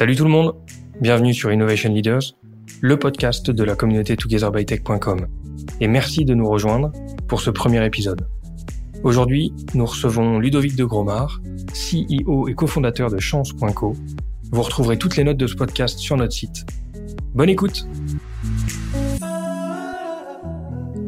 Salut 0.00 0.16
tout 0.16 0.24
le 0.24 0.30
monde, 0.30 0.54
bienvenue 1.02 1.34
sur 1.34 1.52
Innovation 1.52 1.92
Leaders, 1.92 2.22
le 2.80 2.98
podcast 2.98 3.50
de 3.50 3.64
la 3.64 3.76
communauté 3.76 4.16
togetherbytech.com. 4.16 5.26
Et 5.82 5.88
merci 5.88 6.24
de 6.24 6.32
nous 6.32 6.48
rejoindre 6.48 6.90
pour 7.28 7.42
ce 7.42 7.50
premier 7.50 7.84
épisode. 7.84 8.26
Aujourd'hui, 9.02 9.52
nous 9.74 9.84
recevons 9.84 10.38
Ludovic 10.38 10.74
de 10.74 10.86
Gromard, 10.86 11.42
CEO 11.74 12.48
et 12.48 12.54
cofondateur 12.54 13.10
de 13.10 13.18
Chance.co. 13.18 13.94
Vous 14.50 14.62
retrouverez 14.62 14.96
toutes 14.96 15.18
les 15.18 15.24
notes 15.24 15.36
de 15.36 15.46
ce 15.46 15.54
podcast 15.54 15.98
sur 15.98 16.16
notre 16.16 16.32
site. 16.32 16.64
Bonne 17.34 17.50
écoute 17.50 17.86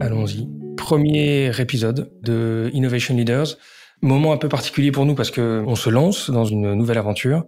Allons-y. 0.00 0.50
Premier 0.76 1.50
épisode 1.58 2.12
de 2.22 2.68
Innovation 2.74 3.16
Leaders. 3.16 3.56
Moment 4.02 4.34
un 4.34 4.36
peu 4.36 4.50
particulier 4.50 4.92
pour 4.92 5.06
nous 5.06 5.14
parce 5.14 5.30
que 5.30 5.64
on 5.66 5.76
se 5.76 5.88
lance 5.88 6.28
dans 6.28 6.44
une 6.44 6.74
nouvelle 6.74 6.98
aventure. 6.98 7.46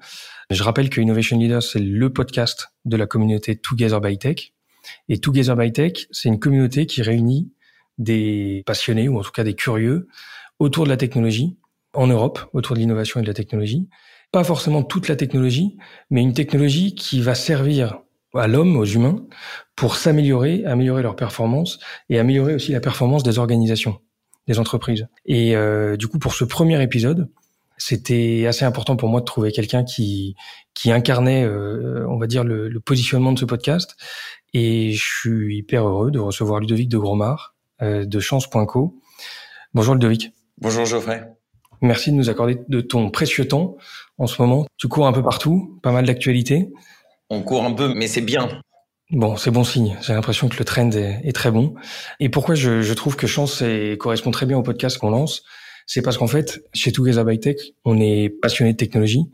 Je 0.51 0.63
rappelle 0.63 0.91
que 0.91 1.01
Innovation 1.01 1.39
Leaders, 1.39 1.63
c'est 1.63 1.81
le 1.81 2.13
podcast 2.13 2.69
de 2.85 2.97
la 2.97 3.07
communauté 3.07 3.57
Together 3.57 4.01
by 4.01 4.19
Tech. 4.19 4.53
Et 5.09 5.19
Together 5.19 5.57
by 5.57 5.73
Tech, 5.73 6.07
c'est 6.11 6.29
une 6.29 6.39
communauté 6.39 6.87
qui 6.87 7.03
réunit 7.03 7.51
des 7.99 8.63
passionnés, 8.67 9.09
ou 9.09 9.19
en 9.19 9.23
tout 9.23 9.31
cas 9.31 9.45
des 9.45 9.55
curieux, 9.55 10.09
autour 10.59 10.85
de 10.85 10.91
la 10.91 10.97
technologie, 10.97 11.57
en 11.95 12.07
Europe, 12.07 12.41
autour 12.53 12.75
de 12.75 12.81
l'innovation 12.81 13.21
et 13.21 13.23
de 13.23 13.29
la 13.29 13.35
technologie. 13.35 13.89
Pas 14.33 14.45
forcément 14.45 14.83
toute 14.83 15.09
la 15.09 15.17
technologie, 15.17 15.77
mais 16.11 16.21
une 16.21 16.35
technologie 16.35 16.95
qui 16.95 17.21
va 17.21 17.35
servir 17.35 18.01
à 18.35 18.49
l'homme, 18.49 18.77
aux 18.77 18.85
humains, 18.85 19.25
pour 19.77 19.97
s'améliorer, 19.97 20.65
améliorer 20.67 21.03
leur 21.03 21.17
performance 21.17 21.79
et 22.09 22.19
améliorer 22.19 22.55
aussi 22.55 22.73
la 22.73 22.81
performance 22.81 23.23
des 23.23 23.39
organisations, 23.39 24.01
des 24.49 24.59
entreprises. 24.59 25.07
Et 25.25 25.57
euh, 25.57 25.97
du 25.97 26.09
coup, 26.09 26.19
pour 26.19 26.35
ce 26.35 26.45
premier 26.45 26.83
épisode, 26.83 27.31
c'était 27.77 28.47
assez 28.47 28.65
important 28.65 28.97
pour 28.97 29.09
moi 29.09 29.21
de 29.21 29.25
trouver 29.25 29.53
quelqu'un 29.53 29.85
qui 29.85 30.35
qui 30.75 30.91
incarnait, 30.91 31.45
euh, 31.45 32.07
on 32.09 32.19
va 32.19 32.27
dire, 32.27 32.45
le, 32.45 32.69
le, 32.69 32.81
positionnement 32.81 33.33
de 33.33 33.39
ce 33.39 33.45
podcast. 33.45 33.97
Et 34.53 34.93
je 34.93 35.03
suis 35.03 35.59
hyper 35.59 35.87
heureux 35.87 36.11
de 36.11 36.19
recevoir 36.19 36.61
Ludovic 36.61 36.89
de 36.89 36.99
Gromard 36.99 37.55
euh, 37.83 38.05
de 38.05 38.21
Chance.co. 38.21 39.01
Bonjour 39.73 39.95
Ludovic. 39.95 40.33
Bonjour 40.61 40.85
Geoffrey. 40.85 41.25
Merci 41.81 42.13
de 42.13 42.17
nous 42.17 42.31
accorder 42.31 42.59
de 42.69 42.81
ton 42.81 43.11
précieux 43.11 43.47
temps 43.47 43.77
en 44.19 44.27
ce 44.27 44.41
moment. 44.41 44.67
Tu 44.77 44.89
cours 44.89 45.07
un 45.07 45.13
peu 45.13 45.23
partout, 45.23 45.79
pas 45.83 45.93
mal 45.93 46.07
d'actualités. 46.07 46.71
On 47.31 47.43
court 47.43 47.65
un 47.65 47.73
peu, 47.73 47.93
mais 47.95 48.07
c'est 48.07 48.21
bien. 48.21 48.49
Bon, 49.11 49.37
c'est 49.37 49.51
bon 49.51 49.65
signe. 49.65 49.97
J'ai 50.01 50.15
l'impression 50.15 50.49
que 50.49 50.57
le 50.57 50.65
trend 50.65 50.91
est, 50.93 51.21
est, 51.25 51.33
très 51.33 51.51
bon. 51.51 51.75
Et 52.21 52.29
pourquoi 52.29 52.55
je, 52.55 52.81
je 52.81 52.95
trouve 52.95 53.17
que 53.17 53.27
Chance 53.27 53.61
est, 53.63 53.99
correspond 53.99 54.31
très 54.31 54.47
bien 54.47 54.57
au 54.57 54.63
podcast 54.63 54.99
qu'on 54.99 55.11
lance? 55.11 55.43
C'est 55.87 56.03
parce 56.03 56.19
qu'en 56.19 56.27
fait, 56.27 56.63
chez 56.73 56.93
Together 56.93 57.25
by 57.25 57.39
Tech, 57.39 57.57
on 57.85 57.99
est 58.01 58.29
passionné 58.29 58.73
de 58.73 58.77
technologie. 58.77 59.31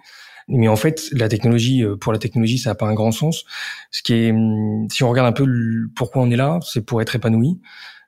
Mais 0.49 0.69
en 0.69 0.77
fait, 0.77 1.09
la 1.13 1.29
technologie, 1.29 1.85
euh, 1.85 1.97
pour 1.97 2.13
la 2.13 2.19
technologie, 2.19 2.59
ça 2.59 2.71
n'a 2.71 2.75
pas 2.75 2.87
un 2.87 2.95
grand 2.95 3.13
sens. 3.13 3.45
Ce 3.91 4.03
qui 4.03 4.15
est, 4.15 4.33
hum, 4.33 4.89
si 4.91 5.05
on 5.05 5.11
regarde 5.11 5.29
un 5.29 5.33
peu 5.33 5.47
pourquoi 5.95 6.23
on 6.23 6.31
est 6.31 6.37
là, 6.37 6.59
c'est 6.63 6.85
pour 6.85 7.01
être 7.01 7.15
épanoui 7.15 7.61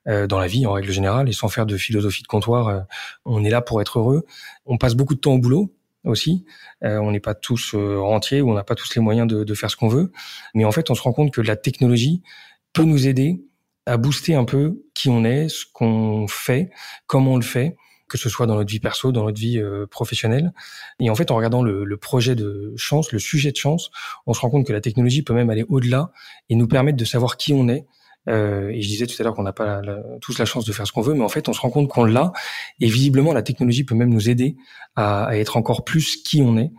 euh, 0.08 0.26
dans 0.26 0.40
la 0.40 0.48
vie 0.48 0.66
en 0.66 0.72
règle 0.72 0.90
générale 0.90 1.28
et 1.28 1.32
sans 1.32 1.48
faire 1.48 1.66
de 1.66 1.76
philosophie 1.76 2.22
de 2.22 2.26
comptoir. 2.26 2.68
Euh, 2.68 2.80
on 3.24 3.44
est 3.44 3.50
là 3.50 3.62
pour 3.62 3.80
être 3.80 4.00
heureux. 4.00 4.26
On 4.66 4.76
passe 4.76 4.94
beaucoup 4.94 5.14
de 5.14 5.20
temps 5.20 5.34
au 5.34 5.38
boulot 5.38 5.72
aussi. 6.04 6.44
on 6.82 7.12
n'est 7.12 7.20
pas 7.20 7.36
tous 7.36 7.76
rentiers 7.76 8.40
ou 8.40 8.50
on 8.50 8.54
n'a 8.54 8.64
pas 8.64 8.74
tous 8.74 8.92
les 8.96 9.00
moyens 9.00 9.28
de, 9.28 9.44
de 9.44 9.54
faire 9.54 9.70
ce 9.70 9.76
qu'on 9.76 9.86
veut. 9.86 10.10
Mais 10.52 10.64
en 10.64 10.72
fait, 10.72 10.90
on 10.90 10.96
se 10.96 11.02
rend 11.02 11.12
compte 11.12 11.30
que 11.30 11.40
la 11.40 11.54
technologie 11.54 12.24
peut 12.72 12.82
nous 12.82 13.06
aider 13.06 13.44
à 13.86 13.98
booster 13.98 14.34
un 14.34 14.44
peu 14.44 14.82
qui 14.94 15.10
on 15.10 15.22
est, 15.24 15.48
ce 15.48 15.64
qu'on 15.72 16.26
fait, 16.26 16.70
comment 17.06 17.34
on 17.34 17.36
le 17.36 17.42
fait 17.42 17.76
que 18.12 18.18
ce 18.18 18.28
soit 18.28 18.46
dans 18.46 18.56
notre 18.56 18.70
vie 18.70 18.78
perso, 18.78 19.10
dans 19.10 19.24
notre 19.24 19.40
vie 19.40 19.58
euh, 19.58 19.86
professionnelle. 19.86 20.52
Et 21.00 21.08
en 21.08 21.14
fait, 21.14 21.30
en 21.30 21.36
regardant 21.36 21.62
le, 21.62 21.84
le, 21.84 21.96
projet 21.96 22.34
de 22.34 22.74
chance, 22.76 23.10
le 23.10 23.18
sujet 23.18 23.52
de 23.52 23.56
chance, 23.56 23.90
on 24.26 24.34
se 24.34 24.40
rend 24.40 24.50
compte 24.50 24.66
que 24.66 24.72
la 24.74 24.82
technologie 24.82 25.22
peut 25.22 25.32
même 25.32 25.48
aller 25.48 25.64
au-delà 25.70 26.12
et 26.50 26.54
nous 26.54 26.68
permettre 26.68 26.98
de 26.98 27.04
savoir 27.06 27.38
qui 27.38 27.54
on 27.54 27.68
est. 27.68 27.86
Euh, 28.28 28.68
et 28.68 28.80
je 28.80 28.88
disais 28.88 29.06
tout 29.06 29.14
à 29.18 29.24
l'heure 29.24 29.34
qu'on 29.34 29.42
n'a 29.42 29.52
pas 29.52 29.80
tous 30.20 30.38
la 30.38 30.44
chance 30.44 30.64
de 30.64 30.72
faire 30.72 30.86
ce 30.86 30.92
qu'on 30.92 31.00
veut, 31.00 31.14
mais 31.14 31.24
en 31.24 31.28
fait, 31.28 31.48
on 31.48 31.52
se 31.52 31.60
rend 31.60 31.70
compte 31.70 31.88
qu'on 31.88 32.04
l'a. 32.04 32.32
Et 32.80 32.86
visiblement, 32.86 33.32
la 33.32 33.42
technologie 33.42 33.84
peut 33.84 33.94
même 33.94 34.10
nous 34.10 34.28
aider 34.28 34.56
à, 34.96 35.36
être 35.36 35.56
encore 35.56 35.84
plus 35.84 36.16
qui 36.16 36.42
on 36.42 36.56
est. 36.56 36.70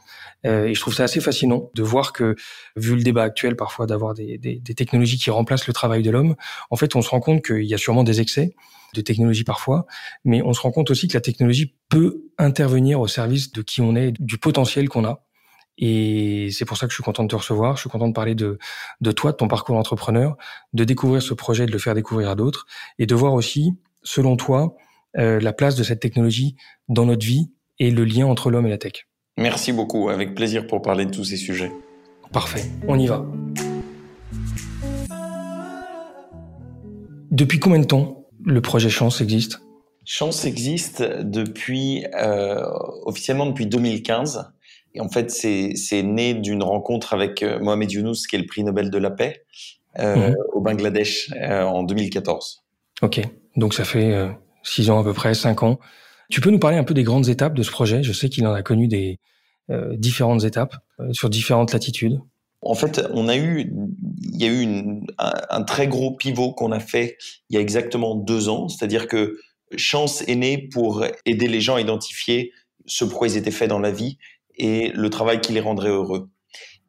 Euh, 0.45 0.65
et 0.65 0.73
je 0.73 0.79
trouve 0.81 0.93
ça 0.93 1.03
assez 1.03 1.21
fascinant 1.21 1.69
de 1.73 1.83
voir 1.83 2.11
que, 2.11 2.35
vu 2.75 2.95
le 2.95 3.03
débat 3.03 3.23
actuel 3.23 3.55
parfois 3.55 3.85
d'avoir 3.85 4.13
des, 4.13 4.37
des 4.37 4.75
technologies 4.75 5.17
qui 5.17 5.29
remplacent 5.29 5.67
le 5.67 5.73
travail 5.73 6.03
de 6.03 6.11
l'homme, 6.11 6.35
en 6.69 6.75
fait, 6.75 6.95
on 6.95 7.01
se 7.01 7.09
rend 7.09 7.21
compte 7.21 7.43
qu'il 7.45 7.63
y 7.63 7.73
a 7.73 7.77
sûrement 7.77 8.03
des 8.03 8.19
excès 8.19 8.53
de 8.93 9.01
technologie 9.01 9.43
parfois, 9.43 9.85
mais 10.23 10.41
on 10.43 10.53
se 10.53 10.61
rend 10.61 10.71
compte 10.71 10.91
aussi 10.91 11.07
que 11.07 11.13
la 11.15 11.21
technologie 11.21 11.75
peut 11.89 12.23
intervenir 12.37 12.99
au 12.99 13.07
service 13.07 13.51
de 13.51 13.61
qui 13.61 13.81
on 13.81 13.95
est, 13.95 14.11
du 14.19 14.37
potentiel 14.37 14.87
qu'on 14.87 15.05
a. 15.05 15.23
Et 15.77 16.49
c'est 16.51 16.65
pour 16.65 16.77
ça 16.77 16.85
que 16.85 16.91
je 16.91 16.95
suis 16.95 17.03
content 17.03 17.23
de 17.23 17.29
te 17.29 17.35
recevoir. 17.35 17.75
Je 17.75 17.81
suis 17.81 17.89
content 17.89 18.07
de 18.07 18.13
parler 18.13 18.35
de, 18.35 18.59
de 19.01 19.11
toi, 19.11 19.31
de 19.31 19.37
ton 19.37 19.47
parcours 19.47 19.75
d'entrepreneur, 19.75 20.37
de 20.73 20.83
découvrir 20.83 21.21
ce 21.21 21.33
projet, 21.33 21.65
de 21.65 21.71
le 21.71 21.79
faire 21.79 21.95
découvrir 21.95 22.29
à 22.29 22.35
d'autres, 22.35 22.65
et 22.99 23.05
de 23.05 23.15
voir 23.15 23.33
aussi, 23.33 23.73
selon 24.03 24.37
toi, 24.37 24.75
euh, 25.17 25.39
la 25.39 25.53
place 25.53 25.75
de 25.75 25.83
cette 25.83 25.99
technologie 25.99 26.55
dans 26.89 27.05
notre 27.05 27.25
vie 27.25 27.51
et 27.79 27.91
le 27.91 28.05
lien 28.05 28.25
entre 28.25 28.49
l'homme 28.49 28.67
et 28.67 28.69
la 28.69 28.77
tech. 28.77 29.07
Merci 29.37 29.71
beaucoup, 29.71 30.09
avec 30.09 30.35
plaisir 30.35 30.67
pour 30.67 30.81
parler 30.81 31.05
de 31.05 31.11
tous 31.11 31.23
ces 31.23 31.37
sujets. 31.37 31.71
Parfait, 32.31 32.63
on 32.87 32.97
y 32.99 33.07
va. 33.07 33.25
Depuis 37.31 37.59
combien 37.59 37.79
de 37.79 37.85
temps 37.85 38.27
le 38.45 38.61
projet 38.61 38.89
Chance 38.89 39.21
existe? 39.21 39.59
Chance 40.05 40.45
existe 40.45 41.01
depuis 41.01 42.05
euh, 42.13 42.63
officiellement 43.05 43.45
depuis 43.45 43.65
2015. 43.65 44.51
Et 44.95 45.01
en 45.01 45.09
fait, 45.09 45.31
c'est 45.31 46.03
né 46.03 46.33
d'une 46.33 46.63
rencontre 46.63 47.13
avec 47.13 47.41
euh, 47.41 47.59
Mohamed 47.59 47.91
Younous, 47.91 48.27
qui 48.29 48.35
est 48.35 48.39
le 48.39 48.45
prix 48.45 48.63
Nobel 48.63 48.91
de 48.91 48.97
la 48.97 49.09
paix, 49.09 49.43
euh, 49.99 50.29
mhm. 50.29 50.35
au 50.53 50.61
Bangladesh 50.61 51.31
euh, 51.35 51.63
en 51.63 51.83
2014. 51.83 52.63
Ok, 53.01 53.21
donc 53.55 53.73
ça 53.73 53.85
fait 53.85 54.13
euh, 54.13 54.29
six 54.63 54.89
ans 54.89 54.99
à 54.99 55.03
peu 55.03 55.13
près, 55.13 55.33
cinq 55.33 55.63
ans. 55.63 55.79
Tu 56.29 56.41
peux 56.41 56.49
nous 56.49 56.59
parler 56.59 56.77
un 56.77 56.83
peu 56.83 56.93
des 56.93 57.03
grandes 57.03 57.27
étapes 57.27 57.53
de 57.53 57.63
ce 57.63 57.71
projet? 57.71 58.01
Je 58.01 58.13
sais 58.13 58.29
qu'il 58.29 58.47
en 58.47 58.53
a 58.53 58.63
connu 58.63 58.87
des 58.87 59.19
différentes 59.93 60.43
étapes 60.43 60.75
sur 61.13 61.29
différentes 61.29 61.71
latitudes. 61.71 62.19
En 62.61 62.75
fait, 62.75 63.01
on 63.13 63.29
a 63.29 63.37
eu, 63.37 63.71
il 64.21 64.41
y 64.41 64.45
a 64.45 64.47
eu 64.49 64.61
une, 64.61 65.05
un, 65.19 65.31
un, 65.49 65.63
très 65.63 65.87
gros 65.87 66.15
pivot 66.15 66.51
qu'on 66.51 66.73
a 66.73 66.81
fait 66.81 67.17
il 67.49 67.55
y 67.55 67.57
a 67.57 67.61
exactement 67.61 68.15
deux 68.15 68.49
ans. 68.49 68.67
C'est-à-dire 68.67 69.07
que 69.07 69.37
Chance 69.77 70.21
est 70.27 70.35
né 70.35 70.57
pour 70.57 71.05
aider 71.25 71.47
les 71.47 71.61
gens 71.61 71.75
à 71.75 71.81
identifier 71.81 72.51
ce 72.85 73.05
pourquoi 73.05 73.27
ils 73.27 73.37
étaient 73.37 73.51
faits 73.51 73.69
dans 73.69 73.79
la 73.79 73.91
vie 73.91 74.17
et 74.55 74.89
le 74.89 75.09
travail 75.09 75.41
qui 75.41 75.53
les 75.53 75.59
rendrait 75.59 75.89
heureux. 75.89 76.29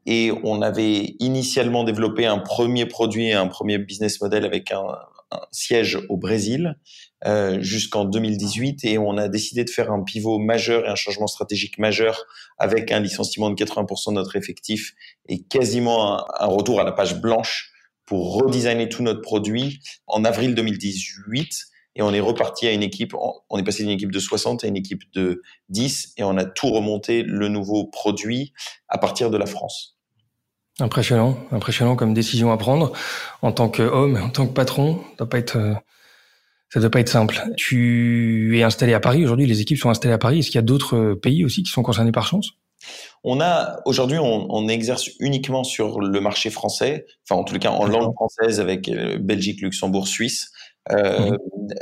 Et 0.06 0.32
on 0.42 0.60
avait 0.60 1.16
initialement 1.18 1.84
développé 1.84 2.26
un 2.26 2.38
premier 2.38 2.86
produit, 2.86 3.32
un 3.32 3.46
premier 3.46 3.78
business 3.78 4.20
model 4.20 4.44
avec 4.44 4.70
un, 4.70 4.84
siège 5.50 5.98
au 6.08 6.16
Brésil 6.16 6.76
euh, 7.24 7.60
jusqu'en 7.60 8.04
2018 8.04 8.84
et 8.84 8.98
on 8.98 9.16
a 9.16 9.28
décidé 9.28 9.64
de 9.64 9.70
faire 9.70 9.90
un 9.90 10.04
pivot 10.04 10.38
majeur 10.38 10.84
et 10.84 10.88
un 10.88 10.94
changement 10.94 11.26
stratégique 11.26 11.78
majeur 11.78 12.24
avec 12.58 12.92
un 12.92 13.00
licenciement 13.00 13.50
de 13.50 13.56
80% 13.56 14.10
de 14.10 14.14
notre 14.14 14.36
effectif 14.36 14.92
et 15.28 15.42
quasiment 15.42 16.18
un, 16.18 16.24
un 16.38 16.46
retour 16.46 16.80
à 16.80 16.84
la 16.84 16.92
page 16.92 17.20
blanche 17.20 17.72
pour 18.06 18.34
redesigner 18.34 18.88
tout 18.88 19.02
notre 19.02 19.22
produit 19.22 19.80
en 20.06 20.24
avril 20.24 20.54
2018 20.54 21.73
et 21.96 22.02
on 22.02 22.12
est 22.12 22.20
reparti 22.20 22.66
à 22.66 22.72
une 22.72 22.82
équipe, 22.82 23.14
on 23.14 23.58
est 23.58 23.62
passé 23.62 23.82
d'une 23.82 23.92
équipe 23.92 24.10
de 24.10 24.18
60 24.18 24.64
à 24.64 24.66
une 24.66 24.76
équipe 24.76 25.02
de 25.12 25.42
10 25.68 26.14
et 26.16 26.24
on 26.24 26.36
a 26.36 26.44
tout 26.44 26.70
remonté 26.70 27.22
le 27.22 27.48
nouveau 27.48 27.86
produit 27.86 28.52
à 28.88 28.98
partir 28.98 29.30
de 29.30 29.36
la 29.36 29.46
France. 29.46 29.94
Impressionnant, 30.80 31.38
impressionnant 31.52 31.94
comme 31.94 32.14
décision 32.14 32.50
à 32.50 32.56
prendre 32.56 32.92
en 33.42 33.52
tant 33.52 33.68
qu'homme, 33.68 34.16
en 34.16 34.30
tant 34.30 34.46
que 34.48 34.52
patron. 34.52 34.96
Ça 35.10 35.18
doit 35.18 35.28
pas 35.28 35.38
être, 35.38 35.56
euh, 35.56 35.74
ça 36.68 36.80
doit 36.80 36.90
pas 36.90 36.98
être 36.98 37.08
simple. 37.08 37.40
Tu 37.56 38.58
es 38.58 38.64
installé 38.64 38.92
à 38.92 38.98
Paris 38.98 39.22
aujourd'hui. 39.22 39.46
Les 39.46 39.60
équipes 39.60 39.78
sont 39.78 39.90
installées 39.90 40.14
à 40.14 40.18
Paris. 40.18 40.40
Est-ce 40.40 40.48
qu'il 40.48 40.56
y 40.56 40.58
a 40.58 40.62
d'autres 40.62 41.14
pays 41.14 41.44
aussi 41.44 41.62
qui 41.62 41.70
sont 41.70 41.84
concernés 41.84 42.10
par 42.10 42.26
chance? 42.26 42.50
On 43.22 43.40
a 43.40 43.80
aujourd'hui, 43.84 44.18
on, 44.18 44.52
on, 44.52 44.68
exerce 44.68 45.08
uniquement 45.20 45.64
sur 45.64 46.00
le 46.00 46.20
marché 46.20 46.50
français, 46.50 47.06
enfin 47.22 47.40
en 47.40 47.44
tout 47.44 47.58
cas 47.58 47.70
en 47.70 47.86
langue 47.86 48.12
française 48.12 48.60
avec 48.60 48.88
euh, 48.88 49.16
Belgique, 49.18 49.62
Luxembourg, 49.62 50.08
Suisse. 50.08 50.50
Euh, 50.92 51.32
mmh. 51.32 51.38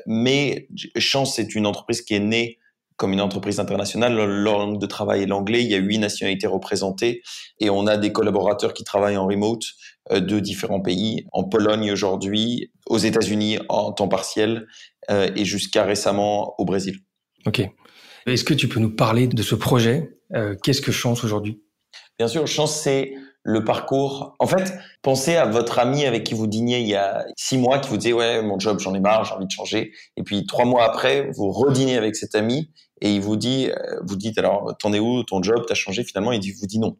Mais 0.07 0.69
Chance, 0.97 1.37
c'est 1.37 1.55
une 1.55 1.67
entreprise 1.67 2.03
qui 2.03 2.15
est 2.15 2.21
née 2.21 2.59
comme 3.03 3.13
une 3.13 3.21
entreprise 3.21 3.59
internationale, 3.59 4.15
la 4.15 4.27
langue 4.27 4.81
de 4.81 4.87
travail 4.87 5.23
est 5.23 5.27
l'anglais. 5.27 5.65
Il 5.65 5.69
y 5.69 5.75
a 5.75 5.79
huit 5.79 5.99
nationalités 5.99 6.47
représentées 6.47 7.23
et 7.59 7.69
on 7.69 7.89
a 7.89 7.97
des 7.97 8.13
collaborateurs 8.13 8.75
qui 8.75 8.85
travaillent 8.85 9.17
en 9.17 9.27
remote 9.27 9.65
euh, 10.13 10.21
de 10.21 10.39
différents 10.39 10.81
pays, 10.81 11.27
en 11.33 11.43
Pologne 11.43 11.91
aujourd'hui, 11.91 12.71
aux 12.87 12.99
États-Unis 12.99 13.59
en 13.69 13.91
temps 13.91 14.07
partiel 14.07 14.69
euh, 15.11 15.29
et 15.35 15.45
jusqu'à 15.45 15.83
récemment 15.83 16.55
au 16.59 16.65
Brésil. 16.65 16.99
Ok. 17.45 17.63
Est-ce 18.27 18.45
que 18.45 18.55
tu 18.55 18.69
peux 18.69 18.79
nous 18.79 18.95
parler 18.95 19.27
de 19.27 19.43
ce 19.43 19.57
projet? 19.57 20.17
Euh, 20.37 20.55
Qu'est-ce 20.63 20.81
que 20.81 20.93
Chance 20.93 21.25
aujourd'hui? 21.25 21.61
Bien 22.19 22.29
sûr, 22.29 22.47
Chance, 22.47 22.81
c'est 22.81 23.15
le 23.45 23.65
parcours. 23.65 24.37
En 24.39 24.47
fait, 24.47 24.75
pensez 25.03 25.37
à 25.37 25.47
votre 25.47 25.79
ami 25.79 26.05
avec 26.05 26.25
qui 26.25 26.35
vous 26.35 26.47
dîniez 26.47 26.81
il 26.81 26.89
y 26.89 26.95
a 26.95 27.25
six 27.37 27.59
mois, 27.59 27.79
qui 27.79 27.89
vous 27.89 27.97
disait 27.97 28.13
ouais 28.13 28.43
mon 28.43 28.59
job 28.59 28.79
j'en 28.79 28.95
ai 28.95 29.01
marre, 29.01 29.25
j'ai 29.25 29.35
envie 29.35 29.47
de 29.47 29.51
changer. 29.51 29.93
Et 30.17 30.23
puis 30.23 30.47
trois 30.47 30.65
mois 30.65 30.85
après, 30.85 31.31
vous 31.37 31.51
redînez 31.51 31.97
avec 31.97 32.17
cet 32.17 32.35
ami 32.35 32.71
et 33.01 33.13
il 33.13 33.21
vous 33.21 33.37
dit, 33.37 33.69
euh, 33.69 34.01
vous 34.07 34.17
dites 34.17 34.39
alors 34.39 34.77
t'en 34.79 34.93
es 34.93 35.01
où 35.01 35.25
ton 35.25 35.43
job, 35.43 35.65
t'as 35.67 35.75
changé? 35.75 36.05
Finalement, 36.05 36.33
il 36.33 36.41
vous 36.61 36.67
dit 36.67 36.79
non. 36.79 36.97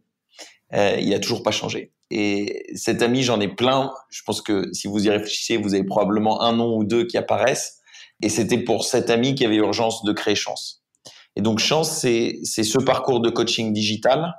Euh, 0.75 0.97
il 0.99 1.13
a 1.15 1.21
toujours 1.21 1.43
pas 1.43 1.51
changé. 1.51 1.93
Et 2.11 2.65
cet 2.75 3.03
ami, 3.03 3.23
j'en 3.23 3.41
ai 3.41 3.49
plein. 3.49 3.93
Je 4.11 4.23
pense 4.25 4.41
que 4.41 4.73
si 4.73 4.89
vous 4.89 5.07
y 5.07 5.11
réfléchissez, 5.11 5.59
vous 5.59 5.75
avez 5.75 5.85
probablement 5.85 6.43
un 6.43 6.55
nom 6.55 6.77
ou 6.77 6.85
deux 6.85 7.07
qui 7.07 7.19
apparaissent. 7.19 7.79
Et 8.23 8.29
c'était 8.29 8.59
pour 8.59 8.85
cet 8.85 9.11
ami 9.11 9.35
qui 9.35 9.45
avait 9.45 9.57
urgence 9.57 10.03
de 10.05 10.13
créer 10.13 10.35
Chance. 10.35 10.83
Et 11.37 11.43
donc 11.43 11.59
Chance, 11.59 11.91
c'est 11.91 12.43
ce 12.45 12.79
parcours 12.79 13.21
de 13.21 13.31
coaching 13.31 13.73
digital 13.73 14.35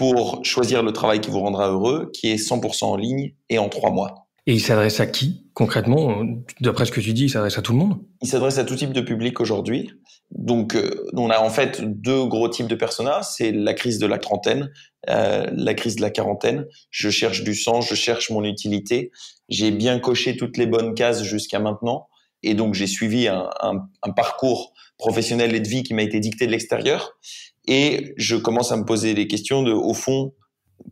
pour 0.00 0.42
choisir 0.46 0.82
le 0.82 0.92
travail 0.92 1.20
qui 1.20 1.28
vous 1.28 1.40
rendra 1.40 1.68
heureux, 1.68 2.10
qui 2.14 2.30
est 2.30 2.36
100% 2.36 2.84
en 2.84 2.96
ligne 2.96 3.34
et 3.50 3.58
en 3.58 3.68
trois 3.68 3.90
mois. 3.90 4.28
Et 4.46 4.54
il 4.54 4.60
s'adresse 4.60 4.98
à 4.98 5.06
qui 5.06 5.44
concrètement? 5.52 6.24
D'après 6.62 6.86
ce 6.86 6.90
que 6.90 7.02
tu 7.02 7.12
dis, 7.12 7.24
il 7.24 7.28
s'adresse 7.28 7.58
à 7.58 7.60
tout 7.60 7.72
le 7.72 7.78
monde? 7.78 7.98
Il 8.22 8.28
s'adresse 8.28 8.56
à 8.56 8.64
tout 8.64 8.76
type 8.76 8.94
de 8.94 9.02
public 9.02 9.38
aujourd'hui. 9.40 9.90
Donc, 10.30 10.74
euh, 10.74 11.04
on 11.12 11.28
a 11.28 11.38
en 11.38 11.50
fait 11.50 11.82
deux 11.82 12.24
gros 12.24 12.48
types 12.48 12.66
de 12.66 12.74
personas. 12.74 13.22
C'est 13.24 13.52
la 13.52 13.74
crise 13.74 13.98
de 13.98 14.06
la 14.06 14.16
trentaine, 14.16 14.70
euh, 15.10 15.46
la 15.52 15.74
crise 15.74 15.96
de 15.96 16.00
la 16.00 16.08
quarantaine. 16.08 16.64
Je 16.88 17.10
cherche 17.10 17.44
du 17.44 17.54
sens, 17.54 17.86
je 17.86 17.94
cherche 17.94 18.30
mon 18.30 18.42
utilité. 18.42 19.10
J'ai 19.50 19.70
bien 19.70 19.98
coché 19.98 20.34
toutes 20.34 20.56
les 20.56 20.66
bonnes 20.66 20.94
cases 20.94 21.24
jusqu'à 21.24 21.58
maintenant. 21.58 22.08
Et 22.42 22.54
donc, 22.54 22.72
j'ai 22.72 22.86
suivi 22.86 23.28
un, 23.28 23.50
un, 23.60 23.86
un 24.02 24.12
parcours 24.12 24.72
professionnel 24.96 25.54
et 25.54 25.60
de 25.60 25.68
vie 25.68 25.82
qui 25.82 25.92
m'a 25.92 26.02
été 26.02 26.20
dicté 26.20 26.46
de 26.46 26.52
l'extérieur. 26.52 27.18
Et 27.66 28.14
je 28.16 28.36
commence 28.36 28.72
à 28.72 28.76
me 28.76 28.84
poser 28.84 29.14
des 29.14 29.26
questions 29.26 29.62
de, 29.62 29.72
au 29.72 29.94
fond, 29.94 30.34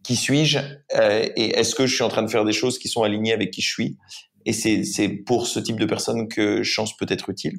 qui 0.02 0.16
suis-je 0.16 0.58
euh, 0.96 1.26
et 1.36 1.58
est-ce 1.58 1.74
que 1.74 1.86
je 1.86 1.94
suis 1.94 2.04
en 2.04 2.08
train 2.08 2.22
de 2.22 2.30
faire 2.30 2.44
des 2.44 2.52
choses 2.52 2.78
qui 2.78 2.88
sont 2.88 3.02
alignées 3.02 3.32
avec 3.32 3.50
qui 3.50 3.62
je 3.62 3.70
suis? 3.70 3.96
Et 4.44 4.52
c'est 4.52 5.08
pour 5.26 5.46
ce 5.46 5.60
type 5.60 5.78
de 5.78 5.84
personnes 5.84 6.26
que 6.26 6.62
Chance 6.62 6.96
peut 6.96 7.06
être 7.10 7.28
utile. 7.28 7.58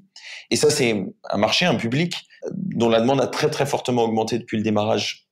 Et 0.50 0.56
ça, 0.56 0.72
c'est 0.72 1.06
un 1.30 1.38
marché, 1.38 1.66
un 1.66 1.76
public 1.76 2.16
dont 2.52 2.90
la 2.90 3.00
demande 3.00 3.22
a 3.22 3.28
très 3.28 3.52
très 3.52 3.68
fortement 3.68 4.04
augmenté 4.04 4.40
depuis 4.40 4.58
le 4.58 4.64
démarrage 4.64 5.28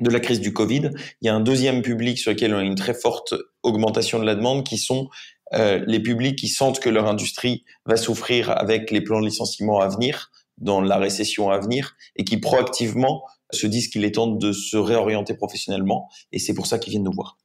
de 0.00 0.08
la 0.08 0.20
crise 0.20 0.40
du 0.40 0.54
Covid. 0.54 0.90
Il 1.20 1.26
y 1.26 1.28
a 1.28 1.34
un 1.34 1.40
deuxième 1.40 1.82
public 1.82 2.18
sur 2.18 2.30
lequel 2.30 2.54
on 2.54 2.58
a 2.58 2.62
une 2.62 2.76
très 2.76 2.94
forte 2.94 3.34
augmentation 3.62 4.18
de 4.18 4.24
la 4.24 4.34
demande, 4.34 4.64
qui 4.64 4.78
sont 4.78 5.08
euh, 5.54 5.84
les 5.86 6.00
publics 6.00 6.38
qui 6.38 6.48
sentent 6.48 6.80
que 6.80 6.88
leur 6.88 7.06
industrie 7.06 7.64
va 7.84 7.96
souffrir 7.96 8.50
avec 8.50 8.90
les 8.90 9.00
plans 9.00 9.20
de 9.20 9.26
licenciement 9.26 9.80
à 9.80 9.88
venir, 9.88 10.30
dans 10.58 10.80
la 10.80 10.96
récession 10.96 11.50
à 11.50 11.58
venir, 11.58 11.96
et 12.16 12.24
qui 12.24 12.38
proactivement 12.38 13.22
se 13.52 13.66
disent 13.66 13.88
qu'il 13.88 14.04
est 14.04 14.14
temps 14.14 14.26
de 14.26 14.52
se 14.52 14.76
réorienter 14.76 15.34
professionnellement. 15.34 16.08
Et 16.32 16.38
c'est 16.38 16.54
pour 16.54 16.66
ça 16.66 16.78
qu'ils 16.78 16.92
viennent 16.92 17.04
nous 17.04 17.12
voir. 17.12 17.38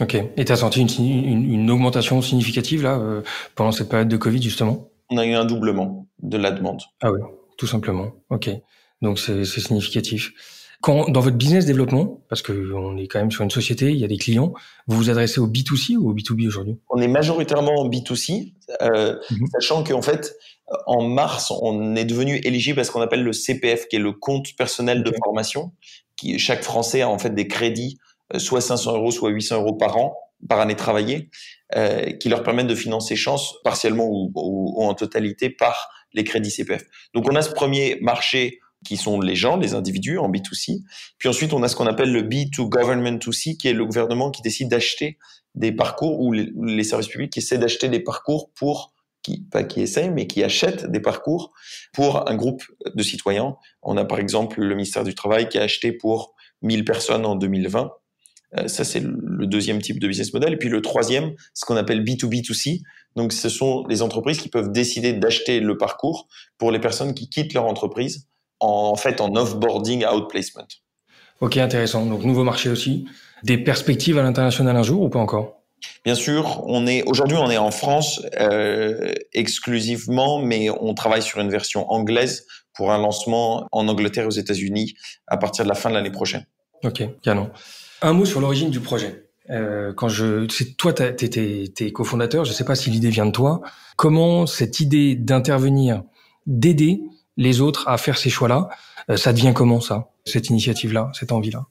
Ok. 0.00 0.16
Et 0.36 0.44
tu 0.44 0.52
as 0.52 0.56
senti 0.56 0.80
une, 0.80 1.52
une, 1.52 1.70
augmentation 1.70 2.20
significative 2.22 2.82
là 2.82 2.98
euh, 2.98 3.22
pendant 3.54 3.72
cette 3.72 3.88
période 3.88 4.08
de 4.08 4.16
Covid 4.16 4.42
justement? 4.42 4.88
On 5.10 5.18
a 5.18 5.26
eu 5.26 5.34
un 5.34 5.44
doublement 5.44 6.08
de 6.20 6.38
la 6.38 6.50
demande. 6.50 6.80
Ah 7.02 7.12
oui, 7.12 7.20
tout 7.58 7.66
simplement. 7.66 8.12
Ok. 8.30 8.50
Donc 9.02 9.18
c'est 9.18 9.44
significatif. 9.44 10.32
Quand 10.82 11.08
dans 11.08 11.20
votre 11.20 11.36
business 11.36 11.64
développement, 11.64 12.20
parce 12.28 12.42
que 12.42 12.72
on 12.74 12.96
est 12.96 13.06
quand 13.06 13.20
même 13.20 13.30
sur 13.30 13.44
une 13.44 13.50
société, 13.50 13.92
il 13.92 13.98
y 13.98 14.04
a 14.04 14.08
des 14.08 14.18
clients, 14.18 14.52
vous 14.88 14.96
vous 14.96 15.10
adressez 15.10 15.38
au 15.40 15.46
B2C 15.46 15.96
ou 15.96 16.10
au 16.10 16.14
B2B 16.14 16.48
aujourd'hui? 16.48 16.76
On 16.90 17.00
est 17.00 17.08
majoritairement 17.08 17.76
en 17.76 17.88
B2C, 17.88 18.52
euh, 18.82 19.16
mhm. 19.30 19.46
sachant 19.52 19.84
qu'en 19.84 20.02
fait, 20.02 20.34
en 20.86 21.02
mars, 21.02 21.52
on 21.62 21.94
est 21.94 22.04
devenu 22.04 22.40
éligible 22.42 22.80
à 22.80 22.84
ce 22.84 22.90
qu'on 22.90 23.00
appelle 23.00 23.22
le 23.22 23.32
CPF, 23.32 23.86
qui 23.86 23.96
est 23.96 24.00
le 24.00 24.12
compte 24.12 24.56
personnel 24.56 25.04
de 25.04 25.12
formation. 25.24 25.72
Qui, 26.16 26.38
chaque 26.40 26.64
Français 26.64 27.02
a 27.02 27.08
en 27.08 27.18
fait 27.18 27.34
des 27.34 27.46
crédits, 27.46 27.98
euh, 28.34 28.40
soit 28.40 28.60
500 28.60 28.96
euros, 28.96 29.12
soit 29.12 29.30
800 29.30 29.62
euros 29.62 29.74
par 29.74 29.96
an, 29.96 30.16
par 30.48 30.58
année 30.58 30.74
travaillée, 30.74 31.30
euh, 31.76 32.10
qui 32.10 32.28
leur 32.28 32.42
permettent 32.42 32.66
de 32.66 32.74
financer 32.74 33.14
Chance 33.14 33.54
partiellement 33.62 34.08
ou, 34.08 34.32
ou 34.34 34.82
en 34.82 34.94
totalité 34.94 35.48
par 35.48 35.90
les 36.12 36.24
crédits 36.24 36.50
CPF. 36.50 36.82
Donc 37.14 37.30
on 37.30 37.36
a 37.36 37.42
ce 37.42 37.52
premier 37.52 37.98
marché 38.00 38.58
qui 38.82 38.96
sont 38.96 39.20
les 39.20 39.34
gens, 39.34 39.56
les 39.56 39.74
individus 39.74 40.18
en 40.18 40.30
B2C. 40.30 40.82
Puis 41.18 41.28
ensuite, 41.28 41.52
on 41.52 41.62
a 41.62 41.68
ce 41.68 41.76
qu'on 41.76 41.86
appelle 41.86 42.12
le 42.12 42.22
B2 42.22 42.68
Government 42.68 43.18
2C, 43.18 43.56
qui 43.56 43.68
est 43.68 43.72
le 43.72 43.84
gouvernement 43.84 44.30
qui 44.30 44.42
décide 44.42 44.68
d'acheter 44.68 45.18
des 45.54 45.72
parcours 45.72 46.20
ou 46.20 46.32
les, 46.32 46.84
services 46.84 47.08
publics 47.08 47.32
qui 47.32 47.40
essaient 47.40 47.58
d'acheter 47.58 47.88
des 47.88 48.00
parcours 48.00 48.50
pour 48.54 48.92
qui, 49.22 49.42
pas 49.50 49.62
qui 49.62 49.80
essayent, 49.80 50.10
mais 50.10 50.26
qui 50.26 50.42
achètent 50.42 50.90
des 50.90 51.00
parcours 51.00 51.52
pour 51.92 52.28
un 52.28 52.34
groupe 52.34 52.64
de 52.92 53.02
citoyens. 53.02 53.56
On 53.82 53.96
a 53.96 54.04
par 54.04 54.18
exemple 54.18 54.60
le 54.60 54.74
ministère 54.74 55.04
du 55.04 55.14
Travail 55.14 55.48
qui 55.48 55.58
a 55.58 55.62
acheté 55.62 55.92
pour 55.92 56.34
1000 56.62 56.84
personnes 56.84 57.24
en 57.24 57.36
2020. 57.36 57.92
Euh, 58.58 58.68
ça, 58.68 58.84
c'est 58.84 59.00
le 59.02 59.46
deuxième 59.46 59.80
type 59.80 59.98
de 59.98 60.08
business 60.08 60.32
model. 60.32 60.54
Et 60.54 60.56
puis 60.56 60.68
le 60.68 60.82
troisième, 60.82 61.34
ce 61.54 61.64
qu'on 61.64 61.76
appelle 61.76 62.02
B2B2C. 62.04 62.82
Donc, 63.14 63.32
ce 63.32 63.48
sont 63.48 63.86
les 63.88 64.02
entreprises 64.02 64.40
qui 64.40 64.48
peuvent 64.48 64.72
décider 64.72 65.12
d'acheter 65.12 65.60
le 65.60 65.76
parcours 65.76 66.28
pour 66.58 66.70
les 66.72 66.80
personnes 66.80 67.14
qui 67.14 67.28
quittent 67.28 67.54
leur 67.54 67.66
entreprise 67.66 68.28
en, 68.62 68.96
fait 68.96 69.20
en 69.20 69.34
offboarding 69.34 70.04
outplacement. 70.06 70.66
Ok, 71.40 71.56
intéressant. 71.56 72.06
Donc 72.06 72.24
nouveau 72.24 72.44
marché 72.44 72.68
aussi. 72.68 73.06
Des 73.42 73.58
perspectives 73.58 74.18
à 74.18 74.22
l'international 74.22 74.76
un 74.76 74.82
jour 74.82 75.02
ou 75.02 75.08
pas 75.08 75.18
encore? 75.18 75.62
Bien 76.04 76.14
sûr, 76.14 76.62
on 76.66 76.86
est 76.86 77.02
aujourd'hui 77.02 77.36
on 77.36 77.50
est 77.50 77.58
en 77.58 77.72
France 77.72 78.22
euh, 78.40 79.12
exclusivement, 79.32 80.38
mais 80.38 80.70
on 80.70 80.94
travaille 80.94 81.22
sur 81.22 81.40
une 81.40 81.50
version 81.50 81.90
anglaise 81.90 82.46
pour 82.74 82.92
un 82.92 82.98
lancement 82.98 83.66
en 83.72 83.88
Angleterre 83.88 84.24
et 84.24 84.26
aux 84.28 84.30
États-Unis 84.30 84.94
à 85.26 85.36
partir 85.36 85.64
de 85.64 85.68
la 85.68 85.74
fin 85.74 85.90
de 85.90 85.94
l'année 85.94 86.12
prochaine. 86.12 86.46
Ok, 86.84 87.02
canon. 87.22 87.50
Un 88.00 88.12
mot 88.12 88.24
sur 88.24 88.40
l'origine 88.40 88.70
du 88.70 88.80
projet. 88.80 89.28
Euh, 89.50 89.92
quand 89.92 90.08
je, 90.08 90.46
c'est 90.48 90.76
toi, 90.76 90.92
t'es, 90.92 91.92
cofondateur. 91.92 92.44
Je 92.44 92.52
sais 92.52 92.64
pas 92.64 92.74
si 92.74 92.90
l'idée 92.90 93.10
vient 93.10 93.26
de 93.26 93.32
toi. 93.32 93.60
Comment 93.96 94.46
cette 94.46 94.80
idée 94.80 95.14
d'intervenir, 95.14 96.02
d'aider 96.46 97.02
les 97.36 97.60
autres 97.60 97.88
à 97.88 97.98
faire 97.98 98.18
ces 98.18 98.30
choix-là. 98.30 98.68
Euh, 99.10 99.16
ça 99.16 99.32
devient 99.32 99.52
comment 99.54 99.80
ça, 99.80 100.10
cette 100.24 100.48
initiative-là, 100.48 101.10
cette 101.14 101.32
envie-là? 101.32 101.66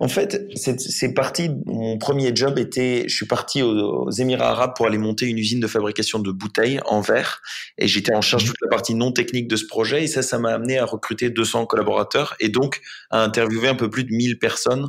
En 0.00 0.08
fait, 0.08 0.48
c'est 0.56 1.14
parti. 1.14 1.48
Mon 1.66 1.96
premier 1.98 2.34
job 2.34 2.58
était, 2.58 3.04
je 3.06 3.14
suis 3.14 3.26
parti 3.26 3.62
aux, 3.62 4.10
Émirats 4.10 4.50
Arabes 4.50 4.72
pour 4.74 4.86
aller 4.86 4.98
monter 4.98 5.26
une 5.26 5.38
usine 5.38 5.60
de 5.60 5.68
fabrication 5.68 6.18
de 6.18 6.32
bouteilles 6.32 6.80
en 6.86 7.00
verre, 7.00 7.40
et 7.78 7.86
j'étais 7.86 8.14
en 8.14 8.20
charge 8.20 8.44
de 8.44 8.48
toute 8.48 8.60
la 8.62 8.68
partie 8.68 8.94
non 8.94 9.12
technique 9.12 9.46
de 9.46 9.56
ce 9.56 9.66
projet. 9.66 10.02
Et 10.02 10.06
ça, 10.08 10.22
ça 10.22 10.38
m'a 10.38 10.50
amené 10.50 10.78
à 10.78 10.84
recruter 10.84 11.30
200 11.30 11.66
collaborateurs 11.66 12.34
et 12.40 12.48
donc 12.48 12.80
à 13.10 13.22
interviewer 13.22 13.68
un 13.68 13.76
peu 13.76 13.88
plus 13.88 14.04
de 14.04 14.12
1000 14.12 14.38
personnes 14.38 14.88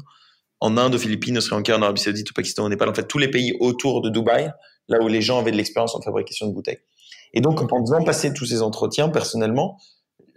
en 0.60 0.78
Inde, 0.78 0.96
aux 0.96 1.00
Philippines, 1.00 1.38
au 1.38 1.42
Sri 1.42 1.56
Lanka, 1.56 1.78
en 1.78 1.82
Arabie 1.82 2.02
Saoudite, 2.02 2.32
au 2.32 2.34
Pakistan, 2.34 2.66
au 2.66 2.70
Népal, 2.70 2.90
en 2.90 2.94
fait 2.94 3.08
tous 3.08 3.18
les 3.18 3.30
pays 3.30 3.54
autour 3.60 4.02
de 4.02 4.10
Dubaï, 4.10 4.52
là 4.88 5.00
où 5.02 5.08
les 5.08 5.22
gens 5.22 5.40
avaient 5.40 5.52
de 5.52 5.58
l'expérience 5.58 5.96
en 5.96 6.02
fabrication 6.02 6.48
de 6.48 6.54
bouteilles. 6.54 6.80
Et 7.34 7.42
donc, 7.42 7.62
en 7.62 7.86
faisant 7.86 8.04
passer 8.04 8.34
tous 8.34 8.46
ces 8.46 8.62
entretiens, 8.62 9.10
personnellement, 9.10 9.78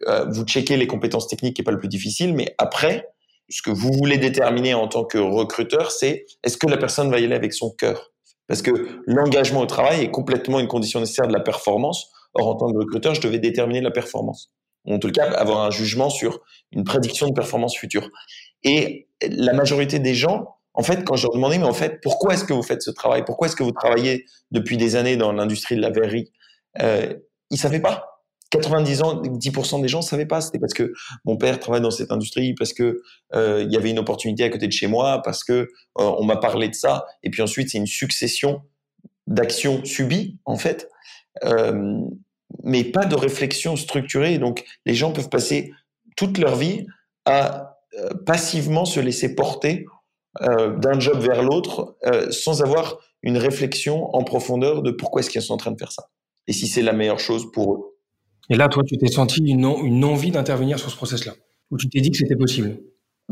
euh, 0.07 0.27
vous 0.31 0.45
checkez 0.45 0.77
les 0.77 0.87
compétences 0.87 1.29
techniques 1.29 1.57
qui 1.57 1.63
est 1.63 1.65
pas 1.65 1.73
le 1.73 1.79
plus 1.79 1.89
difficile, 1.89 2.35
mais 2.35 2.55
après, 2.59 3.09
ce 3.49 3.63
que 3.63 3.71
vous 3.71 3.93
voulez 3.93 4.19
déterminer 4.19 4.75
en 4.75 4.89
tant 4.89 5.05
que 5.05 5.19
recruteur, 5.19 5.91
c'est 5.91 6.27
est-ce 6.43 6.57
que 6.57 6.67
la 6.67 6.77
personne 6.77 7.11
va 7.11 7.19
y 7.19 7.25
aller 7.25 7.35
avec 7.35 7.53
son 7.53 7.71
cœur? 7.71 8.13
Parce 8.47 8.63
que 8.63 9.01
l'engagement 9.07 9.61
au 9.61 9.67
travail 9.67 10.03
est 10.03 10.11
complètement 10.11 10.61
une 10.61 10.69
condition 10.69 11.01
nécessaire 11.01 11.27
de 11.27 11.33
la 11.33 11.41
performance. 11.41 12.11
Or, 12.35 12.49
en 12.49 12.55
tant 12.57 12.73
que 12.73 12.79
recruteur, 12.79 13.15
je 13.15 13.21
devais 13.21 13.39
déterminer 13.39 13.81
la 13.81 13.91
performance. 13.91 14.53
En 14.87 14.99
tout 14.99 15.11
cas, 15.11 15.31
avoir 15.33 15.63
un 15.63 15.71
jugement 15.71 16.11
sur 16.11 16.41
une 16.73 16.85
prédiction 16.85 17.27
de 17.27 17.33
performance 17.33 17.77
future. 17.77 18.11
Et 18.63 19.09
la 19.23 19.55
majorité 19.55 19.99
des 19.99 20.15
gens, 20.15 20.57
en 20.75 20.83
fait, 20.83 21.05
quand 21.05 21.17
je 21.17 21.27
leur 21.27 21.35
demandais, 21.35 21.59
mais 21.59 21.65
en 21.65 21.73
fait, 21.73 22.01
pourquoi 22.03 22.35
est-ce 22.35 22.45
que 22.45 22.53
vous 22.53 22.63
faites 22.63 22.83
ce 22.83 22.91
travail? 22.91 23.25
Pourquoi 23.25 23.47
est-ce 23.47 23.57
que 23.57 23.63
vous 23.63 23.73
travaillez 23.73 24.27
depuis 24.51 24.77
des 24.77 24.97
années 24.97 25.17
dans 25.17 25.33
l'industrie 25.33 25.77
de 25.77 25.81
la 25.81 25.91
verrerie? 25.91 26.33
Euh, 26.83 27.15
Ils 27.51 27.59
savaient 27.59 27.81
pas 27.81 28.14
90 28.51 29.03
ans, 29.03 29.23
10% 29.23 29.83
des 29.83 29.89
gens 29.89 29.99
ne 29.99 30.05
savaient 30.05 30.27
pas. 30.27 30.41
C'était 30.41 30.59
parce 30.59 30.75
que 30.75 30.93
mon 31.25 31.37
père 31.37 31.59
travaille 31.59 31.81
dans 31.81 31.91
cette 31.91 32.13
industrie, 32.13 32.55
parce 32.55 32.73
que 32.73 33.03
euh, 33.35 33.67
y 33.69 33.77
avait 33.77 33.91
une 33.91 33.99
opportunité 33.99 34.45
à 34.45 34.51
côté 34.51 34.67
de 34.67 34.73
chez 34.73 34.87
moi, 34.87 35.23
parce 35.23 35.45
que 35.45 35.53
euh, 35.53 35.67
on 35.97 36.25
m'a 36.25 36.37
parlé 36.37 36.69
de 36.69 36.75
ça. 36.75 37.05
Et 37.23 37.31
puis 37.31 37.43
ensuite, 37.43 37.71
c'est 37.71 37.79
une 37.79 37.87
succession 37.87 38.63
d'actions 39.27 39.85
subies 39.85 40.39
en 40.45 40.57
fait, 40.57 40.89
euh, 41.45 41.99
mais 42.63 42.85
pas 42.85 43.07
de 43.07 43.17
réflexion 43.17 43.77
structurée. 43.77 44.39
Donc, 44.39 44.65
les 44.87 44.95
gens 44.95 45.13
peuvent 45.13 45.31
passer 45.31 45.73
toute 46.17 46.39
leur 46.39 46.57
vie 46.57 46.87
à 47.25 47.79
passivement 48.27 48.85
se 48.85 48.99
laisser 48.99 49.35
porter 49.37 49.87
d'un 50.41 50.99
job 50.99 51.19
vers 51.21 51.45
l'autre, 51.45 51.97
sans 52.31 52.61
avoir 52.61 52.99
une 53.23 53.39
réflexion 53.39 54.15
en 54.15 54.25
profondeur 54.25 54.83
de 54.83 54.91
pourquoi 54.91 55.21
est-ce 55.21 55.31
qu'ils 55.31 55.43
sont 55.43 55.55
en 55.55 55.59
train 55.59 55.71
de 55.71 55.79
faire 55.79 55.93
ça 55.93 56.09
et 56.47 56.53
si 56.53 56.67
c'est 56.67 56.83
la 56.83 56.93
meilleure 56.93 57.21
chose 57.21 57.51
pour 57.53 57.75
eux. 57.75 57.94
Et 58.51 58.57
là, 58.57 58.69
toi, 58.69 58.83
tu 58.87 58.97
t'es 58.99 59.07
senti 59.07 59.43
une, 59.43 59.65
envie 60.05 60.31
d'intervenir 60.31 60.79
sur 60.79 60.91
ce 60.91 60.97
process-là, 60.97 61.33
ou 61.71 61.77
tu 61.77 61.89
t'es 61.89 62.01
dit 62.01 62.11
que 62.11 62.17
c'était 62.17 62.37
possible? 62.37 62.79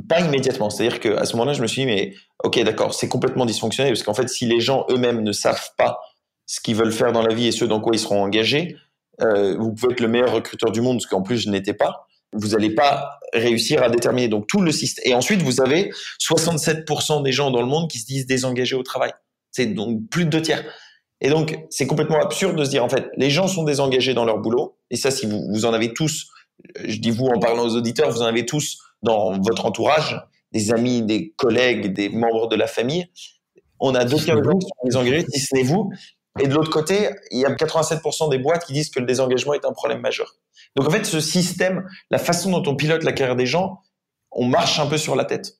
Pas 0.09 0.21
immédiatement. 0.21 0.71
C'est-à-dire 0.71 1.01
qu'à 1.01 1.25
ce 1.25 1.35
moment-là, 1.37 1.53
je 1.53 1.63
me 1.63 1.67
suis 1.67 1.83
dit, 1.83 1.87
mais 1.87 2.15
ok, 2.45 2.63
d'accord, 2.65 2.95
c'est 2.95 3.09
complètement 3.09 3.45
dysfonctionnel, 3.45 3.93
parce 3.93 4.03
qu'en 4.03 4.15
fait, 4.15 4.29
si 4.29 4.47
les 4.47 4.61
gens 4.61 4.87
eux-mêmes 4.91 5.23
ne 5.23 5.33
savent 5.33 5.71
pas 5.77 6.01
ce 6.47 6.61
qu'ils 6.61 6.77
veulent 6.77 6.93
faire 6.93 7.13
dans 7.13 7.23
la 7.23 7.35
vie 7.35 7.47
et 7.47 7.53
ce 7.53 7.65
dans 7.65 7.81
quoi 7.81 7.95
ils 7.95 7.99
seront 7.99 8.23
engagés, 8.23 8.77
euh, 9.21 9.57
vous 9.59 9.73
pouvez 9.75 9.93
être 9.93 10.01
le 10.01 10.09
meilleur 10.09 10.33
recruteur 10.33 10.73
du 10.73 10.81
monde, 10.81 11.01
ce 11.01 11.07
qu'en 11.07 11.23
plus 11.23 11.39
je 11.39 11.51
n'étais 11.51 11.75
pas. 11.75 12.07
Vous 12.33 12.49
n'allez 12.49 12.75
pas 12.75 13.19
réussir 13.35 13.83
à 13.83 13.91
déterminer 13.91 14.29
donc 14.29 14.47
tout 14.47 14.63
le 14.63 14.73
système. 14.73 15.05
Et 15.07 15.15
ensuite, 15.15 15.43
vous 15.43 15.61
avez 15.61 15.91
67% 16.19 17.23
des 17.23 17.33
gens 17.33 17.51
dans 17.51 17.61
le 17.61 17.67
monde 17.67 17.91
qui 17.91 17.99
se 17.99 18.07
disent 18.07 18.27
désengagés 18.27 18.77
au 18.77 18.83
travail. 18.83 19.13
C'est 19.51 19.67
donc 19.67 20.09
plus 20.09 20.25
de 20.25 20.31
deux 20.31 20.43
tiers. 20.43 20.65
Et 21.23 21.31
donc, 21.31 21.57
c'est 21.71 21.87
complètement 21.87 22.21
absurde 22.21 22.57
de 22.57 22.65
se 22.65 22.71
dire, 22.71 22.85
en 22.85 22.89
fait, 22.89 23.09
les 23.17 23.31
gens 23.31 23.47
sont 23.47 23.63
désengagés 23.63 24.13
dans 24.13 24.25
leur 24.25 24.39
boulot. 24.39 24.77
Et 24.91 24.97
ça, 24.97 25.13
si 25.13 25.25
vous, 25.25 25.41
vous 25.51 25.65
en 25.65 25.73
avez 25.73 25.95
tous, 25.95 26.27
je 26.85 26.99
dis 26.99 27.11
vous 27.11 27.27
en 27.27 27.39
parlant 27.39 27.65
aux 27.65 27.77
auditeurs, 27.77 28.11
vous 28.11 28.23
en 28.23 28.27
avez 28.27 28.45
tous 28.45 28.79
dans 29.03 29.41
votre 29.41 29.65
entourage. 29.65 30.21
des 30.51 30.73
amis, 30.73 31.01
des 31.03 31.31
collègues, 31.37 31.95
des 31.95 32.09
membres 32.11 32.49
de 32.49 32.57
la 32.57 32.67
famille. 32.67 33.07
On 33.81 33.95
a 33.95 34.05
deux 34.05 34.19
cas 34.19 34.35
qui 34.35 34.43
sont 34.43 34.85
désengagés, 34.85 35.25
si 35.33 35.41
ce 35.41 35.55
n'est 35.55 35.63
vous. 35.63 35.91
Et 36.41 36.49
de 36.49 36.55
l'autre 36.55 36.71
côté, 36.71 37.09
il 37.31 37.41
y 37.41 37.45
a 37.45 37.51
87% 37.51 38.31
des 38.31 38.39
boîtes 38.39 38.65
qui 38.67 38.73
disent 38.73 38.91
que 38.91 39.01
le 39.01 39.07
désengagement 39.07 39.55
est 39.55 39.65
un 39.65 39.73
problème 39.73 40.01
majeur. 40.01 40.35
Donc 40.77 40.89
en 40.89 40.91
fait, 40.91 41.05
ce 41.05 41.21
système, 41.21 41.87
la 42.11 42.19
façon 42.19 42.51
dont 42.51 42.71
on 42.71 42.75
pilote 42.75 43.05
la 43.05 43.13
carrière 43.13 43.37
des 43.37 43.47
gens, 43.47 43.81
on 44.31 44.45
marche 44.45 44.79
un 44.79 44.87
peu 44.87 44.99
sur 44.99 45.15
la 45.15 45.25
tête. 45.25 45.59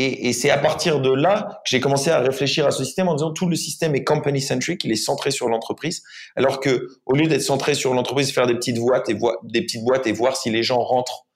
Et, 0.00 0.32
c'est 0.32 0.50
à 0.50 0.58
partir 0.58 1.00
de 1.00 1.12
là 1.12 1.60
que 1.64 1.70
j'ai 1.70 1.80
commencé 1.80 2.08
à 2.08 2.20
réfléchir 2.20 2.64
à 2.64 2.70
ce 2.70 2.84
système 2.84 3.08
en 3.08 3.16
disant 3.16 3.32
tout 3.32 3.48
le 3.48 3.56
système 3.56 3.96
est 3.96 4.04
company 4.04 4.40
centric, 4.40 4.84
il 4.84 4.92
est 4.92 4.96
centré 4.96 5.32
sur 5.32 5.48
l'entreprise, 5.48 6.04
alors 6.36 6.60
que 6.60 6.86
au 7.04 7.16
lieu 7.16 7.26
d'être 7.26 7.42
centré 7.42 7.74
sur 7.74 7.92
l'entreprise, 7.94 8.32
faire 8.32 8.46
des 8.46 8.54
petites 8.54 8.78
boîtes 8.78 9.10
et 9.10 9.14
voir 9.14 9.34
des 9.42 9.60
petites 9.60 9.82
boîtes 9.82 10.06
et 10.06 10.12
voir 10.12 10.36
si 10.36 10.50
les 10.50 10.62
gens 10.62 10.78
rentrent. 10.78 11.26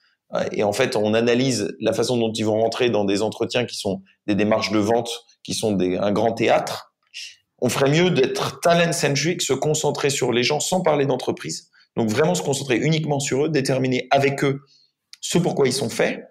Et 0.52 0.62
en 0.62 0.73
fait, 0.73 0.95
on 0.95 1.12
analyse 1.12 1.75
la 1.81 1.92
façon 1.92 2.16
dont 2.16 2.33
ils 2.33 2.45
vont 2.45 2.61
rentrer 2.61 2.88
dans 2.88 3.04
des 3.04 3.21
entretiens 3.21 3.66
qui 3.66 3.76
sont 3.76 4.00
des 4.28 4.37
démarches 4.37 4.71
de 4.71 4.78
vente, 4.78 5.11
qui 5.42 5.54
sont 5.54 5.76
un 5.81 6.12
grand 6.12 6.33
théâtre. 6.33 6.95
On 7.61 7.69
ferait 7.69 7.90
mieux 7.90 8.11
d'être 8.11 8.61
talent 8.61 8.92
centric, 8.92 9.42
se 9.42 9.54
concentrer 9.54 10.09
sur 10.09 10.33
les 10.33 10.45
gens 10.45 10.61
sans 10.61 10.83
parler 10.83 11.04
d'entreprise. 11.04 11.69
Donc 11.97 12.11
vraiment 12.11 12.37
se 12.37 12.42
concentrer 12.42 12.76
uniquement 12.76 13.19
sur 13.19 13.47
eux, 13.47 13.49
déterminer 13.49 14.07
avec 14.12 14.45
eux 14.45 14.61
ce 15.21 15.38
pourquoi 15.38 15.66
ils 15.66 15.73
sont 15.73 15.90
faits 15.90 16.25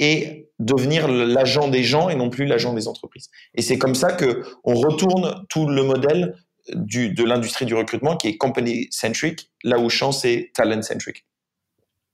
et 0.00 0.50
devenir 0.58 1.08
l'agent 1.08 1.68
des 1.68 1.82
gens 1.82 2.08
et 2.08 2.14
non 2.14 2.30
plus 2.30 2.46
l'agent 2.46 2.72
des 2.72 2.88
entreprises. 2.88 3.28
Et 3.54 3.62
c'est 3.62 3.78
comme 3.78 3.94
ça 3.94 4.12
que 4.12 4.42
on 4.64 4.74
retourne 4.74 5.44
tout 5.48 5.68
le 5.68 5.82
modèle 5.82 6.34
de 6.72 7.24
l'industrie 7.24 7.64
du 7.64 7.74
recrutement 7.74 8.16
qui 8.16 8.28
est 8.28 8.36
company 8.36 8.88
centric, 8.90 9.50
là 9.64 9.78
où 9.78 9.88
Chance 9.88 10.24
est 10.24 10.52
talent 10.54 10.82
centric. 10.82 11.24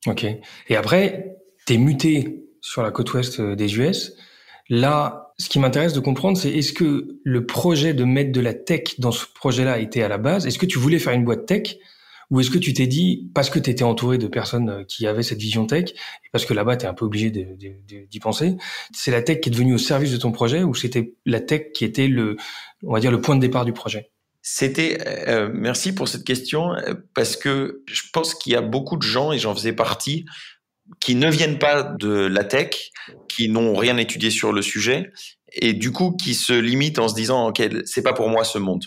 Ok. 0.06 0.24
Et 0.68 0.76
après, 0.76 1.36
t'es 1.66 1.78
muté 1.78 2.44
sur 2.60 2.82
la 2.82 2.90
côte 2.90 3.12
ouest 3.14 3.40
des 3.40 3.78
US. 3.78 4.14
Là, 4.68 5.32
ce 5.38 5.48
qui 5.48 5.58
m'intéresse 5.58 5.92
de 5.92 6.00
comprendre, 6.00 6.38
c'est 6.38 6.50
est-ce 6.50 6.72
que 6.72 7.18
le 7.22 7.46
projet 7.46 7.92
de 7.92 8.04
mettre 8.04 8.32
de 8.32 8.40
la 8.40 8.54
tech 8.54 8.98
dans 8.98 9.12
ce 9.12 9.26
projet-là 9.34 9.78
était 9.78 10.02
à 10.02 10.08
la 10.08 10.18
base? 10.18 10.46
Est-ce 10.46 10.58
que 10.58 10.66
tu 10.66 10.78
voulais 10.78 10.98
faire 10.98 11.12
une 11.12 11.24
boîte 11.24 11.46
tech 11.46 11.76
ou 12.30 12.40
est-ce 12.40 12.50
que 12.50 12.58
tu 12.58 12.72
t'es 12.72 12.86
dit, 12.86 13.30
parce 13.34 13.50
que 13.50 13.58
tu 13.58 13.70
étais 13.70 13.84
entouré 13.84 14.18
de 14.18 14.26
personnes 14.26 14.70
euh, 14.70 14.84
qui 14.84 15.06
avaient 15.06 15.22
cette 15.22 15.40
vision 15.40 15.66
tech, 15.66 15.92
parce 16.32 16.46
que 16.46 16.54
là-bas, 16.54 16.76
tu 16.76 16.86
es 16.86 16.88
un 16.88 16.94
peu 16.94 17.04
obligé 17.04 17.30
d'y 17.30 18.20
penser, 18.20 18.56
c'est 18.92 19.10
la 19.10 19.22
tech 19.22 19.40
qui 19.40 19.48
est 19.48 19.52
devenue 19.52 19.74
au 19.74 19.78
service 19.78 20.12
de 20.12 20.16
ton 20.16 20.32
projet, 20.32 20.62
ou 20.62 20.74
c'était 20.74 21.14
la 21.26 21.40
tech 21.40 21.72
qui 21.74 21.84
était 21.84 22.08
le, 22.08 22.36
on 22.82 22.92
va 22.92 23.00
dire, 23.00 23.10
le 23.10 23.20
point 23.20 23.36
de 23.36 23.40
départ 23.40 23.64
du 23.64 23.72
projet? 23.72 24.10
C'était 24.46 24.98
euh, 25.26 25.50
merci 25.54 25.94
pour 25.94 26.06
cette 26.06 26.24
question 26.24 26.74
euh, 26.74 26.94
parce 27.14 27.36
que 27.36 27.82
je 27.86 28.02
pense 28.12 28.34
qu'il 28.34 28.52
y 28.52 28.56
a 28.56 28.60
beaucoup 28.60 28.96
de 28.96 29.02
gens 29.02 29.32
et 29.32 29.38
j'en 29.38 29.54
faisais 29.54 29.72
partie 29.72 30.26
qui 31.00 31.14
ne 31.14 31.30
viennent 31.30 31.58
pas 31.58 31.82
de 31.82 32.26
la 32.26 32.44
tech, 32.44 32.90
qui 33.26 33.48
n'ont 33.48 33.74
rien 33.74 33.96
étudié 33.96 34.30
sur 34.30 34.52
le 34.52 34.60
sujet 34.60 35.10
et 35.54 35.72
du 35.72 35.92
coup 35.92 36.16
qui 36.16 36.34
se 36.34 36.52
limitent 36.52 36.98
en 36.98 37.08
se 37.08 37.14
disant 37.14 37.48
ok 37.48 37.62
c'est 37.84 38.02
pas 38.02 38.12
pour 38.12 38.28
moi 38.28 38.44
ce 38.44 38.58
monde 38.58 38.84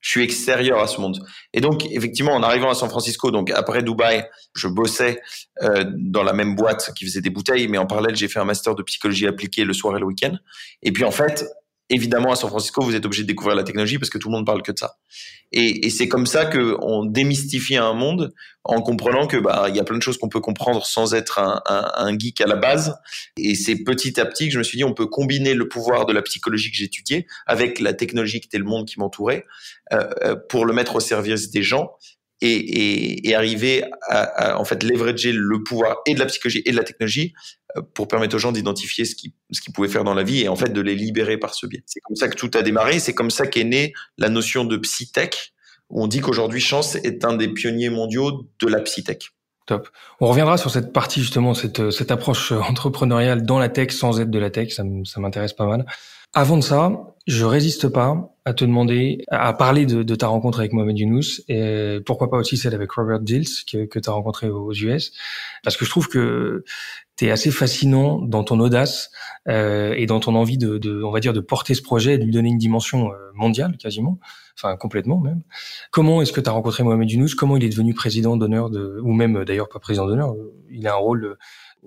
je 0.00 0.10
suis 0.10 0.22
extérieur 0.22 0.78
à 0.78 0.86
ce 0.86 1.00
monde. 1.00 1.18
Et 1.52 1.60
donc, 1.60 1.86
effectivement, 1.90 2.32
en 2.32 2.42
arrivant 2.42 2.70
à 2.70 2.74
San 2.74 2.88
Francisco, 2.88 3.30
donc 3.30 3.50
après 3.50 3.82
Dubaï, 3.82 4.24
je 4.54 4.68
bossais 4.68 5.20
euh, 5.62 5.84
dans 5.96 6.22
la 6.22 6.32
même 6.32 6.54
boîte 6.54 6.92
qui 6.96 7.04
faisait 7.04 7.20
des 7.20 7.30
bouteilles, 7.30 7.68
mais 7.68 7.78
en 7.78 7.86
parallèle, 7.86 8.16
j'ai 8.16 8.28
fait 8.28 8.38
un 8.38 8.44
master 8.44 8.74
de 8.74 8.82
psychologie 8.82 9.26
appliquée 9.26 9.64
le 9.64 9.72
soir 9.72 9.96
et 9.96 10.00
le 10.00 10.06
week-end. 10.06 10.36
Et 10.82 10.92
puis, 10.92 11.04
en 11.04 11.10
fait, 11.10 11.44
évidemment, 11.90 12.32
à 12.32 12.36
San 12.36 12.48
Francisco, 12.50 12.82
vous 12.82 12.94
êtes 12.94 13.04
obligé 13.06 13.22
de 13.22 13.28
découvrir 13.28 13.56
la 13.56 13.64
technologie 13.64 13.98
parce 13.98 14.10
que 14.10 14.18
tout 14.18 14.28
le 14.28 14.32
monde 14.32 14.46
parle 14.46 14.62
que 14.62 14.72
de 14.72 14.78
ça. 14.78 14.96
Et, 15.52 15.86
et 15.86 15.90
c'est 15.90 16.08
comme 16.08 16.26
ça 16.26 16.44
que 16.44 16.76
on 16.82 17.04
démystifie 17.04 17.76
un 17.76 17.94
monde 17.94 18.34
en 18.64 18.82
comprenant 18.82 19.26
que 19.26 19.38
bah 19.38 19.66
il 19.68 19.76
y 19.76 19.80
a 19.80 19.84
plein 19.84 19.96
de 19.96 20.02
choses 20.02 20.18
qu'on 20.18 20.28
peut 20.28 20.40
comprendre 20.40 20.84
sans 20.84 21.14
être 21.14 21.38
un, 21.38 21.62
un, 21.66 21.90
un, 21.96 22.18
geek 22.18 22.40
à 22.42 22.46
la 22.46 22.56
base. 22.56 22.96
Et 23.38 23.54
c'est 23.54 23.76
petit 23.76 24.20
à 24.20 24.26
petit 24.26 24.48
que 24.48 24.52
je 24.52 24.58
me 24.58 24.62
suis 24.62 24.76
dit 24.76 24.84
on 24.84 24.92
peut 24.92 25.06
combiner 25.06 25.54
le 25.54 25.68
pouvoir 25.68 26.04
de 26.04 26.12
la 26.12 26.22
psychologie 26.22 26.70
que 26.70 26.76
j'étudiais 26.76 27.26
avec 27.46 27.80
la 27.80 27.94
technologie 27.94 28.40
qui 28.40 28.46
était 28.46 28.58
le 28.58 28.64
monde 28.64 28.86
qui 28.86 28.98
m'entourait 29.00 29.44
euh, 29.92 30.08
euh 30.24 30.36
pour 30.48 30.66
le 30.66 30.74
mettre 30.74 30.96
au 30.96 31.00
service 31.00 31.50
des 31.50 31.62
gens 31.62 31.92
et, 32.40 32.52
et, 32.52 33.28
et 33.28 33.34
arriver 33.34 33.84
à, 34.08 34.20
à, 34.20 34.58
en 34.58 34.64
fait 34.64 34.82
leverager 34.82 35.32
le 35.32 35.62
pouvoir 35.62 35.98
et 36.06 36.14
de 36.14 36.18
la 36.20 36.26
psychologie 36.26 36.62
et 36.64 36.70
de 36.70 36.76
la 36.76 36.84
technologie 36.84 37.32
euh, 37.76 37.82
pour 37.94 38.08
permettre 38.08 38.36
aux 38.36 38.38
gens 38.38 38.52
d'identifier 38.52 39.04
ce 39.04 39.14
qu'ils 39.14 39.32
ce 39.50 39.60
qu'ils 39.60 39.72
pouvaient 39.72 39.88
faire 39.88 40.04
dans 40.04 40.14
la 40.14 40.22
vie 40.22 40.42
et 40.42 40.48
en 40.48 40.56
fait 40.56 40.72
de 40.72 40.80
les 40.80 40.94
libérer 40.94 41.38
par 41.38 41.54
ce 41.54 41.66
biais. 41.66 41.82
C'est 41.86 42.00
comme 42.00 42.16
ça 42.16 42.28
que 42.28 42.36
tout 42.36 42.50
a 42.54 42.62
démarré, 42.62 42.98
c'est 42.98 43.14
comme 43.14 43.30
ça 43.30 43.46
qu'est 43.46 43.64
née 43.64 43.92
la 44.18 44.28
notion 44.28 44.64
de 44.64 44.76
psytech 44.76 45.52
où 45.90 46.02
on 46.02 46.06
dit 46.06 46.20
qu'aujourd'hui 46.20 46.60
Chance 46.60 46.96
est 46.96 47.24
un 47.24 47.34
des 47.34 47.48
pionniers 47.48 47.90
mondiaux 47.90 48.48
de 48.60 48.66
la 48.66 48.80
psytech. 48.80 49.30
Top. 49.66 49.88
On 50.20 50.26
reviendra 50.28 50.56
sur 50.56 50.70
cette 50.70 50.92
partie 50.92 51.20
justement, 51.20 51.52
cette, 51.52 51.90
cette 51.90 52.10
approche 52.10 52.52
entrepreneuriale 52.52 53.42
dans 53.42 53.58
la 53.58 53.68
tech 53.68 53.90
sans 53.90 54.18
être 54.20 54.30
de 54.30 54.38
la 54.38 54.50
tech, 54.50 54.72
ça 54.72 54.82
m'intéresse 55.20 55.52
pas 55.52 55.66
mal. 55.66 55.84
Avant 56.34 56.56
de 56.56 56.62
ça, 56.62 56.90
je 57.28 57.44
résiste 57.44 57.88
pas 57.88 58.34
à 58.46 58.54
te 58.54 58.64
demander, 58.64 59.22
à 59.30 59.52
parler 59.52 59.84
de, 59.84 60.02
de 60.02 60.14
ta 60.14 60.28
rencontre 60.28 60.60
avec 60.60 60.72
Mohamed 60.72 60.98
Younous 60.98 61.42
et 61.48 61.98
pourquoi 62.06 62.30
pas 62.30 62.38
aussi 62.38 62.56
celle 62.56 62.74
avec 62.74 62.90
Robert 62.90 63.20
Dills 63.20 63.64
que, 63.70 63.84
que 63.84 63.98
tu 63.98 64.08
as 64.08 64.12
rencontré 64.12 64.48
aux 64.48 64.72
US, 64.72 65.12
parce 65.62 65.76
que 65.76 65.84
je 65.84 65.90
trouve 65.90 66.08
que 66.08 66.64
tu 67.18 67.26
es 67.26 67.30
assez 67.30 67.50
fascinant 67.50 68.22
dans 68.22 68.44
ton 68.44 68.58
audace 68.60 69.10
euh, 69.46 69.92
et 69.94 70.06
dans 70.06 70.20
ton 70.20 70.34
envie 70.36 70.56
de, 70.56 70.78
de, 70.78 71.02
on 71.02 71.10
va 71.10 71.20
dire, 71.20 71.34
de 71.34 71.40
porter 71.40 71.74
ce 71.74 71.82
projet 71.82 72.14
et 72.14 72.18
de 72.18 72.24
lui 72.24 72.32
donner 72.32 72.48
une 72.48 72.56
dimension 72.56 73.12
euh, 73.12 73.16
mondiale 73.34 73.76
quasiment, 73.76 74.18
enfin 74.56 74.78
complètement 74.78 75.20
même. 75.20 75.42
Comment 75.90 76.22
est-ce 76.22 76.32
que 76.32 76.40
tu 76.40 76.48
as 76.48 76.52
rencontré 76.52 76.82
Mohamed 76.82 77.10
Younous? 77.10 77.34
Comment 77.36 77.58
il 77.58 77.64
est 77.64 77.68
devenu 77.68 77.92
président 77.92 78.38
d'honneur 78.38 78.70
de, 78.70 79.00
ou 79.02 79.12
même 79.12 79.44
d'ailleurs 79.44 79.68
pas 79.68 79.80
président 79.80 80.06
d'honneur, 80.06 80.34
il 80.70 80.86
a 80.86 80.94
un 80.94 80.96
rôle 80.96 81.36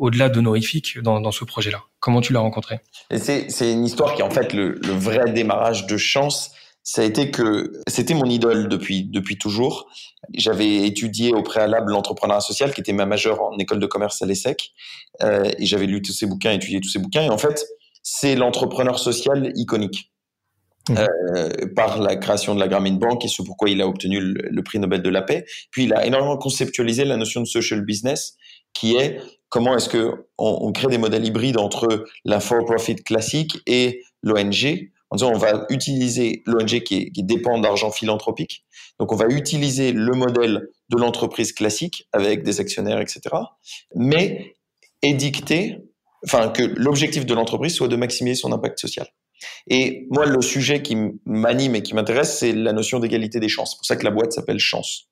au-delà 0.01 0.29
d'honorifique 0.29 0.99
dans, 0.99 1.21
dans 1.21 1.31
ce 1.31 1.45
projet-là 1.45 1.83
Comment 1.99 2.21
tu 2.21 2.33
l'as 2.33 2.39
rencontré? 2.39 2.79
C'est 3.15 3.71
une 3.71 3.85
histoire 3.85 4.15
qui 4.15 4.21
est 4.21 4.25
en 4.25 4.31
fait 4.31 4.51
le, 4.51 4.79
le, 4.83 4.93
vrai 4.93 5.31
démarrage 5.31 5.85
de 5.85 5.95
chance. 5.95 6.51
Ça 6.83 7.03
a 7.03 7.05
été 7.05 7.29
que 7.29 7.71
c'était 7.87 8.15
mon 8.15 8.25
idole 8.25 8.67
depuis 8.67 9.03
depuis 9.03 9.37
toujours. 9.37 9.87
J'avais 10.33 10.87
étudié 10.87 11.33
au 11.33 11.43
préalable 11.43 11.91
l'entrepreneuriat 11.91 12.41
social, 12.41 12.73
qui 12.73 12.81
était 12.81 12.93
ma 12.93 13.05
majeure 13.05 13.43
en 13.43 13.55
école 13.59 13.79
de 13.79 13.85
commerce 13.85 14.23
à 14.23 14.25
l'ESSEC, 14.25 14.71
euh, 15.21 15.51
et 15.59 15.65
j'avais 15.67 15.85
lu 15.85 16.01
tous 16.01 16.13
ces 16.13 16.25
bouquins, 16.25 16.51
étudié 16.51 16.81
tous 16.81 16.89
ces 16.89 16.99
bouquins. 16.99 17.21
Et 17.21 17.29
en 17.29 17.37
fait, 17.37 17.63
c'est 18.01 18.35
l'entrepreneur 18.35 18.97
social 18.97 19.51
iconique. 19.55 20.11
Mmh. 20.89 20.95
Euh, 20.97 21.49
par 21.75 22.01
la 22.01 22.15
création 22.15 22.55
de 22.55 22.59
la 22.59 22.67
Grameen 22.67 22.97
Bank 22.97 23.23
et 23.23 23.27
ce 23.27 23.43
pourquoi 23.43 23.69
il 23.69 23.79
a 23.83 23.87
obtenu 23.87 24.19
le, 24.19 24.49
le, 24.49 24.63
prix 24.63 24.79
Nobel 24.79 25.03
de 25.03 25.09
la 25.11 25.21
paix. 25.21 25.45
Puis 25.69 25.83
il 25.83 25.93
a 25.93 26.07
énormément 26.07 26.37
conceptualisé 26.37 27.05
la 27.05 27.17
notion 27.17 27.39
de 27.39 27.45
social 27.45 27.85
business, 27.85 28.35
qui 28.73 28.95
est 28.95 29.19
comment 29.51 29.75
est-ce 29.75 29.89
que 29.89 30.25
on, 30.39 30.71
crée 30.71 30.87
des 30.87 30.97
modèles 30.97 31.25
hybrides 31.25 31.57
entre 31.57 32.05
la 32.25 32.39
for-profit 32.39 32.95
classique 32.95 33.59
et 33.67 34.01
l'ONG 34.23 34.89
en 35.11 35.17
disant 35.17 35.31
on 35.31 35.37
va 35.37 35.67
utiliser 35.69 36.41
l'ONG 36.47 36.79
qui, 36.79 37.11
qui, 37.11 37.23
dépend 37.23 37.59
d'argent 37.59 37.91
philanthropique. 37.91 38.63
Donc 38.97 39.11
on 39.11 39.15
va 39.15 39.27
utiliser 39.27 39.91
le 39.91 40.13
modèle 40.13 40.69
de 40.89 40.97
l'entreprise 40.97 41.51
classique 41.51 42.07
avec 42.13 42.43
des 42.43 42.61
actionnaires, 42.61 42.99
etc. 42.99 43.21
Mais 43.93 44.55
édicter, 45.01 45.79
enfin 46.25 46.49
que 46.49 46.63
l'objectif 46.63 47.25
de 47.25 47.33
l'entreprise 47.33 47.75
soit 47.75 47.89
de 47.89 47.97
maximiser 47.97 48.35
son 48.35 48.53
impact 48.53 48.79
social. 48.79 49.07
Et 49.67 50.07
moi, 50.11 50.25
le 50.25 50.41
sujet 50.41 50.81
qui 50.81 50.95
m'anime 51.25 51.75
et 51.75 51.81
qui 51.81 51.93
m'intéresse, 51.93 52.37
c'est 52.37 52.53
la 52.53 52.73
notion 52.73 52.99
d'égalité 52.99 53.39
des 53.39 53.49
chances. 53.49 53.71
C'est 53.71 53.77
pour 53.77 53.85
ça 53.85 53.95
que 53.95 54.05
la 54.05 54.11
boîte 54.11 54.31
s'appelle 54.31 54.59
Chance 54.59 55.10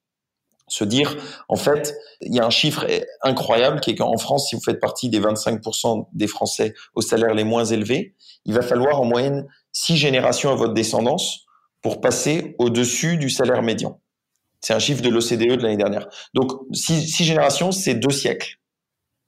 se 0.70 0.84
dire, 0.84 1.16
en 1.48 1.56
fait, 1.56 1.96
il 2.22 2.34
y 2.34 2.40
a 2.40 2.46
un 2.46 2.50
chiffre 2.50 2.86
incroyable 3.22 3.80
qui 3.80 3.92
est 3.92 3.96
qu'en 3.96 4.18
France, 4.18 4.50
si 4.50 4.56
vous 4.56 4.62
faites 4.62 4.80
partie 4.80 5.10
des 5.10 5.20
25% 5.20 6.08
des 6.14 6.28
Français 6.28 6.74
aux 6.96 7.02
salaires 7.02 7.34
les 7.34 7.44
moins 7.44 7.66
élevés, 7.66 8.16
il 8.46 8.54
va 8.54 8.62
falloir 8.62 9.02
en 9.02 9.06
moyenne 9.06 9.48
six 9.72 9.98
générations 9.98 10.52
à 10.52 10.56
votre 10.56 10.74
descendance 10.74 11.46
pour 11.82 12.02
passer 12.02 12.56
au-dessus 12.60 13.18
du 13.18 13.30
salaire 13.30 13.62
médian. 13.62 14.00
C'est 14.62 14.74
un 14.74 14.80
chiffre 14.80 15.02
de 15.02 15.10
l'OCDE 15.10 15.58
de 15.58 15.64
l'année 15.64 15.78
dernière. 15.78 16.08
Donc, 16.34 16.52
six, 16.74 17.24
générations, 17.24 17.72
c'est 17.72 17.96
deux 17.96 18.12
siècles. 18.12 18.58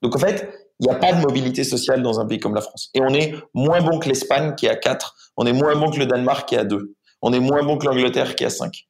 Donc, 0.02 0.16
en 0.16 0.20
fait, 0.20 0.50
il 0.80 0.88
n'y 0.88 0.94
a 0.94 0.96
pas 0.96 1.14
de 1.14 1.22
mobilité 1.22 1.64
sociale 1.64 2.02
dans 2.02 2.20
un 2.20 2.26
pays 2.26 2.40
comme 2.40 2.56
la 2.56 2.62
France. 2.62 2.90
Et 2.94 3.02
on 3.02 3.14
est 3.14 3.34
moins 3.54 3.82
bon 3.82 4.00
que 4.00 4.10
l'Espagne 4.10 4.56
qui 4.56 4.66
est 4.66 4.70
à 4.70 4.76
4, 4.76 5.16
on 5.38 5.46
est 5.46 5.54
moins 5.54 5.76
bon 5.76 5.92
que 5.92 6.00
le 6.00 6.06
Danemark 6.06 6.50
qui 6.50 6.56
est 6.56 6.60
à 6.60 6.66
2, 6.66 6.96
on 7.22 7.32
est 7.34 7.40
moins 7.40 7.64
bon 7.64 7.78
que 7.78 7.86
l'Angleterre 7.86 8.36
qui 8.36 8.44
est 8.44 8.48
à 8.48 8.50
5 8.50 8.88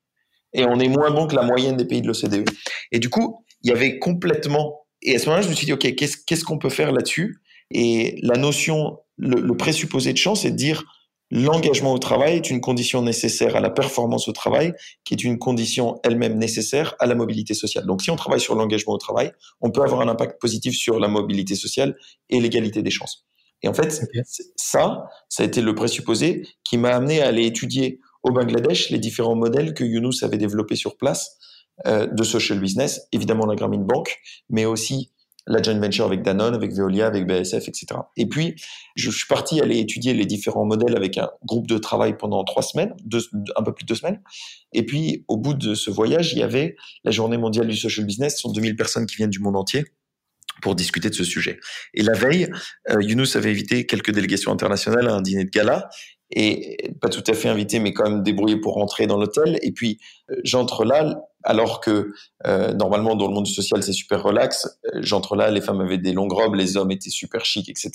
et 0.53 0.65
on 0.65 0.79
est 0.79 0.88
moins 0.88 1.12
bon 1.12 1.27
que 1.27 1.36
la 1.36 1.43
moyenne 1.43 1.77
des 1.77 1.86
pays 1.86 2.01
de 2.01 2.08
l'OCDE. 2.08 2.50
Et 2.91 3.00
du 3.00 3.10
coup, 3.10 3.43
il 3.63 3.70
y 3.70 3.74
avait 3.74 4.00
complètement. 4.00 4.81
Et 5.01 5.15
à 5.15 5.20
ce 5.20 5.25
moment-là, 5.25 5.43
je 5.43 5.50
me 5.50 5.53
suis 5.53 5.65
dit, 5.65 5.74
OK, 5.74 5.96
qu'est-ce 5.96 6.17
qu'est-ce 6.25 6.43
qu'on 6.43 6.58
peut 6.58 6.70
faire 6.70 6.91
là-dessus? 6.91 7.41
Et 7.72 8.20
la 8.22 8.38
notion, 8.38 8.98
le, 9.17 9.39
le, 9.39 9.58
présupposé 9.58 10.12
de 10.13 10.17
chance, 10.17 10.41
c'est 10.41 10.51
de 10.51 10.55
dire 10.55 10.84
l'engagement 11.31 11.93
au 11.93 11.98
travail 11.98 12.36
est 12.36 12.50
une 12.50 12.60
condition 12.60 13.01
nécessaire 13.01 13.55
à 13.55 13.62
la 13.62 13.70
performance 13.70 14.27
au 14.27 14.34
travail, 14.34 14.74
qui 15.05 15.13
est 15.13 15.24
une 15.24 15.39
condition 15.39 16.00
elle-même 16.03 16.38
nécessaire 16.38 16.96
à 17.00 17.05
la 17.05 17.15
mobilité 17.15 17.53
sociale. 17.53 17.86
Donc, 17.86 18.01
si 18.01 18.12
on 18.12 18.17
travaille 18.17 18.41
sur 18.41 18.55
l'engagement 18.55 18.93
au 18.93 18.98
travail, 18.98 19.31
on 19.62 19.72
peut 19.72 19.81
avoir 19.81 20.01
un 20.01 20.10
impact 20.10 20.41
positif 20.41 20.75
sur 20.75 21.00
la 21.00 21.08
mobilité 21.08 21.55
sociale 21.55 21.96
et 22.29 22.41
l'égalité 22.41 22.84
des 22.84 22.91
chances. 22.91 23.25
Et 23.63 23.67
en 23.67 23.74
fait, 23.74 24.01
okay. 24.03 24.22
ça, 24.55 25.08
ça 25.29 25.43
a 25.43 25.46
été 25.46 25.62
le 25.62 25.74
présupposé 25.74 26.46
qui 26.63 26.77
m'a 26.77 26.89
amené 26.89 27.22
à 27.22 27.27
aller 27.27 27.46
étudier 27.46 28.00
au 28.23 28.31
Bangladesh 28.31 28.89
les 28.89 28.99
différents 28.99 29.35
modèles 29.35 29.73
que 29.73 29.83
Younous 29.83 30.23
avait 30.23 30.37
développés 30.37 30.75
sur 30.75 30.97
place 30.97 31.37
euh, 31.87 32.07
de 32.07 32.23
social 32.23 32.59
business, 32.59 33.07
évidemment 33.11 33.45
la 33.45 33.55
Grameen 33.55 33.83
Bank, 33.83 34.17
mais 34.49 34.65
aussi 34.65 35.11
la 35.47 35.61
joint 35.61 35.79
venture 35.79 36.05
avec 36.05 36.21
Danone, 36.21 36.53
avec 36.53 36.71
Veolia, 36.73 37.07
avec 37.07 37.25
BASF, 37.25 37.67
etc. 37.67 37.87
Et 38.15 38.27
puis, 38.27 38.55
je 38.95 39.09
suis 39.09 39.25
parti 39.27 39.59
aller 39.59 39.79
étudier 39.79 40.13
les 40.13 40.25
différents 40.25 40.65
modèles 40.65 40.95
avec 40.95 41.17
un 41.17 41.29
groupe 41.45 41.67
de 41.67 41.77
travail 41.77 42.15
pendant 42.17 42.43
trois 42.43 42.61
semaines, 42.61 42.93
un 43.55 43.63
peu 43.63 43.73
plus 43.73 43.83
de 43.83 43.87
deux 43.87 43.95
semaines. 43.95 44.21
Et 44.73 44.85
puis, 44.85 45.25
au 45.27 45.37
bout 45.37 45.53
de 45.53 45.73
ce 45.73 45.89
voyage, 45.89 46.33
il 46.33 46.39
y 46.39 46.43
avait 46.43 46.75
la 47.03 47.11
journée 47.11 47.37
mondiale 47.37 47.67
du 47.67 47.75
social 47.75 48.05
business. 48.05 48.35
Ce 48.35 48.41
sont 48.41 48.51
2000 48.51 48.75
personnes 48.75 49.07
qui 49.07 49.15
viennent 49.15 49.31
du 49.31 49.39
monde 49.39 49.55
entier 49.55 49.85
pour 50.61 50.75
discuter 50.75 51.09
de 51.09 51.15
ce 51.15 51.23
sujet. 51.23 51.59
Et 51.95 52.03
la 52.03 52.13
veille, 52.13 52.47
euh, 52.89 53.01
Younous 53.01 53.35
avait 53.35 53.49
invité 53.49 53.87
quelques 53.87 54.11
délégations 54.11 54.51
internationales 54.51 55.07
à 55.07 55.13
un 55.15 55.21
dîner 55.21 55.45
de 55.45 55.49
gala 55.49 55.89
et 56.31 56.93
pas 57.01 57.09
tout 57.09 57.23
à 57.27 57.33
fait 57.33 57.50
invité, 57.50 57.79
mais 57.79 57.93
quand 57.93 58.09
même 58.09 58.23
débrouillé 58.23 58.57
pour 58.57 58.75
rentrer 58.75 59.07
dans 59.07 59.17
l'hôtel. 59.17 59.59
Et 59.61 59.71
puis 59.71 60.00
euh, 60.29 60.35
j'entre 60.43 60.85
là, 60.85 61.21
alors 61.43 61.81
que 61.81 62.13
euh, 62.47 62.73
normalement 62.73 63.15
dans 63.15 63.27
le 63.27 63.33
monde 63.33 63.47
social 63.47 63.83
c'est 63.83 63.93
super 63.93 64.23
relax. 64.23 64.67
Euh, 64.85 65.00
j'entre 65.01 65.35
là, 65.35 65.51
les 65.51 65.61
femmes 65.61 65.81
avaient 65.81 65.97
des 65.97 66.13
longues 66.13 66.31
robes, 66.31 66.55
les 66.55 66.77
hommes 66.77 66.91
étaient 66.91 67.09
super 67.09 67.45
chics, 67.45 67.69
etc. 67.69 67.91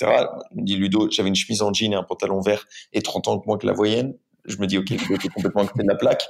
Dit 0.53 0.77
Ludo, 0.77 1.09
j'avais 1.11 1.29
une 1.29 1.35
chemise 1.35 1.63
en 1.63 1.73
jean 1.73 1.93
et 1.93 1.97
un 1.97 2.03
pantalon 2.03 2.41
vert 2.41 2.67
et 2.93 3.03
30 3.03 3.29
ans 3.29 3.43
moins 3.47 3.59
que 3.59 3.67
la 3.67 3.73
voyenne. 3.73 4.15
Je 4.45 4.59
me 4.59 4.67
dis 4.67 4.79
ok, 4.79 4.87
je 4.91 5.19
suis 5.19 5.29
complètement 5.29 5.63
à 5.63 5.67
côté 5.67 5.83
de 5.83 5.89
la 5.89 5.97
plaque. 5.97 6.25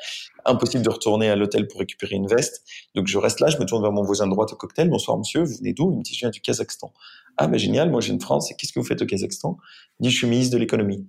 Impossible 0.47 0.83
de 0.83 0.89
retourner 0.89 1.29
à 1.29 1.37
l'hôtel 1.37 1.69
pour 1.69 1.81
récupérer 1.81 2.15
une 2.15 2.29
veste. 2.29 2.65
Donc 2.95 3.09
je 3.09 3.19
reste 3.19 3.41
là, 3.41 3.49
je 3.49 3.59
me 3.59 3.65
tourne 3.65 3.83
vers 3.83 3.93
mon 3.93 4.03
voisin 4.03 4.27
de 4.27 4.33
droite 4.33 4.53
au 4.53 4.57
cocktail. 4.57 4.89
Bonsoir 4.89 5.19
monsieur, 5.19 5.43
vous 5.43 5.57
venez 5.59 5.75
d'où? 5.75 5.91
Il 5.93 5.99
me 5.99 6.03
dit 6.03 6.15
je 6.15 6.21
viens 6.21 6.31
du 6.31 6.41
Kazakhstan. 6.41 6.93
Ah 7.37 7.47
ben 7.47 7.59
génial, 7.59 7.91
moi 7.91 8.01
viens 8.01 8.15
de 8.15 8.23
France. 8.23 8.51
Et 8.51 8.55
qu'est-ce 8.55 8.73
que 8.73 8.81
vous 8.81 8.87
faites 8.87 9.03
au 9.03 9.07
Kazakhstan? 9.07 9.59
Il 10.01 10.05
dit 10.05 10.11
je 10.11 10.17
suis 10.17 10.27
ministre 10.27 10.55
de 10.55 10.59
l'économie. 10.59 11.07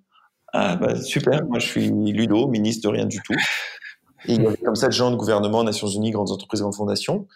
Ah, 0.53 0.75
bah, 0.75 0.95
super, 1.01 1.45
moi 1.45 1.59
je 1.59 1.67
suis 1.67 1.89
Ludo, 1.89 2.47
ministre 2.47 2.89
de 2.89 2.95
rien 2.95 3.05
du 3.05 3.19
tout. 3.21 3.33
Et 4.27 4.33
il 4.33 4.43
y 4.43 4.47
avait 4.47 4.57
comme 4.57 4.75
ça 4.75 4.87
de 4.87 4.93
gens 4.93 5.11
de 5.11 5.15
gouvernement, 5.15 5.63
Nations 5.63 5.87
Unies, 5.87 6.11
grandes 6.11 6.31
entreprises, 6.31 6.61
grandes 6.61 6.75
fondations. 6.75 7.27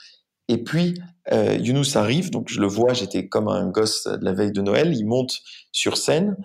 Et 0.48 0.64
puis, 0.64 0.96
euh, 1.32 1.56
Younous 1.56 1.96
arrive, 1.98 2.30
donc 2.30 2.50
je 2.50 2.60
le 2.60 2.68
vois, 2.68 2.94
j'étais 2.94 3.28
comme 3.28 3.48
un 3.48 3.70
gosse 3.70 4.08
de 4.08 4.24
la 4.24 4.34
veille 4.34 4.52
de 4.52 4.62
Noël, 4.62 4.94
il 4.94 5.06
monte 5.06 5.40
sur 5.72 5.96
scène, 5.98 6.36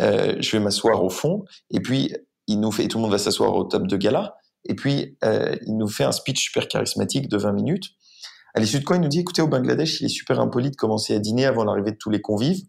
euh, 0.00 0.34
je 0.40 0.50
vais 0.52 0.60
m'asseoir 0.60 1.04
au 1.04 1.10
fond, 1.10 1.44
et 1.70 1.80
puis 1.80 2.12
il 2.48 2.58
nous 2.58 2.72
fait, 2.72 2.88
tout 2.88 2.98
le 2.98 3.02
monde 3.02 3.12
va 3.12 3.18
s'asseoir 3.18 3.54
au 3.54 3.64
top 3.64 3.86
de 3.86 3.96
gala, 3.96 4.34
et 4.64 4.74
puis 4.74 5.16
euh, 5.22 5.54
il 5.66 5.76
nous 5.76 5.88
fait 5.88 6.04
un 6.04 6.12
speech 6.12 6.42
super 6.42 6.66
charismatique 6.66 7.28
de 7.28 7.36
20 7.36 7.52
minutes. 7.52 7.90
À 8.54 8.60
l'issue 8.60 8.80
de 8.80 8.84
quoi, 8.84 8.96
il 8.96 9.02
nous 9.02 9.08
dit, 9.08 9.20
écoutez, 9.20 9.42
au 9.42 9.48
Bangladesh, 9.48 10.00
il 10.00 10.06
est 10.06 10.08
super 10.08 10.40
impoli 10.40 10.70
de 10.70 10.76
commencer 10.76 11.14
à 11.14 11.18
dîner 11.18 11.46
avant 11.46 11.64
l'arrivée 11.64 11.92
de 11.92 11.96
tous 11.96 12.10
les 12.10 12.20
convives. 12.20 12.62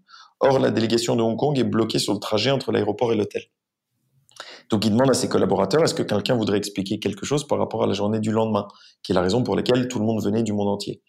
Or, 0.46 0.60
la 0.60 0.72
délégation 0.72 1.16
de 1.16 1.22
Hong 1.22 1.38
Kong 1.38 1.58
est 1.58 1.64
bloquée 1.64 2.00
sur 2.00 2.14
le 2.14 2.20
trajet 2.20 2.52
entre 2.52 2.74
l'aéroport 2.74 3.14
et 3.14 3.16
l'hôtel. 3.16 3.44
Donc, 4.70 4.86
il 4.86 4.92
demande 4.92 5.10
à 5.10 5.14
ses 5.14 5.30
collaborateurs, 5.30 5.84
est-ce 5.84 5.94
que 5.94 6.04
quelqu'un 6.04 6.36
voudrait 6.36 6.58
expliquer 6.58 7.00
quelque 7.00 7.26
chose 7.26 7.48
par 7.48 7.60
rapport 7.60 7.84
à 7.84 7.88
la 7.88 7.94
journée 7.94 8.20
du 8.20 8.32
lendemain, 8.32 8.68
qui 9.04 9.14
est 9.14 9.16
la 9.16 9.22
raison 9.22 9.42
pour 9.42 9.56
laquelle 9.56 9.88
tout 9.88 10.00
le 10.00 10.06
monde 10.06 10.22
venait 10.22 10.44
du 10.44 10.52
monde 10.52 10.68
entier. 10.68 11.02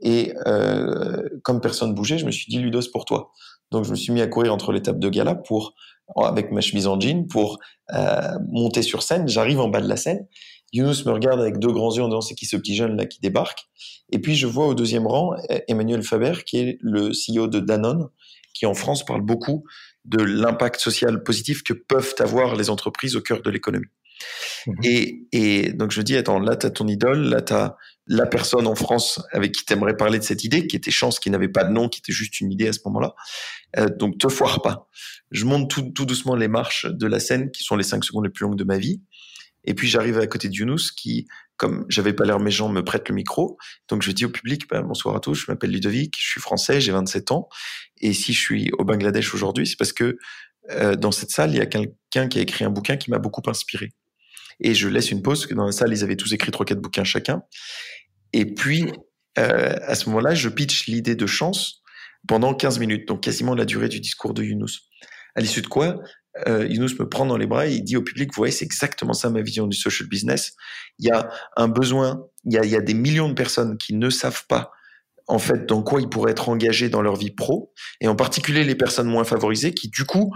Et 0.00 0.32
euh, 0.46 1.22
comme 1.42 1.60
personne 1.60 1.94
bougeait, 1.94 2.16
je 2.16 2.24
me 2.24 2.30
suis 2.30 2.46
dit, 2.48 2.58
Ludos, 2.58 2.90
pour 2.90 3.04
toi. 3.04 3.32
Donc, 3.70 3.84
je 3.84 3.90
me 3.90 3.96
suis 3.96 4.12
mis 4.12 4.22
à 4.22 4.26
courir 4.26 4.54
entre 4.54 4.76
tables 4.78 4.98
de 4.98 5.08
gala 5.10 5.34
pour, 5.34 5.74
avec 6.16 6.50
ma 6.50 6.62
chemise 6.62 6.86
en 6.86 6.98
jean 6.98 7.26
pour 7.26 7.58
euh, 7.92 8.38
monter 8.48 8.80
sur 8.80 9.02
scène. 9.02 9.28
J'arrive 9.28 9.60
en 9.60 9.68
bas 9.68 9.82
de 9.82 9.88
la 9.88 9.96
scène. 9.96 10.26
Younous 10.72 11.04
me 11.04 11.12
regarde 11.12 11.40
avec 11.40 11.58
deux 11.58 11.72
grands 11.72 11.94
yeux 11.94 12.02
en 12.02 12.08
disant 12.08 12.20
c'est 12.20 12.34
qui 12.34 12.46
ce 12.46 12.56
petit 12.56 12.76
jeune 12.76 12.96
là 12.96 13.04
qui 13.04 13.20
débarque? 13.20 13.68
Et 14.12 14.20
puis 14.20 14.36
je 14.36 14.46
vois 14.46 14.66
au 14.68 14.74
deuxième 14.74 15.06
rang 15.06 15.34
Emmanuel 15.66 16.04
Faber 16.04 16.44
qui 16.46 16.58
est 16.58 16.78
le 16.80 17.10
CEO 17.10 17.48
de 17.48 17.58
Danone 17.58 18.08
qui 18.54 18.66
en 18.66 18.74
France 18.74 19.04
parle 19.04 19.22
beaucoup 19.22 19.64
de 20.04 20.22
l'impact 20.22 20.80
social 20.80 21.22
positif 21.22 21.62
que 21.62 21.72
peuvent 21.72 22.14
avoir 22.18 22.56
les 22.56 22.70
entreprises 22.70 23.16
au 23.16 23.20
cœur 23.20 23.42
de 23.42 23.50
l'économie. 23.50 23.86
Mhm. 24.66 24.74
Et, 24.84 25.26
et, 25.32 25.72
donc 25.72 25.90
je 25.90 26.02
dis, 26.02 26.16
attends, 26.16 26.38
là, 26.38 26.56
tu 26.56 26.66
as 26.66 26.70
ton 26.70 26.86
idole, 26.88 27.20
là, 27.20 27.42
tu 27.42 27.52
as 27.52 27.76
la 28.06 28.26
personne 28.26 28.66
en 28.66 28.74
France 28.74 29.20
avec 29.32 29.52
qui 29.52 29.64
tu 29.64 29.72
aimerais 29.72 29.96
parler 29.96 30.18
de 30.18 30.24
cette 30.24 30.44
idée, 30.44 30.66
qui 30.66 30.76
était 30.76 30.90
Chance, 30.90 31.20
qui 31.20 31.30
n'avait 31.30 31.48
pas 31.48 31.64
de 31.64 31.72
nom, 31.72 31.88
qui 31.88 32.00
était 32.00 32.12
juste 32.12 32.40
une 32.40 32.50
idée 32.50 32.68
à 32.68 32.72
ce 32.72 32.80
moment-là. 32.86 33.14
Euh, 33.78 33.88
donc 33.88 34.18
te 34.18 34.28
foire 34.28 34.62
pas. 34.62 34.88
Je 35.30 35.44
monte 35.44 35.70
tout, 35.70 35.90
tout, 35.94 36.06
doucement 36.06 36.34
les 36.34 36.48
marches 36.48 36.86
de 36.86 37.06
la 37.06 37.20
scène, 37.20 37.50
qui 37.50 37.62
sont 37.62 37.76
les 37.76 37.84
cinq 37.84 38.04
secondes 38.04 38.24
les 38.24 38.30
plus 38.30 38.44
longues 38.44 38.58
de 38.58 38.64
ma 38.64 38.78
vie. 38.78 39.00
Et 39.64 39.74
puis 39.74 39.88
j'arrive 39.88 40.18
à 40.18 40.26
côté 40.26 40.48
de 40.48 40.54
Younous, 40.54 40.92
qui 40.96 41.26
comme 41.60 41.84
j'avais 41.90 42.14
pas 42.14 42.24
l'air 42.24 42.40
méchant, 42.40 42.70
me 42.70 42.82
prête 42.82 43.06
le 43.10 43.14
micro. 43.14 43.58
Donc 43.88 44.00
je 44.00 44.10
dis 44.12 44.24
au 44.24 44.30
public, 44.30 44.66
bah, 44.70 44.80
bonsoir 44.80 45.14
à 45.14 45.20
tous, 45.20 45.34
je 45.34 45.44
m'appelle 45.48 45.70
Ludovic, 45.70 46.16
je 46.18 46.26
suis 46.26 46.40
français, 46.40 46.80
j'ai 46.80 46.90
27 46.90 47.32
ans. 47.32 47.50
Et 48.00 48.14
si 48.14 48.32
je 48.32 48.40
suis 48.40 48.70
au 48.78 48.84
Bangladesh 48.84 49.34
aujourd'hui, 49.34 49.66
c'est 49.66 49.76
parce 49.76 49.92
que 49.92 50.16
euh, 50.70 50.96
dans 50.96 51.12
cette 51.12 51.30
salle, 51.30 51.50
il 51.50 51.58
y 51.58 51.60
a 51.60 51.66
quelqu'un 51.66 52.28
qui 52.28 52.38
a 52.38 52.40
écrit 52.42 52.64
un 52.64 52.70
bouquin 52.70 52.96
qui 52.96 53.10
m'a 53.10 53.18
beaucoup 53.18 53.42
inspiré. 53.46 53.92
Et 54.60 54.74
je 54.74 54.88
laisse 54.88 55.10
une 55.10 55.20
pause, 55.20 55.40
parce 55.40 55.48
que 55.48 55.54
dans 55.54 55.66
la 55.66 55.72
salle, 55.72 55.92
ils 55.92 56.02
avaient 56.02 56.16
tous 56.16 56.32
écrit 56.32 56.50
trois, 56.50 56.64
quatre 56.64 56.80
bouquins 56.80 57.04
chacun. 57.04 57.42
Et 58.32 58.54
puis, 58.54 58.90
euh, 59.38 59.76
à 59.82 59.94
ce 59.94 60.08
moment-là, 60.08 60.34
je 60.34 60.48
pitch 60.48 60.86
l'idée 60.86 61.14
de 61.14 61.26
chance 61.26 61.82
pendant 62.26 62.54
15 62.54 62.78
minutes, 62.78 63.06
donc 63.06 63.22
quasiment 63.22 63.54
la 63.54 63.66
durée 63.66 63.88
du 63.88 64.00
discours 64.00 64.32
de 64.32 64.42
Younous. 64.42 64.88
À 65.34 65.40
l'issue 65.40 65.62
de 65.62 65.66
quoi, 65.66 66.00
euh, 66.46 66.68
me 66.68 67.04
prend 67.04 67.26
dans 67.26 67.36
les 67.36 67.46
bras 67.46 67.66
et 67.66 67.72
il 67.72 67.82
dit 67.82 67.96
au 67.96 68.02
public, 68.02 68.30
vous 68.32 68.40
voyez, 68.40 68.52
c'est 68.52 68.64
exactement 68.64 69.12
ça 69.12 69.30
ma 69.30 69.42
vision 69.42 69.66
du 69.66 69.76
social 69.76 70.08
business. 70.08 70.52
Il 70.98 71.06
y 71.06 71.10
a 71.10 71.28
un 71.56 71.68
besoin, 71.68 72.24
il 72.44 72.52
y 72.52 72.76
a, 72.76 72.80
des 72.80 72.94
millions 72.94 73.28
de 73.28 73.34
personnes 73.34 73.76
qui 73.78 73.94
ne 73.94 74.10
savent 74.10 74.46
pas 74.48 74.70
en 75.26 75.38
fait 75.38 75.66
dans 75.66 75.82
quoi 75.82 76.00
ils 76.00 76.08
pourraient 76.08 76.32
être 76.32 76.48
engagés 76.48 76.88
dans 76.88 77.02
leur 77.02 77.14
vie 77.14 77.30
pro, 77.30 77.72
et 78.00 78.08
en 78.08 78.16
particulier 78.16 78.64
les 78.64 78.74
personnes 78.74 79.06
moins 79.06 79.24
favorisées 79.24 79.72
qui 79.72 79.88
du 79.88 80.04
coup 80.04 80.32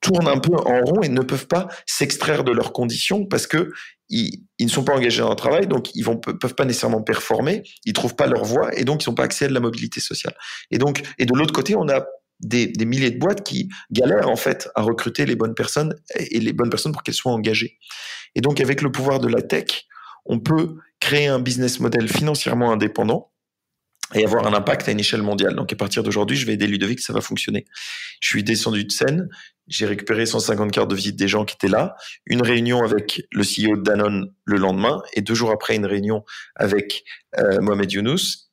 tournent 0.00 0.28
un 0.28 0.38
peu 0.38 0.54
en 0.54 0.80
rond 0.80 1.02
et 1.02 1.08
ne 1.08 1.20
peuvent 1.20 1.46
pas 1.46 1.68
s'extraire 1.86 2.44
de 2.44 2.52
leurs 2.52 2.72
conditions 2.72 3.26
parce 3.26 3.46
que 3.46 3.70
ils, 4.10 4.44
ne 4.60 4.68
sont 4.68 4.84
pas 4.84 4.94
engagés 4.94 5.22
dans 5.22 5.30
le 5.30 5.36
travail, 5.36 5.66
donc 5.66 5.94
ils 5.94 6.02
vont 6.02 6.16
peuvent 6.16 6.54
pas 6.54 6.64
nécessairement 6.66 7.02
performer, 7.02 7.62
ils 7.84 7.94
trouvent 7.94 8.14
pas 8.14 8.26
leur 8.26 8.44
voie 8.44 8.76
et 8.78 8.84
donc 8.84 9.04
ils 9.04 9.08
n'ont 9.08 9.14
pas 9.14 9.24
accès 9.24 9.46
à 9.46 9.48
de 9.48 9.54
la 9.54 9.60
mobilité 9.60 10.00
sociale. 10.00 10.34
Et 10.70 10.78
donc 10.78 11.02
et 11.18 11.26
de 11.26 11.34
l'autre 11.34 11.54
côté, 11.54 11.74
on 11.74 11.88
a 11.88 12.04
des, 12.46 12.72
milliers 12.84 13.10
de 13.10 13.18
boîtes 13.18 13.44
qui 13.44 13.68
galèrent 13.90 14.28
en 14.28 14.36
fait 14.36 14.68
à 14.74 14.82
recruter 14.82 15.26
les 15.26 15.36
bonnes 15.36 15.54
personnes 15.54 15.94
et 16.16 16.40
les 16.40 16.52
bonnes 16.52 16.70
personnes 16.70 16.92
pour 16.92 17.02
qu'elles 17.02 17.14
soient 17.14 17.32
engagées. 17.32 17.78
Et 18.34 18.40
donc 18.40 18.60
avec 18.60 18.82
le 18.82 18.90
pouvoir 18.90 19.20
de 19.20 19.28
la 19.28 19.42
tech, 19.42 19.86
on 20.26 20.38
peut 20.38 20.76
créer 21.00 21.26
un 21.26 21.38
business 21.38 21.80
model 21.80 22.08
financièrement 22.08 22.72
indépendant 22.72 23.30
et 24.14 24.24
avoir 24.24 24.46
un 24.46 24.52
impact 24.52 24.88
à 24.88 24.92
une 24.92 25.00
échelle 25.00 25.22
mondiale. 25.22 25.54
Donc 25.54 25.72
à 25.72 25.76
partir 25.76 26.02
d'aujourd'hui, 26.02 26.36
je 26.36 26.46
vais 26.46 26.54
aider 26.54 26.66
Ludovic, 26.66 27.00
ça 27.00 27.12
va 27.12 27.20
fonctionner. 27.20 27.64
Je 28.20 28.28
suis 28.28 28.44
descendu 28.44 28.84
de 28.84 28.92
scène, 28.92 29.28
j'ai 29.66 29.86
récupéré 29.86 30.26
150 30.26 30.70
cartes 30.70 30.90
de 30.90 30.94
visite 30.94 31.16
des 31.16 31.28
gens 31.28 31.44
qui 31.44 31.54
étaient 31.54 31.68
là, 31.68 31.96
une 32.26 32.42
réunion 32.42 32.84
avec 32.84 33.22
le 33.32 33.42
CEO 33.42 33.76
de 33.76 33.82
Danone 33.82 34.32
le 34.44 34.58
lendemain, 34.58 35.02
et 35.14 35.22
deux 35.22 35.34
jours 35.34 35.50
après, 35.50 35.74
une 35.74 35.86
réunion 35.86 36.24
avec 36.54 37.04
euh, 37.38 37.60
Mohamed 37.60 37.90
Younous, 37.90 38.43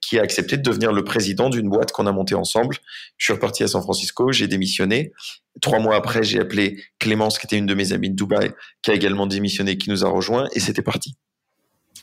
qui 0.00 0.18
a 0.18 0.22
accepté 0.22 0.56
de 0.56 0.62
devenir 0.62 0.92
le 0.92 1.04
président 1.04 1.48
d'une 1.48 1.68
boîte 1.68 1.92
qu'on 1.92 2.06
a 2.06 2.12
montée 2.12 2.34
ensemble. 2.34 2.76
Je 3.16 3.26
suis 3.26 3.32
reparti 3.32 3.62
à 3.62 3.68
San 3.68 3.82
Francisco, 3.82 4.32
j'ai 4.32 4.48
démissionné. 4.48 5.12
Trois 5.60 5.78
mois 5.78 5.96
après, 5.96 6.22
j'ai 6.22 6.40
appelé 6.40 6.82
Clémence, 6.98 7.38
qui 7.38 7.46
était 7.46 7.56
une 7.56 7.66
de 7.66 7.74
mes 7.74 7.92
amies 7.92 8.10
de 8.10 8.14
Dubaï, 8.14 8.52
qui 8.82 8.90
a 8.90 8.94
également 8.94 9.26
démissionné, 9.26 9.78
qui 9.78 9.90
nous 9.90 10.04
a 10.04 10.08
rejoint, 10.08 10.48
et 10.54 10.60
c'était 10.60 10.82
parti. 10.82 11.16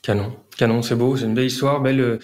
Canon, 0.02 0.36
canon, 0.58 0.82
c'est 0.82 0.96
beau, 0.96 1.16
c'est 1.16 1.26
une 1.26 1.34
belle 1.34 1.46
histoire, 1.46 1.82
belle. 1.82 2.02
Euh, 2.02 2.20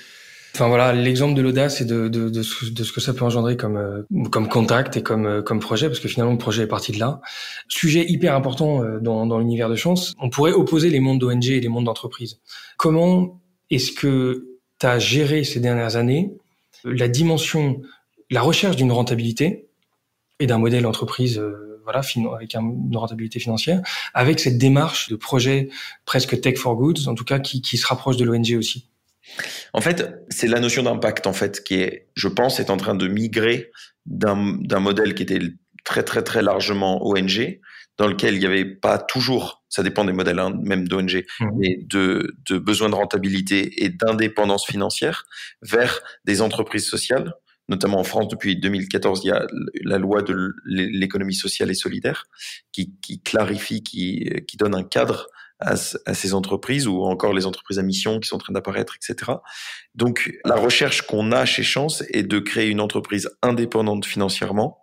enfin 0.53 0.67
voilà, 0.67 0.91
l'exemple 0.91 1.35
de 1.35 1.41
l'audace 1.41 1.81
et 1.81 1.85
de, 1.85 2.07
de, 2.07 2.29
de, 2.29 2.43
ce 2.43 2.91
que 2.91 2.99
ça 2.99 3.13
peut 3.13 3.23
engendrer 3.23 3.55
comme 3.55 3.77
euh, 3.77 4.01
comme 4.31 4.49
contact 4.49 4.97
et 4.97 5.03
comme 5.03 5.43
comme 5.43 5.59
projet, 5.59 5.87
parce 5.87 5.99
que 5.99 6.07
finalement 6.07 6.33
le 6.33 6.39
projet 6.39 6.63
est 6.63 6.67
parti 6.67 6.91
de 6.91 6.99
là. 6.99 7.21
Sujet 7.67 8.05
hyper 8.09 8.35
important 8.35 8.83
dans, 8.99 9.25
dans 9.27 9.37
l'univers 9.37 9.69
de 9.69 9.75
chance. 9.75 10.15
On 10.19 10.29
pourrait 10.29 10.51
opposer 10.51 10.89
les 10.89 10.99
mondes 10.99 11.19
d'ONG 11.19 11.45
et 11.45 11.61
les 11.61 11.69
mondes 11.69 11.85
d'entreprise. 11.85 12.39
Comment 12.77 13.39
est-ce 13.69 13.91
que 13.91 14.48
tu 14.79 14.85
as 14.85 14.99
géré 14.99 15.43
ces 15.43 15.59
dernières 15.59 15.95
années 15.95 16.33
la 16.83 17.07
dimension, 17.07 17.81
la 18.29 18.41
recherche 18.41 18.75
d'une 18.75 18.91
rentabilité 18.91 19.67
et 20.39 20.47
d'un 20.47 20.57
modèle 20.57 20.85
entreprise 20.85 21.37
euh, 21.37 21.81
voilà, 21.83 22.01
avec 22.35 22.53
une 22.53 22.97
rentabilité 22.97 23.39
financière, 23.39 23.81
avec 24.13 24.39
cette 24.39 24.57
démarche 24.57 25.09
de 25.09 25.15
projet 25.15 25.69
presque 26.05 26.39
tech 26.39 26.57
for 26.57 26.75
goods, 26.75 27.07
en 27.07 27.15
tout 27.15 27.25
cas 27.25 27.39
qui, 27.39 27.61
qui 27.61 27.77
se 27.77 27.87
rapproche 27.87 28.17
de 28.17 28.25
l'ONG 28.25 28.55
aussi. 28.57 28.87
En 29.73 29.81
fait, 29.81 30.23
c'est 30.29 30.47
la 30.47 30.59
notion 30.59 30.83
d'impact 30.83 31.27
en 31.27 31.33
fait 31.33 31.63
qui 31.63 31.75
est, 31.75 32.07
je 32.15 32.27
pense, 32.27 32.59
est 32.59 32.69
en 32.69 32.77
train 32.77 32.95
de 32.95 33.07
migrer 33.07 33.71
d'un 34.05 34.79
modèle 34.79 35.13
qui 35.13 35.23
était 35.23 35.39
très 35.83 36.03
très 36.03 36.23
très 36.23 36.41
largement 36.41 37.05
ONG 37.05 37.59
dans 37.97 38.07
lequel 38.07 38.35
il 38.35 38.39
n'y 38.39 38.45
avait 38.45 38.65
pas 38.65 38.97
toujours, 38.97 39.58
ça 39.69 39.83
dépend 39.83 40.03
des 40.03 40.13
modèles, 40.13 40.39
hein, 40.39 40.53
même 40.63 40.87
d'ONG, 40.87 41.25
mmh. 41.39 41.45
mais 41.55 41.79
de, 41.81 42.35
de 42.49 42.57
besoins 42.57 42.89
de 42.89 42.95
rentabilité 42.95 43.83
et 43.83 43.89
d'indépendance 43.89 44.65
financière 44.65 45.25
vers 45.61 46.01
des 46.25 46.41
entreprises 46.41 46.87
sociales. 46.87 47.33
Notamment 47.69 47.99
en 47.99 48.03
France, 48.03 48.27
depuis 48.29 48.55
2014, 48.55 49.21
il 49.23 49.27
y 49.27 49.31
a 49.31 49.45
la 49.83 49.99
loi 49.99 50.23
de 50.23 50.53
l'économie 50.65 51.35
sociale 51.35 51.69
et 51.69 51.75
solidaire 51.75 52.25
qui, 52.71 52.95
qui 52.99 53.21
clarifie, 53.21 53.83
qui, 53.83 54.27
qui 54.47 54.57
donne 54.57 54.73
un 54.73 54.83
cadre 54.83 55.27
à, 55.59 55.75
à, 56.05 56.13
ces 56.15 56.33
entreprises 56.33 56.87
ou 56.87 57.03
encore 57.03 57.33
les 57.33 57.45
entreprises 57.45 57.77
à 57.77 57.83
mission 57.83 58.19
qui 58.19 58.27
sont 58.27 58.37
en 58.37 58.39
train 58.39 58.53
d'apparaître, 58.53 58.95
etc. 58.95 59.33
Donc, 59.93 60.31
la 60.45 60.55
recherche 60.55 61.03
qu'on 61.03 61.31
a 61.31 61.45
chez 61.45 61.61
Chance 61.61 62.03
est 62.11 62.23
de 62.23 62.39
créer 62.39 62.69
une 62.69 62.81
entreprise 62.81 63.29
indépendante 63.43 64.05
financièrement 64.05 64.79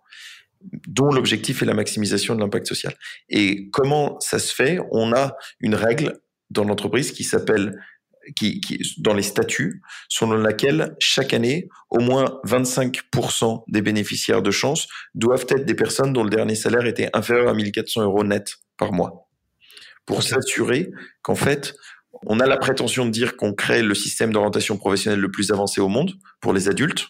dont 0.87 1.11
l'objectif 1.11 1.61
est 1.61 1.65
la 1.65 1.73
maximisation 1.73 2.35
de 2.35 2.41
l'impact 2.41 2.67
social. 2.67 2.93
Et 3.29 3.69
comment 3.71 4.19
ça 4.19 4.39
se 4.39 4.53
fait? 4.53 4.79
On 4.91 5.13
a 5.13 5.35
une 5.59 5.75
règle 5.75 6.19
dans 6.49 6.63
l'entreprise 6.63 7.11
qui 7.11 7.23
s'appelle 7.23 7.77
qui, 8.35 8.59
qui, 8.59 8.81
dans 8.97 9.13
les 9.13 9.23
statuts, 9.23 9.81
selon 10.09 10.33
laquelle 10.37 10.95
chaque 10.99 11.33
année, 11.33 11.69
au 11.89 11.99
moins 11.99 12.39
25% 12.45 13.63
des 13.67 13.81
bénéficiaires 13.81 14.41
de 14.41 14.51
chance 14.51 14.87
doivent 15.15 15.45
être 15.49 15.65
des 15.65 15.75
personnes 15.75 16.13
dont 16.13 16.23
le 16.23 16.29
dernier 16.29 16.55
salaire 16.55 16.85
était 16.85 17.09
inférieur 17.13 17.47
à 17.47 17.53
1400 17.53 18.03
euros 18.03 18.23
net 18.23 18.55
par 18.77 18.91
mois. 18.91 19.29
Pour 20.05 20.23
s'assurer 20.23 20.91
qu'en 21.21 21.35
fait, 21.35 21.75
on 22.25 22.39
a 22.39 22.45
la 22.47 22.57
prétention 22.57 23.05
de 23.05 23.11
dire 23.11 23.37
qu'on 23.37 23.53
crée 23.53 23.83
le 23.83 23.93
système 23.93 24.33
d'orientation 24.33 24.77
professionnelle 24.77 25.19
le 25.19 25.31
plus 25.31 25.51
avancé 25.51 25.81
au 25.81 25.87
monde 25.87 26.13
pour 26.41 26.53
les 26.53 26.69
adultes, 26.69 27.07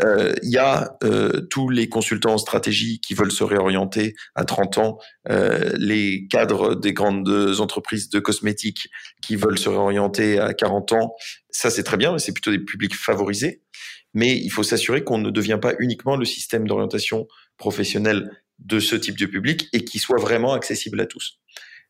euh, 0.00 0.34
il 0.42 0.50
y 0.50 0.58
a 0.58 0.96
euh, 1.04 1.40
tous 1.50 1.68
les 1.68 1.88
consultants 1.88 2.34
en 2.34 2.38
stratégie 2.38 3.00
qui 3.00 3.14
veulent 3.14 3.32
se 3.32 3.44
réorienter 3.44 4.14
à 4.34 4.44
30 4.44 4.78
ans, 4.78 4.98
euh, 5.28 5.72
les 5.78 6.26
cadres 6.28 6.74
des 6.74 6.92
grandes 6.92 7.28
entreprises 7.60 8.08
de 8.08 8.20
cosmétiques 8.20 8.88
qui 9.22 9.36
veulent 9.36 9.58
se 9.58 9.68
réorienter 9.68 10.38
à 10.38 10.54
40 10.54 10.92
ans. 10.92 11.14
Ça, 11.50 11.70
c'est 11.70 11.82
très 11.82 11.96
bien, 11.96 12.12
mais 12.12 12.18
c'est 12.18 12.32
plutôt 12.32 12.50
des 12.50 12.58
publics 12.58 12.94
favorisés. 12.94 13.62
Mais 14.14 14.36
il 14.36 14.50
faut 14.50 14.62
s'assurer 14.62 15.04
qu'on 15.04 15.18
ne 15.18 15.30
devient 15.30 15.58
pas 15.60 15.74
uniquement 15.78 16.16
le 16.16 16.24
système 16.24 16.66
d'orientation 16.66 17.26
professionnelle 17.56 18.30
de 18.58 18.78
ce 18.78 18.94
type 18.94 19.18
de 19.18 19.26
public 19.26 19.68
et 19.72 19.84
qui 19.84 19.98
soit 19.98 20.20
vraiment 20.20 20.52
accessible 20.52 21.00
à 21.00 21.06
tous. 21.06 21.40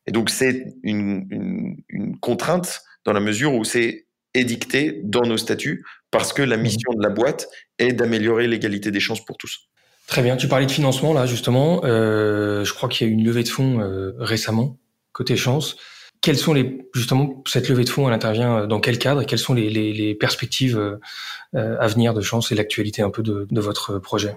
Et 0.07 0.11
donc, 0.11 0.29
c'est 0.29 0.73
une 0.83 2.15
contrainte 2.21 2.81
dans 3.05 3.13
la 3.13 3.19
mesure 3.19 3.53
où 3.53 3.63
c'est 3.63 4.07
édicté 4.33 5.01
dans 5.03 5.21
nos 5.21 5.37
statuts 5.37 5.85
parce 6.11 6.33
que 6.33 6.41
la 6.41 6.57
mhm. 6.57 6.63
mission 6.63 6.93
de 6.93 7.01
la 7.01 7.09
boîte 7.09 7.47
est 7.79 7.93
d'améliorer 7.93 8.47
l'égalité 8.47 8.91
des 8.91 8.99
chances 8.99 9.23
pour 9.23 9.37
tous. 9.37 9.69
Très 10.07 10.21
bien. 10.21 10.35
Tu 10.35 10.47
parlais 10.47 10.65
de 10.65 10.71
financement 10.71 11.13
là 11.13 11.25
justement. 11.25 11.81
Euh, 11.85 12.63
je 12.65 12.73
crois 12.73 12.89
qu'il 12.89 13.07
y 13.07 13.09
a 13.09 13.11
eu 13.11 13.15
une 13.15 13.25
levée 13.25 13.43
de 13.43 13.49
fonds 13.49 13.79
euh, 13.79 14.13
récemment 14.17 14.77
côté 15.13 15.37
chance. 15.37 15.77
Quelles 16.21 16.37
sont 16.37 16.53
les 16.53 16.87
justement 16.93 17.43
cette 17.47 17.69
levée 17.69 17.83
de 17.83 17.89
fonds 17.89 18.07
Elle 18.07 18.13
intervient 18.13 18.59
euh, 18.59 18.67
dans 18.67 18.79
quel 18.79 18.97
cadre? 18.97 19.25
Quelles 19.25 19.39
sont 19.39 19.53
les, 19.53 19.69
les, 19.69 19.93
les 19.93 20.15
perspectives 20.15 20.77
euh, 20.77 21.77
à 21.79 21.87
venir 21.87 22.13
de 22.13 22.21
chance 22.21 22.51
et 22.51 22.55
l'actualité 22.55 23.01
un 23.01 23.09
peu 23.09 23.23
de, 23.23 23.47
de 23.49 23.61
votre 23.61 23.99
projet? 23.99 24.35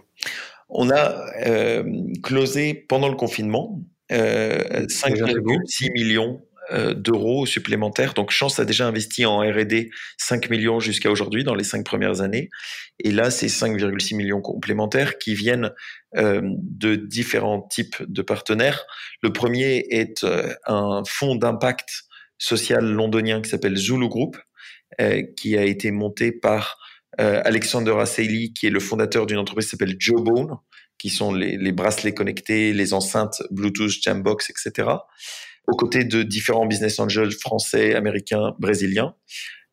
On 0.68 0.90
a 0.90 1.14
euh, 1.46 1.85
closé 2.22 2.74
pendant 2.74 3.09
le 3.09 3.14
confinement 3.14 3.80
5,6 4.11 5.92
millions 5.92 6.40
euh, 6.42 6.45
d'euros 6.72 7.46
supplémentaires. 7.46 8.14
Donc 8.14 8.31
Chance 8.31 8.59
a 8.59 8.64
déjà 8.64 8.87
investi 8.87 9.24
en 9.24 9.38
R&D 9.38 9.90
5 10.18 10.50
millions 10.50 10.81
jusqu'à 10.81 11.11
aujourd'hui 11.11 11.44
dans 11.44 11.55
les 11.55 11.64
cinq 11.64 11.85
premières 11.85 12.20
années. 12.20 12.50
Et 12.98 13.11
là, 13.12 13.31
c'est 13.31 13.46
5,6 13.46 14.16
millions 14.16 14.40
complémentaires 14.40 15.18
qui 15.18 15.35
viennent 15.35 15.70
euh, 16.16 16.40
de 16.42 16.96
différents 16.96 17.62
types 17.62 18.02
de 18.07 18.22
partenaires. 18.22 18.85
Le 19.22 19.33
premier 19.33 19.87
est 19.90 20.24
euh, 20.24 20.52
un 20.66 21.02
fonds 21.07 21.37
d'impact 21.37 22.05
social 22.38 22.85
londonien 22.85 23.40
qui 23.40 23.50
s'appelle 23.50 23.76
Zulu 23.76 24.09
Group, 24.09 24.37
qui 25.37 25.57
a 25.57 25.64
été 25.64 25.90
monté 25.90 26.33
par 26.33 26.79
Alexander 27.18 27.94
Asseili, 27.98 28.52
qui 28.52 28.66
est 28.66 28.70
le 28.70 28.79
fondateur 28.79 29.24
d'une 29.24 29.38
entreprise 29.38 29.66
qui 29.66 29.70
s'appelle 29.70 29.96
Jawbone, 29.98 30.59
qui 30.98 31.09
sont 31.09 31.33
les 31.33 31.72
bracelets 31.72 32.12
connectés, 32.12 32.74
les 32.74 32.92
enceintes 32.92 33.42
Bluetooth, 33.50 34.02
Jambox, 34.02 34.50
etc 34.50 34.96
aux 35.66 35.76
côtés 35.76 36.05
de 36.05 36.22
différents 36.22 36.66
business 36.66 36.98
angels 36.98 37.33
français, 37.33 37.94
américains, 37.94 38.55
brésiliens, 38.59 39.14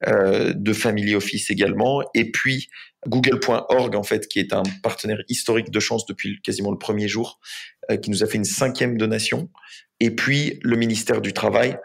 euh, 0.07 0.53
de 0.53 0.73
Family 0.73 1.15
Office 1.15 1.49
également, 1.49 2.01
et 2.13 2.29
puis 2.29 2.67
Google.org 3.07 3.95
en 3.95 4.03
fait, 4.03 4.27
qui 4.27 4.39
est 4.39 4.53
un 4.53 4.63
partenaire 4.81 5.19
historique 5.29 5.71
de 5.71 5.79
chance 5.79 6.05
depuis 6.05 6.41
quasiment 6.41 6.71
le 6.71 6.77
premier 6.77 7.07
jour, 7.07 7.39
euh, 7.89 7.97
qui 7.97 8.09
nous 8.09 8.23
a 8.23 8.27
fait 8.27 8.37
une 8.37 8.43
cinquième 8.43 8.97
donation, 8.97 9.49
et 9.99 10.11
puis 10.11 10.59
le 10.61 10.75
ministère 10.75 11.21
du 11.21 11.31
Travail 11.31 11.77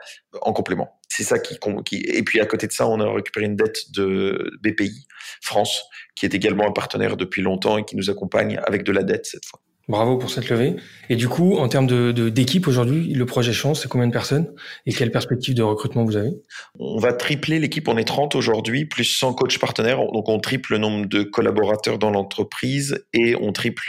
en 0.43 0.53
complément. 0.53 0.99
C'est 1.09 1.23
ça 1.23 1.39
qui, 1.39 1.59
qui, 1.85 1.97
et 1.97 2.23
puis 2.23 2.41
à 2.41 2.47
côté 2.47 2.67
de 2.67 2.73
ça, 2.73 2.89
on 2.89 2.99
a 3.01 3.13
récupéré 3.13 3.47
une 3.47 3.57
dette 3.57 3.93
de 3.93 4.51
BPI 4.63 5.07
France, 5.41 5.85
qui 6.17 6.27
est 6.27 6.35
également 6.35 6.67
un 6.67 6.73
partenaire 6.73 7.17
depuis 7.17 7.43
longtemps 7.43 7.79
et 7.79 7.85
qui 7.85 7.95
nous 7.95 8.11
accompagne 8.11 8.61
avec 8.67 8.83
de 8.83 8.93
la 8.93 9.05
dette 9.05 9.27
cette 9.27 9.45
fois. 9.45 9.61
Bravo 9.89 10.19
pour 10.19 10.31
cette 10.31 10.51
levée. 10.51 10.77
Et 11.09 11.17
du 11.17 11.29
coup, 11.29 11.57
en 11.57 11.67
termes 11.69 11.87
de, 11.87 12.29
d'équipe 12.29 12.69
aujourd'hui, 12.69 13.15
le 13.15 13.25
projet 13.25 13.55
Chance, 13.55 13.83
c'est 13.83 13.89
combien 13.89 14.07
de 14.07 14.13
personnes 14.13 14.53
et 14.85 14.93
quelle 14.93 15.11
perspective 15.11 15.55
de 15.55 15.63
recrutement 15.63 16.05
vous 16.05 16.17
avez? 16.17 16.33
On 16.79 16.99
va 16.99 17.15
tripler 17.15 17.59
l'équipe, 17.59 17.89
on 17.89 17.97
est 17.97 18.05
30 18.05 18.35
aujourd'hui, 18.35 18.85
plus 18.85 19.05
100 19.05 19.33
coachs 19.33 19.59
partenaires. 19.59 19.99
Donc 20.13 20.29
on 20.29 20.41
triple 20.41 20.73
le 20.73 20.79
nombre 20.79 21.07
de 21.07 21.23
collaborateurs 21.23 21.99
dans 21.99 22.11
l'entreprise 22.11 23.07
et 23.15 23.35
on 23.41 23.53
triple 23.53 23.83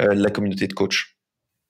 euh, 0.00 0.14
la 0.14 0.30
communauté 0.30 0.66
de 0.66 0.72
coachs. 0.72 1.14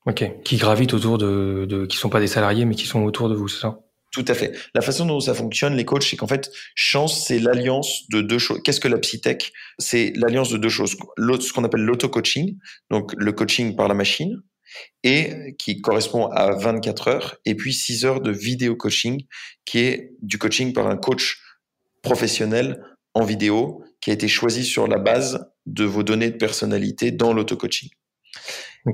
Ok, 0.06 0.30
qui 0.44 0.56
gravitent 0.56 0.94
autour 0.94 1.18
de, 1.18 1.66
de, 1.68 1.84
qui 1.84 1.98
sont 1.98 2.10
pas 2.10 2.20
des 2.20 2.26
salariés 2.26 2.64
mais 2.64 2.74
qui 2.74 2.86
sont 2.86 3.02
autour 3.02 3.28
de 3.28 3.34
vous, 3.34 3.48
c'est 3.48 3.60
ça? 3.60 3.83
Tout 4.14 4.24
à 4.28 4.34
fait. 4.34 4.52
La 4.74 4.80
façon 4.80 5.04
dont 5.06 5.18
ça 5.18 5.34
fonctionne, 5.34 5.74
les 5.74 5.84
coachs, 5.84 6.04
c'est 6.04 6.16
qu'en 6.16 6.28
fait, 6.28 6.50
chance, 6.74 7.26
c'est 7.26 7.40
l'alliance 7.40 8.08
de 8.10 8.22
deux 8.22 8.38
choses. 8.38 8.60
Qu'est-ce 8.62 8.80
que 8.80 8.88
la 8.88 8.98
psytech? 8.98 9.52
C'est 9.78 10.12
l'alliance 10.14 10.50
de 10.50 10.56
deux 10.56 10.68
choses. 10.68 10.96
Ce 11.18 11.52
qu'on 11.52 11.64
appelle 11.64 11.82
l'auto-coaching, 11.82 12.56
donc 12.90 13.12
le 13.16 13.32
coaching 13.32 13.74
par 13.74 13.88
la 13.88 13.94
machine, 13.94 14.40
et 15.02 15.54
qui 15.58 15.80
correspond 15.80 16.26
à 16.26 16.52
24 16.52 17.08
heures, 17.08 17.36
et 17.44 17.54
puis 17.54 17.74
6 17.74 18.04
heures 18.04 18.20
de 18.20 18.30
vidéo 18.30 18.76
coaching, 18.76 19.24
qui 19.64 19.80
est 19.80 20.12
du 20.22 20.38
coaching 20.38 20.72
par 20.72 20.86
un 20.86 20.96
coach 20.96 21.40
professionnel 22.02 22.82
en 23.14 23.24
vidéo, 23.24 23.84
qui 24.00 24.10
a 24.10 24.14
été 24.14 24.28
choisi 24.28 24.64
sur 24.64 24.86
la 24.86 24.98
base 24.98 25.44
de 25.66 25.84
vos 25.84 26.02
données 26.02 26.30
de 26.30 26.36
personnalité 26.36 27.10
dans 27.10 27.32
l'auto-coaching. 27.32 27.88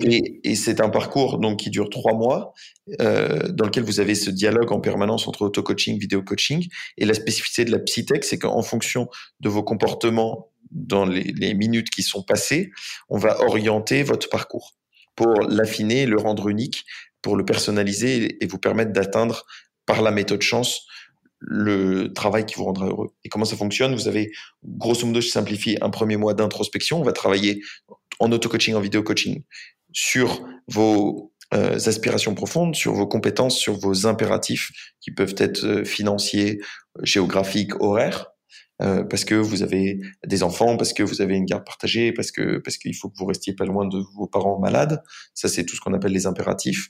Et, 0.03 0.41
et 0.45 0.55
c'est 0.55 0.81
un 0.81 0.89
parcours 0.89 1.39
donc 1.39 1.59
qui 1.59 1.71
dure 1.71 1.91
trois 1.91 2.15
mois, 2.15 2.53
euh, 3.01 3.49
dans 3.49 3.65
lequel 3.65 3.83
vous 3.83 3.99
avez 3.99 4.15
ce 4.15 4.31
dialogue 4.31 4.73
en 4.73 4.81
permanence 4.81 5.27
entre 5.27 5.43
auto-coaching, 5.43 5.99
vidéo-coaching. 5.99 6.69
Et 6.97 7.05
la 7.05 7.15
spécificité 7.15 7.65
de 7.65 7.73
la 7.73 7.81
Psytech, 7.81 8.25
c'est 8.25 8.39
qu'en 8.39 8.63
fonction 8.63 9.09
de 9.41 9.49
vos 9.49 9.63
comportements 9.63 10.49
dans 10.71 11.05
les, 11.05 11.33
les, 11.37 11.55
minutes 11.55 11.91
qui 11.91 12.03
sont 12.05 12.23
passées, 12.23 12.71
on 13.09 13.19
va 13.19 13.41
orienter 13.41 14.05
votre 14.05 14.29
parcours 14.29 14.77
pour 15.17 15.41
l'affiner, 15.43 16.07
le 16.07 16.17
rendre 16.17 16.49
unique, 16.49 16.85
pour 17.21 17.37
le 17.37 17.45
personnaliser 17.45 18.43
et 18.43 18.47
vous 18.47 18.59
permettre 18.59 18.93
d'atteindre 18.93 19.45
par 19.87 20.03
la 20.03 20.13
méthode 20.13 20.43
chance 20.43 20.87
le 21.41 22.13
travail 22.13 22.45
qui 22.45 22.55
vous 22.55 22.65
rendra 22.65 22.87
heureux. 22.87 23.15
Et 23.25 23.29
comment 23.29 23.47
ça 23.47 23.57
fonctionne? 23.57 23.95
Vous 23.95 24.09
avez, 24.09 24.31
grosso 24.63 25.07
modo, 25.07 25.21
je 25.21 25.29
simplifie, 25.29 25.79
un 25.81 25.91
premier 25.91 26.17
mois 26.17 26.35
d'introspection. 26.35 27.01
On 27.01 27.03
va 27.03 27.13
travailler 27.13 27.63
en 28.19 28.31
auto-coaching, 28.31 28.75
en 28.75 28.81
vidéo-coaching 28.81 29.43
sur 29.93 30.47
vos 30.69 31.33
euh, 31.53 31.75
aspirations 31.75 32.35
profondes, 32.35 32.77
sur 32.77 32.95
vos 32.95 33.07
compétences, 33.07 33.59
sur 33.59 33.75
vos 33.75 34.07
impératifs 34.07 34.71
qui 35.01 35.11
peuvent 35.11 35.35
être 35.37 35.65
euh, 35.65 35.85
financiers, 35.85 36.61
géographiques, 37.03 37.81
horaires. 37.81 38.30
Euh, 38.83 39.05
parce 39.05 39.25
que 39.25 39.35
vous 39.35 39.63
avez 39.63 40.01
des 40.27 40.43
enfants, 40.43 40.77
parce 40.77 40.93
que 40.93 41.03
vous 41.03 41.21
avez 41.21 41.37
une 41.37 41.45
garde 41.45 41.65
partagée, 41.65 42.13
parce 42.13 42.31
que 42.31 42.59
parce 42.59 42.79
qu'il 42.79 42.95
faut 42.95 43.09
que 43.09 43.19
vous 43.19 43.27
restiez 43.27 43.55
pas 43.55 43.65
loin 43.65 43.87
de 43.87 43.99
vos 44.17 44.27
parents 44.27 44.59
malades. 44.59 45.03
Ça, 45.35 45.49
c'est 45.49 45.65
tout 45.65 45.77
ce 45.77 45.81
qu'on 45.81 45.93
appelle 45.93 46.13
les 46.13 46.27
impératifs. 46.27 46.89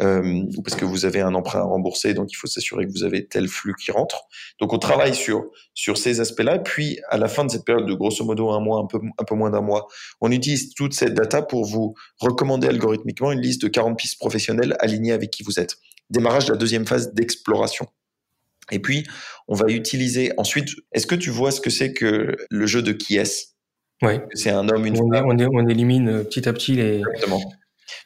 Euh, 0.00 0.42
ou 0.56 0.62
parce 0.62 0.76
que 0.76 0.84
vous 0.84 1.04
avez 1.04 1.20
un 1.20 1.34
emprunt 1.34 1.60
à 1.60 1.64
rembourser, 1.64 2.14
donc 2.14 2.32
il 2.32 2.36
faut 2.36 2.46
s'assurer 2.46 2.86
que 2.86 2.92
vous 2.92 3.04
avez 3.04 3.26
tel 3.26 3.48
flux 3.48 3.74
qui 3.74 3.92
rentre. 3.92 4.22
Donc 4.60 4.72
on 4.72 4.78
travaille 4.78 5.14
sur 5.14 5.44
sur 5.74 5.96
ces 5.96 6.20
aspects-là. 6.20 6.58
Puis 6.58 6.98
à 7.08 7.18
la 7.18 7.28
fin 7.28 7.44
de 7.44 7.50
cette 7.50 7.64
période 7.64 7.86
de 7.86 7.94
grosso 7.94 8.24
modo 8.24 8.50
un 8.50 8.60
mois, 8.60 8.80
un 8.80 8.86
peu 8.86 8.98
un 9.18 9.24
peu 9.24 9.34
moins 9.34 9.50
d'un 9.50 9.62
mois, 9.62 9.86
on 10.20 10.32
utilise 10.32 10.74
toute 10.74 10.94
cette 10.94 11.14
data 11.14 11.42
pour 11.42 11.64
vous 11.64 11.94
recommander 12.18 12.66
algorithmiquement 12.68 13.32
une 13.32 13.40
liste 13.40 13.62
de 13.62 13.68
40 13.68 13.96
pistes 13.98 14.18
professionnelles 14.18 14.76
alignées 14.80 15.12
avec 15.12 15.30
qui 15.30 15.42
vous 15.42 15.60
êtes. 15.60 15.76
Démarrage 16.10 16.46
de 16.46 16.52
la 16.52 16.58
deuxième 16.58 16.86
phase 16.86 17.12
d'exploration. 17.12 17.86
Et 18.70 18.78
puis, 18.78 19.06
on 19.46 19.54
va 19.54 19.66
utiliser 19.68 20.32
ensuite. 20.36 20.70
Est-ce 20.92 21.06
que 21.06 21.14
tu 21.14 21.30
vois 21.30 21.50
ce 21.50 21.60
que 21.60 21.70
c'est 21.70 21.92
que 21.92 22.36
le 22.50 22.66
jeu 22.66 22.82
de 22.82 22.92
qui 22.92 23.16
est 23.16 23.54
Oui. 24.02 24.14
C'est 24.34 24.50
un 24.50 24.68
homme, 24.68 24.86
une 24.86 25.00
on, 25.00 25.12
femme? 25.12 25.26
On, 25.26 25.38
on, 25.38 25.68
élimine 25.68 26.08
euh, 26.08 26.24
petit 26.24 26.48
à 26.48 26.52
petit 26.52 26.72
les. 26.72 26.98
Exactement. 26.98 27.40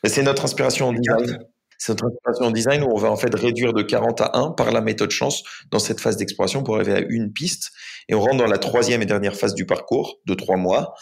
C'est 0.05 0.23
notre 0.23 0.45
inspiration 0.45 0.89
en 0.89 0.93
design. 0.93 1.39
C'est 1.79 1.93
notre 1.93 2.07
inspiration 2.07 2.47
en 2.47 2.51
design 2.53 2.83
où 2.85 2.93
on 2.93 2.97
va 2.97 3.11
en 3.11 3.17
fait 3.17 3.35
réduire 3.35 3.73
de 3.73 3.83
40 3.83 4.21
à 4.21 4.31
1 4.35 4.51
par 4.53 4.71
la 4.71 4.81
méthode 4.81 5.11
chance 5.11 5.43
dans 5.71 5.81
cette 5.81 6.01
phase 6.01 6.17
d'exploration 6.17 6.63
pour 6.63 6.77
arriver 6.77 6.93
à 6.93 7.01
une 7.01 7.33
piste. 7.33 7.71
Et 8.09 8.15
on 8.15 8.21
rentre 8.21 8.37
dans 8.37 8.47
la 8.47 8.59
troisième 8.59 9.03
et 9.03 9.07
dernière 9.07 9.35
phase 9.35 9.55
du 9.55 9.67
parcours 9.67 10.21
de 10.27 10.35
trois 10.35 10.57
mois 10.57 10.95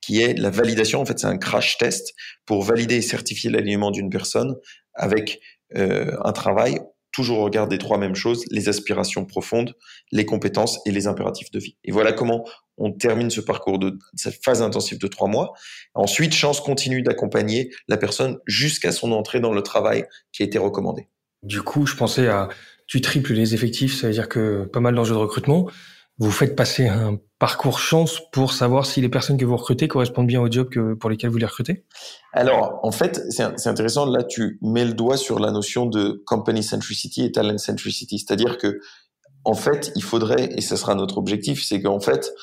qui 0.00 0.22
est 0.22 0.38
la 0.38 0.50
validation. 0.50 1.00
En 1.00 1.04
fait, 1.04 1.18
c'est 1.18 1.26
un 1.26 1.38
crash 1.38 1.76
test 1.78 2.14
pour 2.46 2.62
valider 2.62 2.96
et 2.96 3.02
certifier 3.02 3.50
l'alignement 3.50 3.90
d'une 3.90 4.10
personne 4.10 4.54
avec 4.94 5.40
euh, 5.76 6.16
un 6.24 6.32
travail 6.32 6.80
toujours 7.18 7.40
regarder 7.40 7.74
des 7.76 7.80
trois 7.80 7.98
mêmes 7.98 8.14
choses, 8.14 8.44
les 8.52 8.68
aspirations 8.68 9.24
profondes, 9.24 9.74
les 10.12 10.24
compétences 10.24 10.78
et 10.86 10.92
les 10.92 11.08
impératifs 11.08 11.50
de 11.50 11.58
vie. 11.58 11.76
Et 11.82 11.90
voilà 11.90 12.12
comment 12.12 12.44
on 12.76 12.92
termine 12.92 13.28
ce 13.28 13.40
parcours 13.40 13.80
de 13.80 13.98
cette 14.14 14.38
phase 14.44 14.62
intensive 14.62 15.00
de 15.00 15.08
trois 15.08 15.26
mois. 15.26 15.52
Ensuite, 15.94 16.32
Chance 16.32 16.60
continue 16.60 17.02
d'accompagner 17.02 17.70
la 17.88 17.96
personne 17.96 18.38
jusqu'à 18.46 18.92
son 18.92 19.10
entrée 19.10 19.40
dans 19.40 19.52
le 19.52 19.62
travail 19.62 20.04
qui 20.30 20.44
a 20.44 20.46
été 20.46 20.58
recommandé. 20.58 21.08
Du 21.42 21.60
coup, 21.62 21.86
je 21.86 21.96
pensais 21.96 22.28
à 22.28 22.50
tu 22.86 23.00
triples 23.00 23.32
les 23.32 23.52
effectifs, 23.52 23.96
ça 23.96 24.06
veut 24.06 24.12
dire 24.12 24.28
que 24.28 24.66
pas 24.72 24.78
mal 24.78 24.94
d'enjeux 24.94 25.14
de 25.14 25.18
recrutement. 25.18 25.68
Vous 26.18 26.32
faites 26.32 26.56
passer 26.56 26.88
un 26.88 27.18
parcours 27.38 27.78
chance 27.78 28.20
pour 28.32 28.52
savoir 28.52 28.86
si 28.86 29.00
les 29.00 29.08
personnes 29.08 29.36
que 29.36 29.44
vous 29.44 29.56
recrutez 29.56 29.86
correspondent 29.86 30.26
bien 30.26 30.40
au 30.40 30.50
job 30.50 30.68
que, 30.68 30.94
pour 30.94 31.10
lesquels 31.10 31.30
vous 31.30 31.38
les 31.38 31.46
recrutez? 31.46 31.84
Alors, 32.32 32.80
en 32.82 32.90
fait, 32.90 33.22
c'est 33.30 33.68
intéressant. 33.68 34.04
Là, 34.04 34.24
tu 34.24 34.58
mets 34.60 34.84
le 34.84 34.94
doigt 34.94 35.16
sur 35.16 35.38
la 35.38 35.52
notion 35.52 35.86
de 35.86 36.22
company 36.26 36.64
centricity 36.64 37.24
et 37.24 37.30
talent 37.30 37.58
centricity. 37.58 38.18
C'est-à-dire 38.18 38.58
que 38.58 38.80
en 39.44 39.54
fait, 39.54 39.92
il 39.94 40.02
faudrait, 40.02 40.50
et 40.56 40.60
ce 40.60 40.76
sera 40.76 40.94
notre 40.94 41.18
objectif, 41.18 41.64
c'est 41.64 41.80
qu'en 41.80 42.00
fait, 42.00 42.34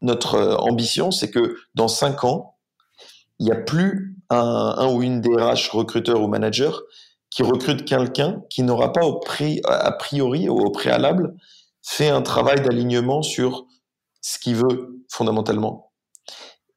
notre 0.00 0.36
euh, 0.36 0.56
ambition, 0.56 1.10
c'est 1.10 1.30
que 1.30 1.56
dans 1.74 1.88
cinq 1.88 2.24
ans, 2.24 2.56
il 3.38 3.46
n'y 3.46 3.52
a 3.52 3.56
plus 3.56 4.16
un, 4.30 4.88
ou 4.88 5.02
une 5.02 5.20
DRH, 5.20 5.68
recruteur 5.70 6.22
ou 6.22 6.28
manager, 6.28 6.82
qui 7.28 7.42
recrute 7.42 7.84
quelqu'un 7.84 8.42
qui 8.48 8.62
n'aura 8.62 8.92
pas 8.92 9.04
au 9.04 9.18
prix, 9.18 9.60
a 9.64 9.92
priori 9.92 10.48
ou 10.48 10.58
au 10.58 10.70
préalable 10.70 11.34
fait 11.86 12.08
un 12.08 12.22
travail 12.22 12.60
d'alignement 12.60 13.22
sur 13.22 13.66
ce 14.20 14.38
qu'il 14.38 14.56
veut 14.56 15.04
fondamentalement. 15.08 15.92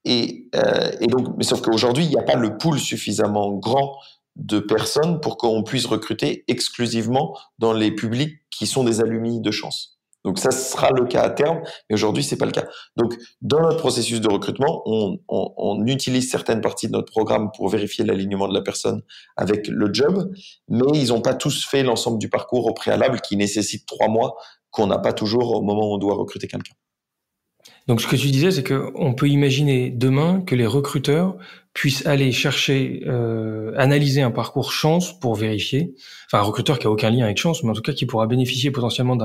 Et, 0.05 0.49
euh, 0.55 0.91
et 1.01 1.07
donc, 1.07 1.35
mais 1.37 1.43
sauf 1.43 1.61
qu'aujourd'hui, 1.61 2.05
il 2.05 2.09
n'y 2.09 2.17
a 2.17 2.23
pas 2.23 2.35
le 2.35 2.57
pool 2.57 2.79
suffisamment 2.79 3.51
grand 3.53 3.97
de 4.35 4.59
personnes 4.59 5.19
pour 5.19 5.37
qu'on 5.37 5.63
puisse 5.63 5.87
recruter 5.87 6.45
exclusivement 6.47 7.37
dans 7.57 7.73
les 7.73 7.91
publics 7.91 8.37
qui 8.51 8.67
sont 8.67 8.83
des 8.83 9.01
alumni 9.01 9.41
de 9.41 9.51
chance. 9.51 9.99
Donc 10.25 10.37
ça 10.37 10.51
sera 10.51 10.91
le 10.91 11.05
cas 11.05 11.21
à 11.23 11.29
terme, 11.29 11.61
mais 11.89 11.93
aujourd'hui 11.93 12.23
c'est 12.23 12.37
pas 12.37 12.45
le 12.45 12.51
cas. 12.51 12.65
Donc 12.97 13.15
dans 13.41 13.61
notre 13.61 13.77
processus 13.77 14.19
de 14.19 14.29
recrutement, 14.29 14.83
on, 14.85 15.85
utilise 15.85 16.29
certaines 16.29 16.61
parties 16.61 16.87
de 16.87 16.91
notre 16.91 17.11
programme 17.11 17.51
pour 17.55 17.69
vérifier 17.69 18.05
l'alignement 18.05 18.47
de 18.47 18.53
la 18.53 18.61
personne 18.61 19.01
avec 19.37 19.67
le 19.67 19.93
job, 19.93 20.31
mais 20.67 20.83
ils 20.93 21.07
n'ont 21.07 21.21
pas 21.21 21.33
tous 21.33 21.65
fait 21.65 21.83
l'ensemble 21.83 22.19
du 22.19 22.29
parcours 22.29 22.65
au 22.65 22.73
préalable 22.73 23.21
qui 23.21 23.37
nécessite 23.37 23.87
trois 23.87 24.09
mois 24.09 24.35
qu'on 24.71 24.87
n'a 24.87 24.97
pas 24.97 25.13
toujours 25.13 25.55
au 25.55 25.61
moment 25.61 25.89
où 25.89 25.95
on 25.95 25.97
doit 25.97 26.15
recruter 26.15 26.47
quelqu'un. 26.47 26.73
Donc 27.87 28.01
ce 28.01 28.07
que 28.07 28.15
tu 28.15 28.27
disais, 28.27 28.51
c'est 28.51 28.63
qu'on 28.63 29.13
peut 29.13 29.27
imaginer 29.27 29.89
demain 29.89 30.41
que 30.41 30.55
les 30.55 30.67
recruteurs 30.67 31.35
puissent 31.73 32.05
aller 32.05 32.31
chercher, 32.31 33.03
euh, 33.07 33.73
analyser 33.77 34.21
un 34.21 34.31
parcours 34.31 34.71
chance 34.71 35.19
pour 35.19 35.35
vérifier, 35.35 35.95
enfin 36.27 36.39
un 36.39 36.45
recruteur 36.45 36.77
qui 36.77 36.87
a 36.87 36.91
aucun 36.91 37.09
lien 37.09 37.25
avec 37.25 37.37
chance, 37.37 37.63
mais 37.63 37.71
en 37.71 37.73
tout 37.73 37.81
cas 37.81 37.93
qui 37.93 38.05
pourra 38.05 38.27
bénéficier 38.27 38.71
potentiellement 38.71 39.17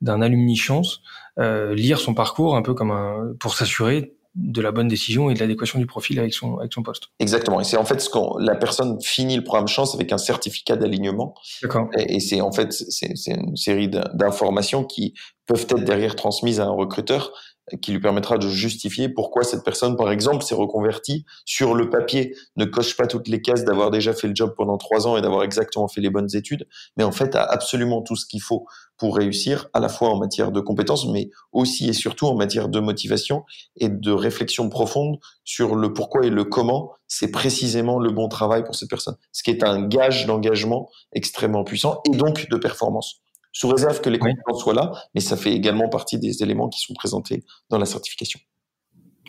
d'un 0.00 0.22
alumni 0.22 0.56
chance, 0.56 1.00
euh, 1.38 1.74
lire 1.74 1.98
son 1.98 2.14
parcours 2.14 2.56
un 2.56 2.62
peu 2.62 2.74
comme 2.74 2.90
un 2.90 3.34
pour 3.40 3.54
s'assurer 3.54 4.14
de 4.34 4.60
la 4.60 4.72
bonne 4.72 4.88
décision 4.88 5.30
et 5.30 5.34
de 5.34 5.40
l'adéquation 5.40 5.78
du 5.78 5.86
profil 5.86 6.18
avec 6.18 6.34
son 6.34 6.58
avec 6.58 6.72
son 6.72 6.82
poste. 6.82 7.04
Exactement. 7.20 7.60
Et 7.60 7.64
c'est 7.64 7.76
en 7.76 7.84
fait 7.84 8.00
ce 8.00 8.10
qu'on 8.10 8.36
la 8.38 8.56
personne 8.56 9.00
finit 9.00 9.36
le 9.36 9.44
programme 9.44 9.68
chance 9.68 9.94
avec 9.94 10.12
un 10.12 10.18
certificat 10.18 10.76
d'alignement. 10.76 11.34
D'accord. 11.62 11.88
Et, 11.96 12.16
et 12.16 12.20
c'est 12.20 12.40
en 12.40 12.52
fait 12.52 12.72
c'est 12.72 13.14
une 13.32 13.56
série 13.56 13.88
d'informations 13.88 14.84
qui 14.84 15.14
peuvent 15.46 15.66
être 15.70 15.84
derrière 15.84 16.16
transmises 16.16 16.60
à 16.60 16.64
un 16.64 16.70
recruteur 16.70 17.32
qui 17.80 17.92
lui 17.92 18.00
permettra 18.00 18.36
de 18.38 18.48
justifier 18.48 19.08
pourquoi 19.08 19.42
cette 19.42 19.64
personne, 19.64 19.96
par 19.96 20.10
exemple, 20.10 20.44
s'est 20.44 20.54
reconvertie 20.54 21.24
sur 21.44 21.74
le 21.74 21.88
papier, 21.88 22.36
ne 22.56 22.64
coche 22.64 22.96
pas 22.96 23.06
toutes 23.06 23.28
les 23.28 23.40
cases 23.40 23.64
d'avoir 23.64 23.90
déjà 23.90 24.12
fait 24.12 24.28
le 24.28 24.34
job 24.34 24.54
pendant 24.56 24.76
trois 24.76 25.06
ans 25.06 25.16
et 25.16 25.22
d'avoir 25.22 25.42
exactement 25.44 25.88
fait 25.88 26.00
les 26.00 26.10
bonnes 26.10 26.28
études, 26.34 26.66
mais 26.96 27.04
en 27.04 27.12
fait 27.12 27.34
a 27.34 27.42
absolument 27.42 28.02
tout 28.02 28.16
ce 28.16 28.26
qu'il 28.26 28.42
faut 28.42 28.66
pour 28.96 29.16
réussir, 29.16 29.68
à 29.72 29.80
la 29.80 29.88
fois 29.88 30.10
en 30.10 30.18
matière 30.18 30.52
de 30.52 30.60
compétences, 30.60 31.08
mais 31.08 31.30
aussi 31.52 31.88
et 31.88 31.92
surtout 31.92 32.26
en 32.26 32.36
matière 32.36 32.68
de 32.68 32.80
motivation 32.80 33.44
et 33.76 33.88
de 33.88 34.12
réflexion 34.12 34.68
profonde 34.68 35.18
sur 35.44 35.74
le 35.74 35.92
pourquoi 35.92 36.26
et 36.26 36.30
le 36.30 36.44
comment. 36.44 36.92
C'est 37.08 37.30
précisément 37.30 37.98
le 37.98 38.10
bon 38.10 38.28
travail 38.28 38.64
pour 38.64 38.74
cette 38.74 38.90
personne, 38.90 39.16
ce 39.32 39.42
qui 39.42 39.50
est 39.50 39.64
un 39.64 39.86
gage 39.86 40.26
d'engagement 40.26 40.88
extrêmement 41.12 41.64
puissant 41.64 42.00
et 42.10 42.16
donc 42.16 42.48
de 42.48 42.56
performance 42.56 43.23
sous 43.54 43.68
réserve 43.68 44.00
que 44.00 44.10
les 44.10 44.18
compétences 44.18 44.60
soient 44.60 44.74
là, 44.74 44.92
mais 45.14 45.20
ça 45.20 45.36
fait 45.36 45.52
également 45.52 45.88
partie 45.88 46.18
des 46.18 46.42
éléments 46.42 46.68
qui 46.68 46.80
sont 46.80 46.92
présentés 46.92 47.44
dans 47.70 47.78
la 47.78 47.86
certification. 47.86 48.40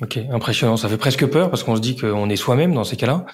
Ok, 0.01 0.17
impressionnant. 0.17 0.75
Ça 0.75 0.89
fait 0.89 0.97
presque 0.97 1.25
peur 1.27 1.49
parce 1.49 1.63
qu'on 1.63 1.75
se 1.75 1.81
dit 1.81 1.95
qu'on 1.95 2.29
est 2.29 2.35
soi-même 2.35 2.73
dans 2.73 2.83
ces 2.83 2.97
cas-là. 2.97 3.25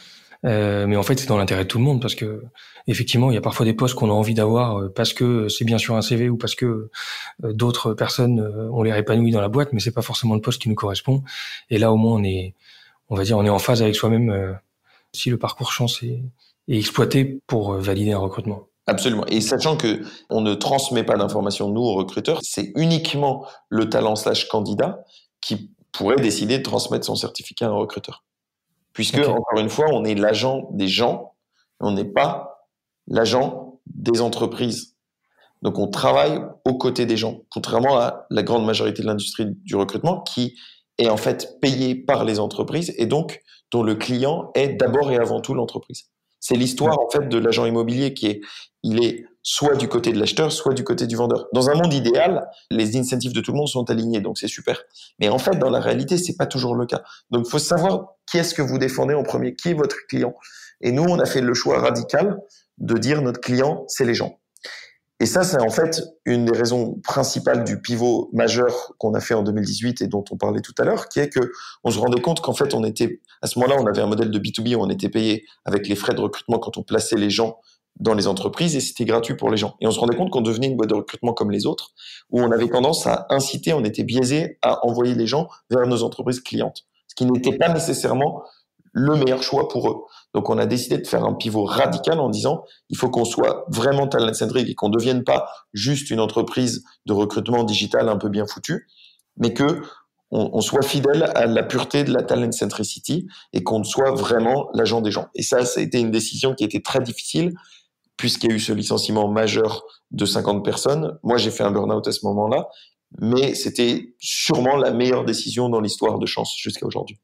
Euh, 0.44 0.88
mais 0.88 0.98
en 0.98 1.04
fait, 1.04 1.18
c'est 1.18 1.28
dans 1.28 1.38
l'intérêt 1.38 1.64
de 1.64 1.68
tout 1.70 1.78
le 1.78 1.84
monde 1.84 2.02
parce 2.02 2.14
que 2.14 2.44
effectivement, 2.88 3.32
il 3.32 3.36
y 3.36 3.38
a 3.38 3.42
parfois 3.42 3.66
des 3.66 3.74
postes 3.74 3.96
qu'on 3.96 4.10
a 4.10 4.14
envie 4.14 4.34
d'avoir 4.34 4.80
euh, 4.80 4.90
parce 4.90 5.14
que 5.14 5.48
c'est 5.48 5.66
bien 5.66 5.78
sûr 5.78 5.96
un 5.96 6.02
CV 6.02 6.30
ou 6.30 6.38
parce 6.38 6.56
que 6.56 6.90
euh, 7.44 7.54
d'autres 7.54 7.94
personnes 7.94 8.42
ont 8.72 8.84
l'air 8.84 8.98
épanouies 8.98 9.32
dans 9.32 9.42
la 9.42 9.50
boîte, 9.50 9.72
mais 9.72 9.80
c'est 9.80 9.94
pas 9.94 10.02
forcément 10.02 10.36
le 10.36 10.42
poste 10.42 10.62
qui 10.62 10.68
nous 10.68 10.76
correspond. 10.76 11.24
Et 11.70 11.78
là, 11.78 11.92
au 11.92 11.96
moins, 11.96 12.20
on 12.20 12.24
est, 12.24 12.54
on 13.10 13.16
va 13.16 13.24
dire, 13.24 13.38
on 13.38 13.46
est 13.46 13.50
en 13.50 13.60
phase 13.60 13.82
avec 13.82 13.96
soi-même 13.96 14.58
si 15.14 15.30
le 15.30 15.38
parcours 15.38 15.72
chance 15.72 16.04
est, 16.04 16.22
est 16.68 16.78
exploité 16.78 17.40
pour 17.48 17.74
valider 17.74 18.12
un 18.12 18.18
recrutement. 18.18 18.68
Absolument. 18.92 19.26
Et 19.28 19.40
sachant 19.40 19.78
que 19.78 20.02
on 20.30 20.42
ne 20.42 20.54
transmet 20.54 21.06
pas 21.06 21.16
d'informations 21.16 21.70
nous 21.70 21.82
aux 21.82 21.94
recruteurs, 21.94 22.40
c'est 22.44 22.74
uniquement 22.76 23.48
le 23.70 23.90
talent 23.90 24.18
slash 24.18 24.50
candidat 24.50 25.06
qui 25.40 25.72
pourrait 25.94 26.18
décider 26.18 26.58
de 26.58 26.64
transmettre 26.64 27.06
son 27.06 27.16
certificat 27.16 27.68
à 27.68 27.70
un 27.70 27.76
recruteur. 27.76 28.26
Puisque 28.92 29.20
encore 29.20 29.60
une 29.60 29.70
fois, 29.70 29.86
on 29.94 30.04
est 30.04 30.14
l'agent 30.14 30.68
des 30.74 30.90
gens, 30.90 31.36
on 31.80 31.92
n'est 31.92 32.04
pas 32.04 32.68
l'agent 33.08 33.80
des 33.86 34.20
entreprises. 34.20 34.98
Donc 35.62 35.80
on 35.80 35.88
travaille 35.88 36.44
aux 36.66 36.78
côtés 36.78 37.06
des 37.06 37.16
gens, 37.16 37.44
contrairement 37.50 37.98
à 37.98 38.26
la 38.30 38.44
grande 38.44 38.66
majorité 38.66 39.04
de 39.04 39.08
l'industrie 39.08 39.46
du 39.48 39.78
recrutement 39.78 40.20
qui 40.20 40.58
est 40.98 41.08
en 41.08 41.18
fait 41.18 41.60
payée 41.62 41.96
par 41.96 42.26
les 42.26 42.42
entreprises 42.42 42.94
et 42.98 43.06
donc 43.06 43.40
dont 43.72 43.84
le 43.84 43.96
client 43.96 44.52
est 44.54 44.74
d'abord 44.74 45.14
et 45.14 45.18
avant 45.18 45.40
tout 45.40 45.54
l'entreprise. 45.54 46.10
C'est 46.42 46.56
l'histoire 46.56 47.00
en 47.00 47.10
fait 47.10 47.30
de 47.30 47.38
l'agent 47.38 47.66
immobilier 47.66 48.14
qui 48.14 48.28
est, 48.28 48.42
il 48.84 49.02
est 49.04 49.26
soit 49.44 49.76
du 49.76 49.88
côté 49.88 50.12
de 50.12 50.20
l'acheteur, 50.20 50.52
soit 50.52 50.74
du 50.74 50.84
côté 50.84 51.08
du 51.08 51.16
vendeur. 51.16 51.48
Dans 51.54 51.70
un 51.70 51.76
monde 51.76 51.94
idéal, 51.94 52.48
les 52.70 52.98
incentives 52.98 53.34
de 53.34 53.42
tout 53.42 53.52
le 53.52 53.58
monde 53.58 53.68
sont 53.68 53.90
alignés, 53.90 54.22
donc 54.22 54.38
c'est 54.38 54.48
super. 54.48 54.84
Mais 55.20 55.30
en 55.30 55.38
fait, 55.38 55.58
dans 55.58 55.70
la 55.70 55.80
réalité, 55.80 56.18
c'est 56.18 56.36
pas 56.36 56.46
toujours 56.46 56.76
le 56.76 56.86
cas. 56.86 57.04
Donc, 57.30 57.46
il 57.48 57.50
faut 57.50 57.60
savoir 57.60 58.16
qui 58.30 58.38
est-ce 58.38 58.54
que 58.54 58.62
vous 58.62 58.78
défendez 58.78 59.14
en 59.14 59.24
premier, 59.24 59.56
qui 59.56 59.70
est 59.70 59.74
votre 59.74 59.96
client. 60.08 60.36
Et 60.82 60.92
nous, 60.92 61.04
on 61.04 61.20
a 61.20 61.26
fait 61.26 61.42
le 61.42 61.54
choix 61.54 61.80
radical 61.80 62.38
de 62.78 62.98
dire 62.98 63.22
notre 63.22 63.40
client, 63.40 63.86
c'est 63.88 64.06
les 64.06 64.16
gens. 64.16 64.40
Et 65.22 65.28
ça, 65.28 65.44
c'est 65.44 65.62
en 65.62 65.70
fait 65.70 66.02
une 66.26 66.46
des 66.46 66.58
raisons 66.58 67.00
principales 67.04 67.64
du 67.64 67.80
pivot 67.80 68.32
majeur 68.34 68.94
qu'on 68.98 69.14
a 69.14 69.20
fait 69.20 69.36
en 69.36 69.44
2018 69.44 70.02
et 70.02 70.08
dont 70.08 70.26
on 70.32 70.36
parlait 70.36 70.62
tout 70.62 70.74
à 70.80 70.84
l'heure, 70.84 71.10
qui 71.10 71.20
est 71.20 71.30
que 71.30 71.52
on 71.84 71.92
se 71.92 72.00
rendait 72.00 72.20
compte 72.20 72.42
qu'en 72.42 72.54
fait, 72.54 72.74
on 72.74 72.84
était 72.84 73.22
à 73.44 73.46
ce 73.46 73.60
moment-là, 73.60 73.80
on 73.80 73.86
avait 73.86 74.02
un 74.02 74.08
modèle 74.08 74.32
de 74.32 74.40
B2B 74.40 74.74
où 74.76 74.82
on 74.82 74.90
était 74.90 75.10
payé 75.10 75.46
avec 75.64 75.88
les 75.88 75.96
frais 75.96 76.16
de 76.16 76.22
recrutement 76.22 76.58
quand 76.58 76.76
on 76.78 76.82
plaçait 76.82 77.18
les 77.18 77.30
gens 77.30 77.60
dans 78.00 78.16
les 78.16 78.26
entreprises 78.26 78.76
et 78.76 78.80
c'était 78.80 79.06
gratuit 79.06 79.36
pour 79.36 79.52
les 79.52 79.58
gens. 79.58 79.76
Et 79.80 79.86
on 79.86 79.92
se 79.92 80.00
rendait 80.00 80.18
compte 80.18 80.32
qu'on 80.32 80.42
devenait 80.42 80.66
une 80.66 80.76
boîte 80.76 80.90
de 80.90 80.96
recrutement 80.96 81.34
comme 81.34 81.52
les 81.52 81.68
autres, 81.68 81.92
où 82.32 82.42
on 82.42 82.52
avait 82.52 82.68
tendance 82.68 83.06
à 83.06 83.28
inciter, 83.30 83.74
on 83.74 83.84
était 83.84 84.04
biaisé 84.04 84.58
à 84.64 84.84
envoyer 84.88 85.14
les 85.14 85.28
gens 85.28 85.50
vers 85.70 85.86
nos 85.86 86.02
entreprises 86.02 86.40
clientes, 86.40 86.88
ce 87.08 87.14
qui 87.14 87.26
n'était 87.26 87.60
pas 87.60 87.72
nécessairement 87.72 88.42
le 88.92 89.16
meilleur 89.16 89.44
choix 89.44 89.68
pour 89.68 89.90
eux. 89.90 89.98
Donc 90.34 90.50
on 90.50 90.58
a 90.58 90.66
décidé 90.66 90.98
de 90.98 91.08
faire 91.08 91.24
un 91.24 91.34
pivot 91.34 91.66
radical 91.66 92.20
en 92.20 92.30
disant 92.30 92.64
il 92.90 92.98
faut 92.98 93.10
qu'on 93.10 93.26
soit 93.26 93.66
vraiment 93.70 94.08
talent-centric 94.08 94.70
et 94.70 94.76
qu'on 94.76 94.90
ne 94.90 94.94
devienne 94.98 95.24
pas 95.24 95.50
juste 95.74 96.10
une 96.10 96.20
entreprise 96.20 96.84
de 97.06 97.14
recrutement 97.14 97.64
digital 97.64 98.10
un 98.10 98.18
peu 98.18 98.30
bien 98.30 98.46
foutue, 98.46 98.88
mais 99.38 99.54
que 99.54 99.82
on, 100.34 100.62
soit 100.62 100.82
fidèle 100.82 101.30
à 101.36 101.46
la 101.46 101.62
pureté 101.62 102.06
de 102.06 102.14
la 102.14 102.24
talent 102.24 102.54
centricity 102.54 103.28
et 103.52 103.64
qu'on 103.64 103.84
soit 103.84 104.12
vraiment 104.12 104.70
l'agent 104.74 105.02
des 105.02 105.12
gens. 105.12 105.28
Et 105.36 105.44
ça, 105.44 105.66
ça 105.66 105.82
a 105.82 105.84
été 105.84 106.00
une 106.00 106.10
décision 106.10 106.56
qui 106.56 106.64
a 106.64 106.68
été 106.68 106.82
très 106.82 107.02
difficile 107.02 107.54
puisqu'il 108.16 108.50
y 108.50 108.54
a 108.54 108.56
eu 108.56 108.60
ce 108.60 108.72
licenciement 108.72 109.28
majeur 109.28 109.84
de 110.12 110.26
50 110.26 110.64
personnes. 110.64 111.18
Moi, 111.24 111.38
j'ai 111.38 111.52
fait 111.52 111.64
un 111.64 111.72
burn-out 111.72 112.08
à 112.08 112.12
ce 112.14 112.26
moment-là, 112.26 112.70
mais 113.20 113.56
c'était 113.56 114.16
sûrement 114.20 114.78
la 114.78 114.92
meilleure 114.92 115.26
décision 115.26 115.68
dans 115.68 115.82
l'histoire 115.82 116.18
de 116.18 116.26
Chance 116.26 116.56
jusqu'à 116.58 116.86
aujourd'hui. 116.86 117.20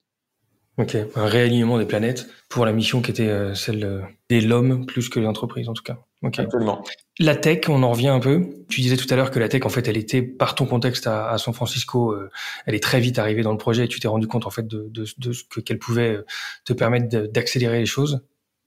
Ok, 0.77 0.95
un 1.15 1.25
réalignement 1.25 1.79
des 1.79 1.85
planètes 1.85 2.27
pour 2.49 2.63
la 2.63 2.71
mission 2.71 3.01
qui 3.01 3.09
était 3.09 3.29
euh, 3.29 3.55
celle 3.55 3.83
euh, 3.83 4.01
de 4.29 4.45
l'homme 4.45 4.85
plus 4.85 5.09
que 5.09 5.19
l'entreprise 5.19 5.67
en 5.69 5.73
tout 5.73 5.81
cas. 5.81 5.97
Okay. 6.21 6.43
Absolument. 6.43 6.83
La 7.19 7.35
tech, 7.35 7.61
on 7.67 7.81
en 7.81 7.91
revient 7.91 8.09
un 8.09 8.19
peu. 8.19 8.47
Tu 8.69 8.81
disais 8.81 8.95
tout 8.95 9.11
à 9.11 9.15
l'heure 9.15 9.31
que 9.31 9.39
la 9.39 9.49
tech, 9.49 9.65
en 9.65 9.69
fait, 9.69 9.87
elle 9.87 9.97
était 9.97 10.21
par 10.21 10.53
ton 10.53 10.65
contexte 10.65 11.07
à, 11.07 11.29
à 11.29 11.37
San 11.39 11.53
Francisco, 11.53 12.11
euh, 12.11 12.29
elle 12.67 12.75
est 12.75 12.83
très 12.83 12.99
vite 12.99 13.17
arrivée 13.17 13.41
dans 13.41 13.51
le 13.51 13.57
projet. 13.57 13.85
Et 13.85 13.87
tu 13.87 13.99
t'es 13.99 14.07
rendu 14.07 14.27
compte 14.27 14.45
en 14.45 14.51
fait 14.51 14.67
de, 14.67 14.87
de, 14.89 15.05
de 15.17 15.31
ce 15.31 15.43
que 15.43 15.61
qu'elle 15.61 15.79
pouvait 15.79 16.19
te 16.63 16.73
permettre 16.73 17.07
d'accélérer 17.27 17.79
les 17.79 17.85
choses 17.87 18.21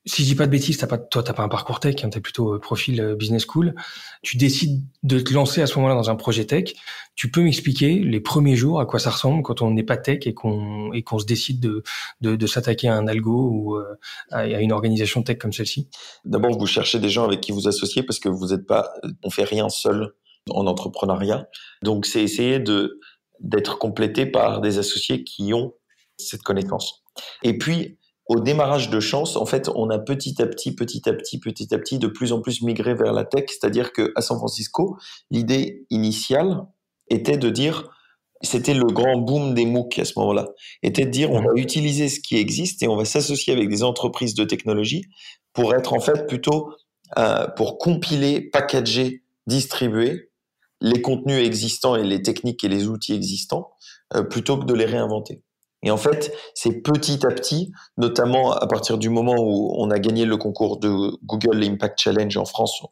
si 0.07 0.23
je 0.23 0.29
dis 0.29 0.35
pas 0.35 0.47
de 0.47 0.51
bêtises, 0.51 0.79
t'as 0.79 0.87
pas, 0.87 0.97
toi, 0.97 1.23
t'as 1.23 1.35
pas 1.35 1.43
un 1.43 1.49
parcours 1.49 1.79
tech, 1.79 1.97
hein, 2.03 2.09
t'es 2.09 2.21
plutôt 2.21 2.55
euh, 2.55 2.59
profil 2.59 3.01
euh, 3.01 3.15
business 3.15 3.45
school. 3.47 3.75
Tu 4.23 4.39
décides 4.39 4.83
de 5.03 5.21
te 5.21 5.35
lancer 5.35 5.61
à 5.61 5.67
ce 5.67 5.77
moment-là 5.77 5.95
dans 5.95 6.09
un 6.09 6.17
projet 6.17 6.47
tech. 6.47 6.73
Tu 7.17 7.31
peux 7.31 7.43
m'expliquer 7.43 7.99
les 7.99 8.21
premiers 8.21 8.57
jours 8.57 8.81
à 8.81 8.87
quoi 8.87 8.99
ça 8.99 9.11
ressemble 9.11 9.43
quand 9.43 9.61
on 9.61 9.71
n'est 9.71 9.83
pas 9.83 9.99
tech 9.99 10.27
et 10.27 10.33
qu'on 10.33 10.93
et 10.95 11.03
qu'on 11.03 11.19
se 11.19 11.27
décide 11.27 11.61
de 11.61 11.83
de, 12.23 12.35
de 12.35 12.47
s'attaquer 12.47 12.89
à 12.89 12.97
un 12.97 13.07
algo 13.07 13.51
ou 13.53 13.77
euh, 13.77 13.95
à, 14.31 14.47
une 14.47 14.73
organisation 14.73 15.23
tech 15.23 15.37
comme 15.37 15.53
celle-ci? 15.53 15.89
D'abord, 16.25 16.59
vous 16.59 16.67
cherchez 16.67 16.99
des 16.99 17.11
gens 17.11 17.25
avec 17.25 17.41
qui 17.43 17.53
vous 17.53 17.69
associer 17.69 18.03
parce 18.03 18.19
que 18.19 18.31
vous 18.31 18.49
n'êtes 18.49 18.67
pas, 18.67 18.91
on 19.23 19.29
fait 19.29 19.45
rien 19.45 19.69
seul 19.69 20.15
en 20.49 20.67
entrepreneuriat. 20.67 21.47
Donc, 21.83 22.07
c'est 22.07 22.23
essayer 22.23 22.59
de 22.59 22.99
d'être 23.41 23.79
complété 23.79 24.27
par 24.27 24.61
des 24.61 24.79
associés 24.79 25.25
qui 25.25 25.53
ont 25.55 25.75
cette 26.17 26.43
connaissance. 26.43 27.03
Et 27.43 27.57
puis, 27.57 27.99
au 28.31 28.39
démarrage 28.39 28.91
de 28.91 29.01
Chance, 29.01 29.35
en 29.35 29.45
fait, 29.45 29.69
on 29.75 29.91
a 29.91 29.99
petit 29.99 30.41
à 30.41 30.47
petit, 30.47 30.73
petit 30.73 31.09
à 31.09 31.13
petit, 31.13 31.41
petit 31.41 31.75
à 31.75 31.79
petit, 31.79 31.99
de 31.99 32.07
plus 32.07 32.33
en 32.33 32.41
plus 32.41 32.63
migré 32.63 32.95
vers 32.95 33.13
la 33.13 33.25
tech. 33.25 33.47
C'est-à-dire 33.49 33.93
que 33.93 34.13
à 34.15 34.23
San 34.23 34.39
Francisco, 34.39 34.97
l'idée 35.33 35.85
initiale 35.91 36.63
était 37.09 37.39
de 37.39 37.51
dire, 37.51 37.91
c'était 38.41 38.73
le 38.73 38.87
grand 38.87 39.17
boom 39.17 39.53
des 39.53 39.67
MOOC 39.67 39.99
à 39.99 40.05
ce 40.05 40.13
moment-là, 40.21 40.47
était 40.85 41.07
de 41.07 41.11
dire, 41.11 41.33
on 41.33 41.43
va 41.43 41.51
utiliser 41.57 42.09
ce 42.09 42.21
qui 42.21 42.37
existe 42.37 42.85
et 42.85 42.89
on 42.89 42.95
va 42.95 43.05
s'associer 43.05 43.53
avec 43.53 43.69
des 43.69 43.83
entreprises 43.83 44.35
de 44.35 44.45
technologie 44.45 45.07
pour 45.53 45.75
être 45.75 45.93
en 45.93 45.99
fait 45.99 46.29
plutôt 46.29 46.71
euh, 47.19 47.49
pour 47.57 47.79
compiler, 47.79 48.41
packager, 48.41 49.25
distribuer 49.49 50.31
les 50.81 51.03
contenus 51.03 51.45
existants 51.45 51.97
et 51.97 52.05
les 52.05 52.23
techniques 52.23 52.63
et 52.63 52.69
les 52.69 52.87
outils 52.87 53.13
existants 53.13 53.73
euh, 54.15 54.23
plutôt 54.23 54.57
que 54.57 54.67
de 54.67 54.75
les 54.75 54.85
réinventer. 54.85 55.43
Et 55.83 55.91
en 55.91 55.97
fait, 55.97 56.33
c'est 56.55 56.83
petit 56.83 57.25
à 57.25 57.31
petit, 57.31 57.73
notamment 57.97 58.53
à 58.53 58.67
partir 58.67 58.99
du 58.99 59.09
moment 59.09 59.37
où 59.39 59.75
on 59.79 59.91
a 59.91 59.99
gagné 59.99 60.27
le 60.27 60.37
concours 60.37 60.79
de 60.79 61.17
Google 61.25 61.65
Impact 61.65 61.99
Challenge 61.99 62.37
en 62.37 62.45
France, 62.45 62.83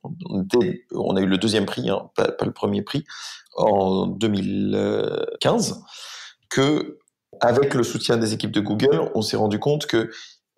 on, 0.94 1.16
a 1.16 1.20
eu 1.20 1.26
le 1.26 1.36
deuxième 1.36 1.66
prix, 1.66 1.90
hein, 1.90 2.10
pas, 2.16 2.32
le 2.42 2.52
premier 2.52 2.82
prix, 2.82 3.04
en 3.56 4.06
2015, 4.06 5.82
que 6.48 6.98
avec 7.40 7.74
le 7.74 7.82
soutien 7.82 8.16
des 8.16 8.32
équipes 8.32 8.52
de 8.52 8.60
Google, 8.60 9.10
on 9.14 9.22
s'est 9.22 9.36
rendu 9.36 9.58
compte 9.58 9.86
que 9.86 10.10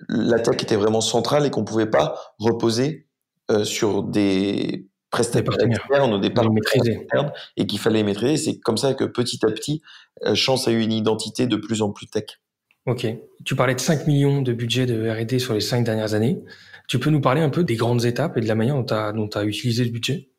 l'attaque 0.09 0.63
était 0.63 0.77
vraiment 0.77 1.01
centrale 1.01 1.47
et 1.47 1.51
qu'on 1.51 1.65
pouvait 1.65 1.91
pas 1.91 2.19
reposer 2.39 3.09
euh, 3.51 3.65
sur 3.65 4.05
des 4.05 4.90
prestataires 5.11 5.61
externes 5.61 6.15
ou 6.15 6.19
des 6.19 6.31
partenaires 6.31 7.33
et 7.57 7.67
qu'il 7.67 7.79
fallait 7.79 8.03
maîtriser. 8.03 8.37
C'est 8.37 8.61
comme 8.61 8.77
ça 8.77 8.95
que 8.95 9.05
petit 9.05 9.45
à 9.45 9.51
petit, 9.51 9.83
euh, 10.25 10.35
Chance 10.35 10.69
a 10.69 10.71
eu 10.71 10.81
une 10.81 10.93
identité 10.93 11.47
de 11.47 11.57
plus 11.57 11.83
en 11.83 11.91
plus 11.91 12.07
tech. 12.07 12.41
Ok. 12.87 13.07
Tu 13.45 13.57
parlais 13.57 13.75
de 13.75 13.81
5 13.81 14.07
millions 14.07 14.43
de 14.43 14.53
budget 14.53 14.87
de 14.87 15.11
R&D 15.11 15.39
sur 15.39 15.55
les 15.55 15.61
5 15.61 15.85
dernières 15.85 16.15
années. 16.15 16.41
Tu 16.89 16.99
peux 16.99 17.11
nous 17.11 17.21
parler 17.21 17.41
un 17.41 17.51
peu 17.51 17.63
des 17.65 17.77
grandes 17.77 18.05
étapes 18.05 18.37
et 18.37 18.41
de 18.41 18.49
la 18.49 18.55
manière 18.55 18.75
dont 18.75 19.29
tu 19.29 19.39
as, 19.39 19.45
utilisé 19.45 19.85
ce 19.85 19.91
budget? 19.91 20.31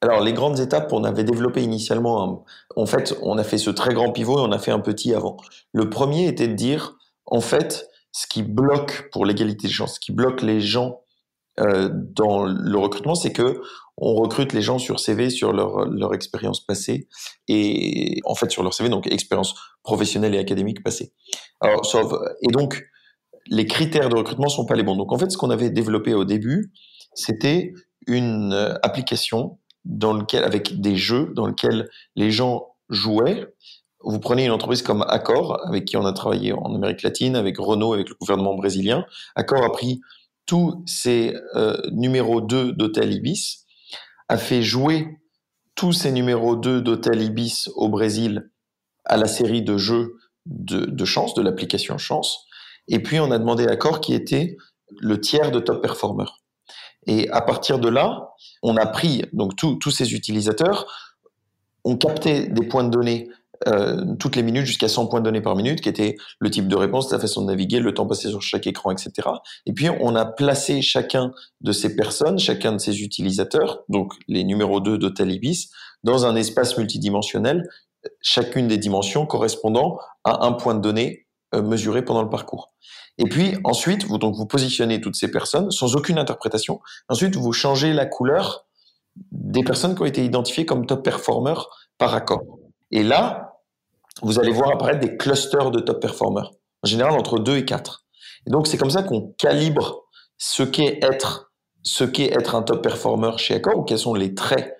Alors 0.00 0.20
les 0.20 0.32
grandes 0.32 0.58
étapes, 0.58 0.92
on 0.92 1.04
avait 1.04 1.24
développé 1.24 1.62
initialement, 1.62 2.44
en 2.74 2.86
fait, 2.86 3.16
on 3.22 3.38
a 3.38 3.44
fait 3.44 3.58
ce 3.58 3.70
très 3.70 3.94
grand 3.94 4.10
pivot 4.10 4.38
et 4.38 4.42
on 4.42 4.50
a 4.50 4.58
fait 4.58 4.72
un 4.72 4.80
petit 4.80 5.14
avant. 5.14 5.36
Le 5.72 5.88
premier 5.88 6.26
était 6.26 6.48
de 6.48 6.54
dire, 6.54 6.96
en 7.24 7.40
fait, 7.40 7.88
ce 8.10 8.26
qui 8.26 8.42
bloque 8.42 9.08
pour 9.12 9.24
l'égalité 9.24 9.68
de 9.68 9.72
chance, 9.72 9.94
ce 9.94 10.00
qui 10.00 10.12
bloque 10.12 10.42
les 10.42 10.60
gens 10.60 11.01
euh, 11.60 11.90
dans 11.92 12.44
le 12.44 12.78
recrutement, 12.78 13.14
c'est 13.14 13.32
que 13.32 13.60
on 13.98 14.14
recrute 14.14 14.52
les 14.52 14.62
gens 14.62 14.78
sur 14.78 15.00
CV, 15.00 15.28
sur 15.28 15.52
leur, 15.52 15.86
leur 15.86 16.14
expérience 16.14 16.64
passée 16.64 17.08
et 17.46 18.20
en 18.24 18.34
fait 18.34 18.50
sur 18.50 18.62
leur 18.62 18.72
CV, 18.72 18.88
donc 18.88 19.06
expérience 19.06 19.54
professionnelle 19.82 20.34
et 20.34 20.38
académique 20.38 20.82
passée. 20.82 21.12
Alors, 21.60 21.84
sauf, 21.84 22.12
et 22.42 22.50
donc 22.50 22.82
les 23.46 23.66
critères 23.66 24.08
de 24.08 24.16
recrutement 24.16 24.48
sont 24.48 24.66
pas 24.66 24.74
les 24.74 24.82
bons. 24.82 24.96
Donc 24.96 25.12
en 25.12 25.18
fait, 25.18 25.30
ce 25.30 25.36
qu'on 25.36 25.50
avait 25.50 25.70
développé 25.70 26.14
au 26.14 26.24
début, 26.24 26.72
c'était 27.14 27.72
une 28.06 28.52
euh, 28.52 28.74
application 28.82 29.58
dans 29.84 30.12
lequel, 30.12 30.44
avec 30.44 30.80
des 30.80 30.96
jeux 30.96 31.32
dans 31.34 31.46
lesquels 31.46 31.88
les 32.16 32.30
gens 32.30 32.68
jouaient. 32.88 33.46
Vous 34.04 34.18
prenez 34.18 34.44
une 34.44 34.52
entreprise 34.52 34.82
comme 34.82 35.02
Accor, 35.02 35.60
avec 35.66 35.84
qui 35.84 35.96
on 35.96 36.04
a 36.04 36.12
travaillé 36.12 36.52
en 36.52 36.74
Amérique 36.74 37.02
latine, 37.02 37.36
avec 37.36 37.58
Renault, 37.58 37.92
avec 37.92 38.08
le 38.08 38.14
gouvernement 38.20 38.54
brésilien. 38.54 39.04
Accor 39.36 39.62
a 39.64 39.70
pris 39.70 40.00
tous 40.46 40.82
ces 40.86 41.34
euh, 41.54 41.76
numéros 41.92 42.40
2 42.40 42.72
d'Hôtel 42.72 43.12
Ibis, 43.12 43.66
a 44.28 44.36
fait 44.36 44.62
jouer 44.62 45.18
tous 45.74 45.92
ces 45.92 46.12
numéros 46.12 46.56
2 46.56 46.80
d'Hôtel 46.80 47.22
Ibis 47.22 47.68
au 47.74 47.88
Brésil 47.88 48.50
à 49.04 49.16
la 49.16 49.26
série 49.26 49.62
de 49.62 49.76
jeux 49.76 50.16
de, 50.46 51.04
chance, 51.04 51.34
de 51.34 51.42
l'application 51.42 51.98
chance. 51.98 52.46
Et 52.88 53.00
puis 53.00 53.20
on 53.20 53.30
a 53.30 53.38
demandé 53.38 53.66
à 53.66 53.72
Accor 53.72 54.00
qui 54.00 54.14
était 54.14 54.56
le 55.00 55.20
tiers 55.20 55.50
de 55.50 55.60
top 55.60 55.82
performer. 55.82 56.26
Et 57.06 57.28
à 57.30 57.40
partir 57.40 57.78
de 57.78 57.88
là, 57.88 58.30
on 58.62 58.76
a 58.76 58.86
pris 58.86 59.24
donc 59.32 59.56
tous 59.56 59.90
ces 59.90 60.14
utilisateurs, 60.14 60.86
on 61.84 61.96
captait 61.96 62.48
des 62.48 62.66
points 62.66 62.84
de 62.84 62.90
données 62.90 63.28
euh, 63.68 64.04
toutes 64.18 64.36
les 64.36 64.42
minutes 64.42 64.66
jusqu'à 64.66 64.88
100 64.88 65.06
points 65.06 65.20
de 65.20 65.24
données 65.24 65.40
par 65.40 65.56
minute, 65.56 65.80
qui 65.80 65.88
était 65.88 66.16
le 66.38 66.50
type 66.50 66.68
de 66.68 66.76
réponse, 66.76 67.10
la 67.10 67.18
façon 67.18 67.42
de 67.42 67.46
naviguer, 67.46 67.80
le 67.80 67.94
temps 67.94 68.06
passé 68.06 68.28
sur 68.28 68.42
chaque 68.42 68.66
écran, 68.66 68.90
etc. 68.90 69.28
Et 69.66 69.72
puis, 69.72 69.88
on 69.88 70.14
a 70.14 70.24
placé 70.24 70.82
chacun 70.82 71.32
de 71.60 71.72
ces 71.72 71.96
personnes, 71.96 72.38
chacun 72.38 72.72
de 72.72 72.78
ces 72.78 73.02
utilisateurs, 73.02 73.84
donc 73.88 74.14
les 74.28 74.44
numéros 74.44 74.80
2 74.80 74.98
d'Hotel 74.98 75.30
Ibis, 75.32 75.70
dans 76.04 76.26
un 76.26 76.36
espace 76.36 76.76
multidimensionnel, 76.76 77.68
chacune 78.20 78.68
des 78.68 78.78
dimensions 78.78 79.26
correspondant 79.26 79.98
à 80.24 80.44
un 80.46 80.52
point 80.52 80.74
de 80.74 80.80
données 80.80 81.26
euh, 81.54 81.62
mesuré 81.62 82.04
pendant 82.04 82.22
le 82.22 82.30
parcours. 82.30 82.72
Et 83.18 83.24
puis 83.24 83.56
ensuite, 83.64 84.04
vous 84.04 84.18
donc 84.18 84.34
vous 84.34 84.46
positionnez 84.46 85.00
toutes 85.00 85.16
ces 85.16 85.30
personnes 85.30 85.70
sans 85.70 85.96
aucune 85.96 86.18
interprétation. 86.18 86.80
Ensuite, 87.08 87.36
vous 87.36 87.52
changez 87.52 87.92
la 87.92 88.06
couleur 88.06 88.66
des 89.30 89.62
personnes 89.62 89.94
qui 89.94 90.02
ont 90.02 90.06
été 90.06 90.24
identifiées 90.24 90.64
comme 90.64 90.86
top 90.86 91.04
performers 91.04 91.68
par 91.98 92.14
accord. 92.14 92.42
Et 92.90 93.02
là, 93.02 93.51
vous 94.20 94.38
allez 94.38 94.52
voir 94.52 94.72
apparaître 94.72 95.00
des 95.00 95.16
clusters 95.16 95.70
de 95.70 95.80
top 95.80 96.00
performers, 96.00 96.50
en 96.82 96.88
général 96.88 97.12
entre 97.12 97.38
2 97.38 97.56
et 97.56 97.64
4. 97.64 98.04
Et 98.46 98.50
donc 98.50 98.66
c'est 98.66 98.76
comme 98.76 98.90
ça 98.90 99.02
qu'on 99.02 99.34
calibre 99.38 100.02
ce 100.36 100.62
qu'est 100.62 100.98
être, 101.02 101.52
ce 101.82 102.04
qu'est 102.04 102.32
être 102.32 102.54
un 102.54 102.62
top 102.62 102.82
performer 102.82 103.32
chez 103.38 103.54
Accor, 103.54 103.78
ou 103.78 103.82
quels 103.82 103.98
sont 103.98 104.14
les 104.14 104.34
traits 104.34 104.76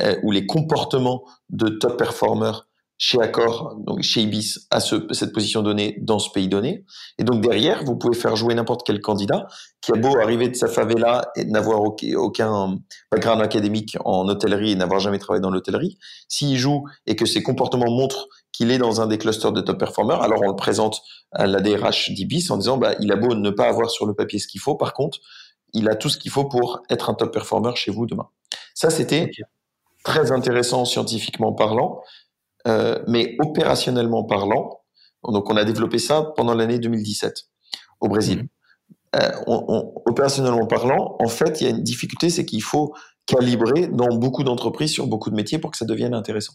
euh, 0.00 0.16
ou 0.24 0.30
les 0.30 0.46
comportements 0.46 1.24
de 1.48 1.68
top 1.68 1.96
performer 1.96 2.52
chez 2.98 3.20
Accor, 3.20 3.76
donc 3.78 4.02
chez 4.02 4.22
Ibis, 4.22 4.66
à 4.70 4.80
ce, 4.80 5.06
cette 5.10 5.32
position 5.32 5.62
donnée 5.62 5.98
dans 6.00 6.18
ce 6.18 6.30
pays 6.30 6.48
donné. 6.48 6.84
Et 7.18 7.24
donc 7.24 7.42
derrière, 7.42 7.84
vous 7.84 7.96
pouvez 7.96 8.16
faire 8.16 8.36
jouer 8.36 8.54
n'importe 8.54 8.86
quel 8.86 9.00
candidat 9.00 9.46
qui 9.82 9.92
a 9.92 9.96
beau 9.96 10.18
arriver 10.18 10.48
de 10.48 10.56
sa 10.56 10.66
favela 10.66 11.30
et 11.36 11.44
n'avoir 11.44 11.82
aucun 11.82 12.78
background 13.12 13.42
académique 13.42 13.96
en 14.04 14.26
hôtellerie 14.28 14.72
et 14.72 14.76
n'avoir 14.76 14.98
jamais 14.98 15.18
travaillé 15.18 15.42
dans 15.42 15.50
l'hôtellerie. 15.50 15.98
S'il 16.28 16.56
joue 16.56 16.84
et 17.06 17.16
que 17.16 17.26
ses 17.26 17.42
comportements 17.42 17.90
montrent 17.90 18.28
qu'il 18.56 18.70
est 18.70 18.78
dans 18.78 19.00
un 19.00 19.06
des 19.06 19.18
clusters 19.18 19.52
de 19.52 19.60
top 19.60 19.78
performers, 19.78 20.22
alors 20.22 20.40
on 20.42 20.48
le 20.48 20.56
présente 20.56 21.02
à 21.32 21.46
la 21.46 21.60
DRH 21.60 22.10
d'Ibis 22.12 22.50
en 22.50 22.56
disant, 22.56 22.78
bah, 22.78 22.94
il 23.00 23.12
a 23.12 23.16
beau 23.16 23.34
ne 23.34 23.50
pas 23.50 23.68
avoir 23.68 23.90
sur 23.90 24.06
le 24.06 24.14
papier 24.14 24.38
ce 24.38 24.48
qu'il 24.48 24.60
faut, 24.60 24.76
par 24.76 24.94
contre, 24.94 25.18
il 25.74 25.88
a 25.90 25.94
tout 25.94 26.08
ce 26.08 26.16
qu'il 26.16 26.30
faut 26.30 26.46
pour 26.46 26.80
être 26.88 27.10
un 27.10 27.14
top 27.14 27.32
performer 27.32 27.72
chez 27.74 27.90
vous 27.90 28.06
demain. 28.06 28.28
Ça, 28.74 28.88
c'était 28.88 29.30
très 30.04 30.32
intéressant 30.32 30.84
scientifiquement 30.84 31.52
parlant. 31.52 32.00
Euh, 32.66 32.98
mais 33.06 33.36
opérationnellement 33.38 34.24
parlant, 34.24 34.80
donc 35.22 35.48
on 35.48 35.56
a 35.56 35.64
développé 35.64 35.98
ça 35.98 36.32
pendant 36.34 36.52
l'année 36.52 36.80
2017 36.80 37.44
au 38.00 38.08
Brésil. 38.08 38.42
Mmh. 38.42 39.18
Euh, 39.20 39.30
opérationnellement 40.04 40.66
parlant, 40.66 41.16
en 41.20 41.28
fait, 41.28 41.60
il 41.60 41.64
y 41.64 41.66
a 41.68 41.70
une 41.70 41.84
difficulté, 41.84 42.28
c'est 42.28 42.44
qu'il 42.44 42.62
faut 42.62 42.92
calibrer 43.26 43.86
dans 43.86 44.08
beaucoup 44.16 44.42
d'entreprises 44.42 44.92
sur 44.92 45.06
beaucoup 45.06 45.30
de 45.30 45.36
métiers 45.36 45.58
pour 45.58 45.70
que 45.70 45.76
ça 45.76 45.84
devienne 45.84 46.12
intéressant. 46.12 46.54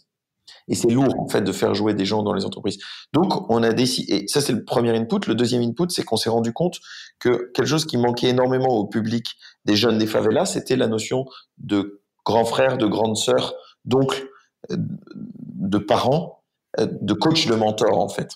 Et 0.68 0.74
c'est 0.74 0.90
lourd, 0.90 1.14
en 1.18 1.28
fait, 1.28 1.42
de 1.42 1.52
faire 1.52 1.74
jouer 1.74 1.94
des 1.94 2.04
gens 2.04 2.22
dans 2.22 2.32
les 2.32 2.44
entreprises. 2.44 2.78
Donc, 3.12 3.50
on 3.50 3.62
a 3.62 3.72
décidé, 3.72 4.14
et 4.14 4.28
ça, 4.28 4.40
c'est 4.40 4.52
le 4.52 4.64
premier 4.64 4.96
input. 4.96 5.26
Le 5.26 5.34
deuxième 5.34 5.62
input, 5.62 5.90
c'est 5.90 6.04
qu'on 6.04 6.16
s'est 6.16 6.30
rendu 6.30 6.52
compte 6.52 6.78
que 7.18 7.50
quelque 7.52 7.66
chose 7.66 7.84
qui 7.84 7.96
manquait 7.96 8.28
énormément 8.28 8.68
au 8.76 8.86
public 8.86 9.36
des 9.64 9.76
jeunes 9.76 9.98
des 9.98 10.06
favelas, 10.06 10.46
c'était 10.46 10.76
la 10.76 10.86
notion 10.86 11.26
de 11.58 12.02
grand 12.24 12.44
frère, 12.44 12.78
de 12.78 12.86
grande 12.86 13.16
sœur, 13.16 13.54
d'oncle, 13.84 14.28
de 14.70 15.78
parents, 15.78 16.42
euh, 16.78 16.86
de 17.00 17.14
coach, 17.14 17.46
de 17.46 17.54
mentor, 17.54 17.98
en 17.98 18.08
fait. 18.08 18.30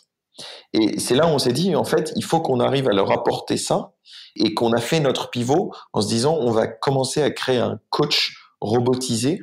Et 0.73 0.99
c'est 0.99 1.15
là 1.15 1.27
où 1.27 1.31
on 1.31 1.39
s'est 1.39 1.53
dit, 1.53 1.75
en 1.75 1.85
fait, 1.85 2.13
il 2.17 2.25
faut 2.25 2.41
qu'on 2.41 2.61
arrive 2.61 2.89
à 2.89 2.93
leur 2.93 3.11
apporter 3.11 3.57
ça 3.57 3.93
et 4.35 4.53
qu'on 4.53 4.73
a 4.73 4.81
fait 4.81 5.01
notre 5.01 5.31
pivot 5.31 5.73
en 5.93 6.03
se 6.03 6.09
disant, 6.09 6.37
on 6.39 6.51
va 6.51 6.67
commencer 6.67 7.23
à 7.23 7.31
créer 7.31 7.59
un 7.59 7.81
coach 7.89 8.37
robotisé 8.61 9.41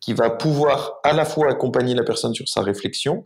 qui 0.00 0.14
va 0.14 0.30
pouvoir 0.30 0.94
à 1.04 1.12
la 1.12 1.24
fois 1.24 1.50
accompagner 1.50 1.94
la 1.94 2.02
personne 2.02 2.34
sur 2.34 2.48
sa 2.48 2.62
réflexion 2.62 3.22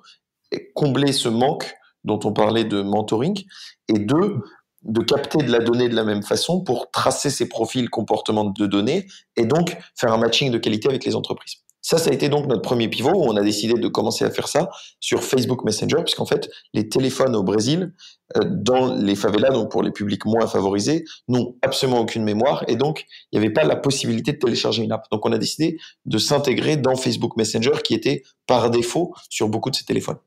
et 0.50 0.72
combler 0.74 1.12
ce 1.12 1.28
manque 1.28 1.74
dont 2.04 2.20
on 2.24 2.32
parlait 2.32 2.64
de 2.64 2.82
mentoring 2.82 3.44
et 3.88 3.98
deux, 3.98 4.36
de 4.82 5.00
capter 5.02 5.38
de 5.38 5.50
la 5.50 5.60
donnée 5.60 5.88
de 5.88 5.96
la 5.96 6.04
même 6.04 6.22
façon 6.22 6.62
pour 6.62 6.90
tracer 6.90 7.30
ses 7.30 7.48
profils 7.48 7.88
comportements 7.88 8.44
de 8.44 8.66
données 8.66 9.06
et 9.36 9.46
donc 9.46 9.76
faire 9.96 10.12
un 10.12 10.18
matching 10.18 10.50
de 10.50 10.58
qualité 10.58 10.88
avec 10.88 11.04
les 11.04 11.16
entreprises. 11.16 11.63
Ça, 11.84 11.98
ça 11.98 12.08
a 12.08 12.14
été 12.14 12.30
donc 12.30 12.46
notre 12.46 12.62
premier 12.62 12.88
pivot 12.88 13.12
où 13.12 13.24
on 13.24 13.36
a 13.36 13.42
décidé 13.42 13.74
de 13.74 13.88
commencer 13.88 14.24
à 14.24 14.30
faire 14.30 14.48
ça 14.48 14.70
sur 15.00 15.22
Facebook 15.22 15.64
Messenger, 15.64 15.98
puisqu'en 16.02 16.24
fait, 16.24 16.48
les 16.72 16.88
téléphones 16.88 17.36
au 17.36 17.42
Brésil, 17.42 17.92
euh, 18.38 18.40
dans 18.50 18.94
les 18.94 19.14
favelas, 19.14 19.50
donc 19.50 19.70
pour 19.70 19.82
les 19.82 19.90
publics 19.90 20.24
moins 20.24 20.46
favorisés, 20.46 21.04
n'ont 21.28 21.56
absolument 21.60 22.00
aucune 22.00 22.24
mémoire 22.24 22.64
et 22.68 22.76
donc 22.76 23.04
il 23.30 23.38
n'y 23.38 23.44
avait 23.44 23.52
pas 23.52 23.64
la 23.64 23.76
possibilité 23.76 24.32
de 24.32 24.38
télécharger 24.38 24.82
une 24.82 24.92
app. 24.92 25.04
Donc 25.12 25.26
on 25.26 25.32
a 25.32 25.36
décidé 25.36 25.76
de 26.06 26.16
s'intégrer 26.16 26.78
dans 26.78 26.96
Facebook 26.96 27.36
Messenger 27.36 27.72
qui 27.84 27.92
était 27.92 28.22
par 28.46 28.70
défaut 28.70 29.14
sur 29.28 29.50
beaucoup 29.50 29.68
de 29.70 29.76
ces 29.76 29.84
téléphones. 29.84 30.18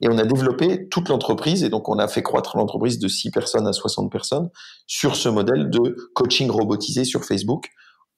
Et 0.00 0.08
on 0.08 0.16
a 0.16 0.24
développé 0.24 0.88
toute 0.88 1.10
l'entreprise 1.10 1.62
et 1.62 1.68
donc 1.68 1.90
on 1.90 1.98
a 1.98 2.08
fait 2.08 2.22
croître 2.22 2.56
l'entreprise 2.56 2.98
de 2.98 3.08
6 3.08 3.32
personnes 3.32 3.66
à 3.66 3.74
60 3.74 4.10
personnes 4.10 4.48
sur 4.86 5.14
ce 5.14 5.28
modèle 5.28 5.68
de 5.68 5.94
coaching 6.14 6.50
robotisé 6.50 7.04
sur 7.04 7.22
Facebook, 7.22 7.68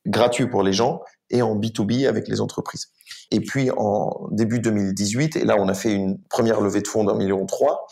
gratuit 0.07 0.47
pour 0.47 0.63
les 0.63 0.73
gens 0.73 1.01
et 1.31 1.43
en 1.43 1.57
B2B 1.59 2.07
avec 2.07 2.29
les 2.29 2.41
entreprises. 2.41 2.89
Et 3.31 3.41
puis 3.41 3.71
en 3.77 4.29
début 4.31 4.61
2018, 4.61 5.37
et 5.37 5.45
là 5.45 5.57
on 5.59 5.69
a 5.69 5.75
fait 5.75 5.93
une 5.93 6.19
première 6.29 6.61
levée 6.61 6.81
de 6.81 6.89
fonds 6.89 7.05
d'un 7.05 7.15
million 7.15 7.45
trois. 7.47 7.87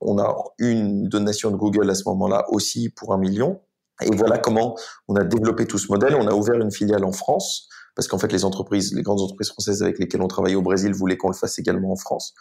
On 0.00 0.18
a 0.18 0.34
eu 0.58 0.70
une 0.70 1.08
donation 1.08 1.50
de 1.50 1.56
Google 1.56 1.88
à 1.90 1.94
ce 1.94 2.02
moment-là 2.06 2.44
aussi 2.48 2.90
pour 2.90 3.14
un 3.14 3.18
million. 3.18 3.60
Et 4.02 4.14
voilà 4.14 4.38
comment 4.38 4.76
on 5.08 5.14
a 5.14 5.24
développé 5.24 5.66
tout 5.66 5.78
ce 5.78 5.86
modèle. 5.88 6.14
On 6.16 6.26
a 6.26 6.34
ouvert 6.34 6.56
une 6.56 6.72
filiale 6.72 7.04
en 7.04 7.12
France 7.12 7.68
parce 7.94 8.08
qu'en 8.08 8.18
fait 8.18 8.32
les 8.32 8.44
entreprises, 8.44 8.94
les 8.94 9.02
grandes 9.02 9.20
entreprises 9.20 9.48
françaises 9.48 9.82
avec 9.82 9.98
lesquelles 9.98 10.22
on 10.22 10.28
travaille 10.28 10.54
au 10.54 10.62
Brésil 10.62 10.92
voulaient 10.92 11.16
qu'on 11.16 11.28
le 11.28 11.34
fasse 11.34 11.58
également 11.58 11.92
en 11.92 11.96
France, 11.96 12.34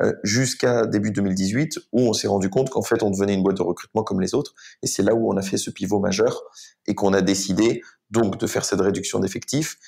euh, 0.00 0.12
jusqu'à 0.22 0.86
début 0.86 1.10
2018 1.10 1.78
où 1.92 2.00
on 2.00 2.12
s'est 2.12 2.28
rendu 2.28 2.48
compte 2.48 2.70
qu'en 2.70 2.82
fait 2.82 3.02
on 3.02 3.10
devenait 3.10 3.34
une 3.34 3.42
boîte 3.42 3.56
de 3.56 3.62
recrutement 3.62 4.02
comme 4.02 4.20
les 4.20 4.34
autres, 4.34 4.54
et 4.82 4.86
c'est 4.86 5.02
là 5.02 5.14
où 5.14 5.32
on 5.32 5.36
a 5.36 5.42
fait 5.42 5.58
ce 5.58 5.70
pivot 5.70 6.00
majeur 6.00 6.42
et 6.86 6.94
qu'on 6.94 7.12
a 7.12 7.22
décidé 7.22 7.82
donc 8.10 8.38
de 8.38 8.46
faire 8.46 8.64
cette 8.64 8.80
réduction 8.80 9.18
d'effectifs. 9.18 9.78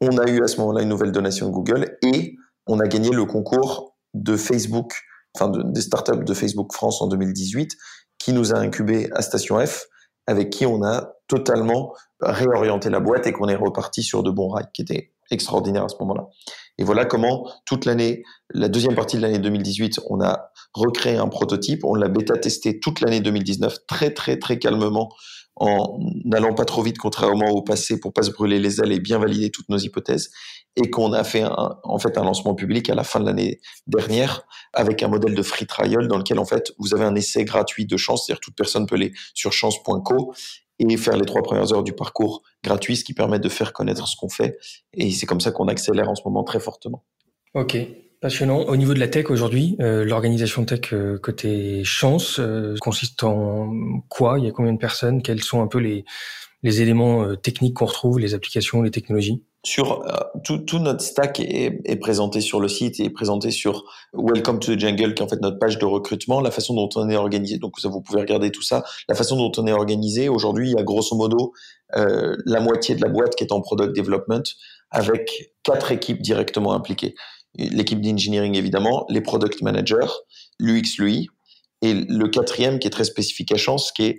On 0.00 0.18
a 0.18 0.28
eu 0.30 0.42
à 0.42 0.48
ce 0.48 0.58
moment-là 0.58 0.82
une 0.82 0.88
nouvelle 0.88 1.12
donation 1.12 1.46
de 1.48 1.52
Google 1.52 1.96
et 2.02 2.36
on 2.66 2.80
a 2.80 2.86
gagné 2.86 3.10
le 3.10 3.24
concours 3.24 3.96
de 4.14 4.36
Facebook, 4.36 5.02
enfin 5.34 5.50
des 5.50 5.80
startups 5.80 6.24
de 6.24 6.34
Facebook 6.34 6.72
France 6.72 7.02
en 7.02 7.06
2018, 7.06 7.76
qui 8.18 8.32
nous 8.32 8.52
a 8.52 8.58
incubé 8.58 9.10
à 9.12 9.22
Station 9.22 9.64
F, 9.64 9.86
avec 10.26 10.50
qui 10.50 10.66
on 10.66 10.84
a 10.84 11.14
totalement 11.30 11.94
réorienté 12.20 12.90
la 12.90 12.98
boîte 12.98 13.28
et 13.28 13.32
qu'on 13.32 13.48
est 13.48 13.54
reparti 13.54 14.02
sur 14.02 14.24
de 14.24 14.32
bons 14.32 14.48
rails, 14.48 14.66
qui 14.74 14.82
était 14.82 15.12
extraordinaire 15.30 15.84
à 15.84 15.88
ce 15.88 15.94
moment-là. 16.00 16.26
Et 16.76 16.82
voilà 16.82 17.04
comment 17.04 17.48
toute 17.66 17.84
l'année, 17.84 18.24
la 18.52 18.68
deuxième 18.68 18.96
partie 18.96 19.16
de 19.16 19.22
l'année 19.22 19.38
2018, 19.38 20.00
on 20.10 20.20
a 20.20 20.50
recréé 20.74 21.16
un 21.16 21.28
prototype, 21.28 21.84
on 21.84 21.94
l'a 21.94 22.08
bêta 22.08 22.36
testé 22.36 22.80
toute 22.80 23.00
l'année 23.00 23.20
2019 23.20 23.86
très 23.86 24.12
très 24.12 24.38
très 24.38 24.58
calmement 24.58 25.08
en 25.54 25.98
n'allant 26.24 26.54
pas 26.54 26.64
trop 26.64 26.82
vite 26.82 26.98
contrairement 26.98 27.50
au 27.50 27.62
passé 27.62 28.00
pour 28.00 28.12
pas 28.12 28.22
se 28.22 28.30
brûler 28.30 28.58
les 28.58 28.80
ailes 28.80 28.92
et 28.92 28.98
bien 28.98 29.18
valider 29.18 29.50
toutes 29.50 29.68
nos 29.68 29.78
hypothèses. 29.78 30.30
Et 30.76 30.88
qu'on 30.90 31.12
a 31.12 31.22
fait 31.22 31.44
en 31.44 31.98
fait 31.98 32.16
un 32.16 32.24
lancement 32.24 32.54
public 32.54 32.90
à 32.90 32.94
la 32.94 33.04
fin 33.04 33.20
de 33.20 33.26
l'année 33.26 33.60
dernière 33.86 34.42
avec 34.72 35.02
un 35.02 35.08
modèle 35.08 35.34
de 35.34 35.42
free 35.42 35.66
trial 35.66 36.08
dans 36.08 36.16
lequel 36.16 36.38
en 36.38 36.44
fait 36.44 36.72
vous 36.78 36.94
avez 36.94 37.04
un 37.04 37.14
essai 37.14 37.44
gratuit 37.44 37.86
de 37.86 37.96
chance, 37.96 38.26
c'est-à-dire 38.26 38.40
toute 38.40 38.56
personne 38.56 38.86
peut 38.86 38.94
aller 38.94 39.12
sur 39.34 39.52
chance.co 39.52 40.32
et 40.88 40.96
faire 40.96 41.16
les 41.16 41.26
trois 41.26 41.42
premières 41.42 41.72
heures 41.72 41.82
du 41.82 41.92
parcours 41.92 42.42
gratuit, 42.64 42.96
ce 42.96 43.04
qui 43.04 43.14
permet 43.14 43.38
de 43.38 43.48
faire 43.48 43.72
connaître 43.72 44.06
ce 44.08 44.16
qu'on 44.16 44.28
fait. 44.28 44.58
Et 44.94 45.10
c'est 45.10 45.26
comme 45.26 45.40
ça 45.40 45.50
qu'on 45.50 45.68
accélère 45.68 46.08
en 46.08 46.14
ce 46.14 46.22
moment 46.24 46.42
très 46.42 46.60
fortement. 46.60 47.04
Ok, 47.54 47.76
passionnant. 48.20 48.60
Au 48.62 48.76
niveau 48.76 48.94
de 48.94 49.00
la 49.00 49.08
tech 49.08 49.30
aujourd'hui, 49.30 49.76
euh, 49.80 50.04
l'organisation 50.04 50.64
tech 50.64 50.92
euh, 50.92 51.18
côté 51.18 51.84
chance 51.84 52.38
euh, 52.38 52.76
consiste 52.80 53.24
en 53.24 54.02
quoi? 54.08 54.38
Il 54.38 54.44
y 54.44 54.48
a 54.48 54.52
combien 54.52 54.72
de 54.72 54.78
personnes? 54.78 55.22
Quels 55.22 55.42
sont 55.42 55.60
un 55.60 55.66
peu 55.66 55.78
les, 55.78 56.04
les 56.62 56.80
éléments 56.80 57.36
techniques 57.36 57.74
qu'on 57.74 57.86
retrouve, 57.86 58.18
les 58.18 58.34
applications, 58.34 58.82
les 58.82 58.90
technologies? 58.90 59.42
Sur 59.64 60.02
euh, 60.06 60.16
tout, 60.42 60.58
tout, 60.58 60.78
notre 60.78 61.02
stack 61.02 61.38
est, 61.40 61.80
est, 61.84 61.96
présenté 61.96 62.40
sur 62.40 62.60
le 62.60 62.68
site 62.68 62.98
et 62.98 63.04
est 63.04 63.10
présenté 63.10 63.50
sur 63.50 63.84
Welcome 64.14 64.58
to 64.58 64.74
the 64.74 64.78
Jungle, 64.78 65.14
qui 65.14 65.22
est 65.22 65.26
en 65.26 65.28
fait 65.28 65.40
notre 65.42 65.58
page 65.58 65.78
de 65.78 65.84
recrutement. 65.84 66.40
La 66.40 66.50
façon 66.50 66.74
dont 66.74 66.88
on 66.96 67.10
est 67.10 67.16
organisé, 67.16 67.58
donc 67.58 67.78
ça 67.78 67.88
vous 67.88 68.00
pouvez 68.00 68.20
regarder 68.20 68.50
tout 68.50 68.62
ça. 68.62 68.82
La 69.08 69.14
façon 69.14 69.36
dont 69.36 69.52
on 69.58 69.66
est 69.66 69.72
organisé 69.72 70.28
aujourd'hui, 70.28 70.70
il 70.70 70.76
y 70.76 70.80
a 70.80 70.82
grosso 70.82 71.14
modo 71.14 71.52
euh, 71.96 72.36
la 72.46 72.60
moitié 72.60 72.94
de 72.94 73.02
la 73.02 73.08
boîte 73.08 73.36
qui 73.36 73.44
est 73.44 73.52
en 73.52 73.60
product 73.60 73.94
development, 73.94 74.44
avec 74.90 75.52
quatre 75.62 75.92
équipes 75.92 76.22
directement 76.22 76.72
impliquées. 76.72 77.14
L'équipe 77.54 78.00
d'engineering 78.00 78.56
évidemment, 78.56 79.04
les 79.10 79.20
product 79.20 79.60
managers, 79.60 80.08
l'UX 80.58 80.98
lui, 80.98 81.28
et 81.82 81.94
le 81.94 82.28
quatrième 82.28 82.78
qui 82.78 82.86
est 82.86 82.90
très 82.90 83.04
spécifique 83.04 83.52
à 83.52 83.56
chance, 83.56 83.92
qui 83.92 84.04
est 84.04 84.18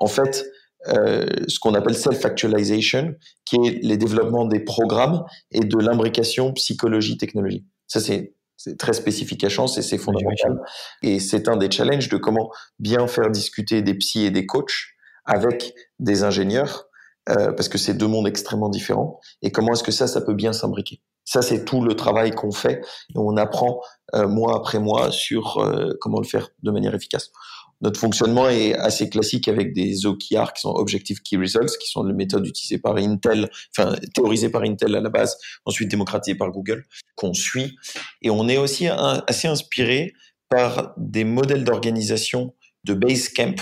en 0.00 0.06
fait 0.06 0.44
euh, 0.88 1.26
ce 1.48 1.58
qu'on 1.58 1.74
appelle 1.74 1.96
self-actualization, 1.96 3.14
qui 3.44 3.56
est 3.56 3.78
les 3.82 3.96
développements 3.96 4.44
des 4.44 4.60
programmes 4.60 5.24
et 5.50 5.60
de 5.60 5.78
l'imbrication 5.78 6.52
psychologie-technologie. 6.52 7.66
Ça, 7.86 8.00
c'est 8.00 8.34
très 8.78 8.92
spécifique 8.92 9.44
à 9.44 9.48
Chance 9.48 9.78
et 9.78 9.82
c'est 9.82 9.98
fondamental. 9.98 10.60
Et 11.02 11.20
c'est 11.20 11.48
un 11.48 11.56
des 11.56 11.70
challenges 11.70 12.08
de 12.08 12.16
comment 12.16 12.50
bien 12.78 13.06
faire 13.06 13.30
discuter 13.30 13.82
des 13.82 13.94
psys 13.94 14.26
et 14.26 14.30
des 14.30 14.46
coachs 14.46 14.94
avec 15.24 15.74
des 15.98 16.22
ingénieurs, 16.22 16.88
euh, 17.28 17.52
parce 17.52 17.68
que 17.68 17.78
c'est 17.78 17.94
deux 17.94 18.06
mondes 18.06 18.28
extrêmement 18.28 18.68
différents. 18.68 19.20
Et 19.42 19.50
comment 19.50 19.72
est-ce 19.72 19.82
que 19.82 19.92
ça, 19.92 20.06
ça 20.06 20.20
peut 20.20 20.34
bien 20.34 20.52
s'imbriquer? 20.52 21.00
Ça, 21.24 21.42
c'est 21.42 21.64
tout 21.64 21.82
le 21.82 21.94
travail 21.94 22.30
qu'on 22.30 22.52
fait 22.52 22.80
et 23.10 23.16
on 23.16 23.36
apprend 23.36 23.80
euh, 24.14 24.28
mois 24.28 24.56
après 24.56 24.78
mois 24.78 25.10
sur 25.10 25.58
euh, 25.58 25.90
comment 26.00 26.20
le 26.20 26.26
faire 26.26 26.50
de 26.62 26.70
manière 26.70 26.94
efficace 26.94 27.32
notre 27.80 28.00
fonctionnement 28.00 28.48
est 28.48 28.74
assez 28.74 29.08
classique 29.10 29.48
avec 29.48 29.72
des 29.74 30.06
OKR 30.06 30.52
qui 30.54 30.62
sont 30.62 30.70
Objective 30.70 31.20
Key 31.22 31.36
Results, 31.36 31.76
qui 31.78 31.88
sont 31.88 32.04
les 32.04 32.14
méthodes 32.14 32.46
utilisées 32.46 32.78
par 32.78 32.96
Intel, 32.96 33.50
enfin 33.76 33.96
théorisées 34.14 34.48
par 34.48 34.62
Intel 34.62 34.94
à 34.96 35.00
la 35.00 35.10
base, 35.10 35.36
ensuite 35.64 35.90
démocratisées 35.90 36.36
par 36.36 36.50
Google, 36.50 36.84
qu'on 37.16 37.34
suit. 37.34 37.76
Et 38.22 38.30
on 38.30 38.48
est 38.48 38.56
aussi 38.56 38.88
assez 38.88 39.48
inspiré 39.48 40.14
par 40.48 40.94
des 40.96 41.24
modèles 41.24 41.64
d'organisation 41.64 42.54
de 42.84 42.94
Basecamp. 42.94 43.56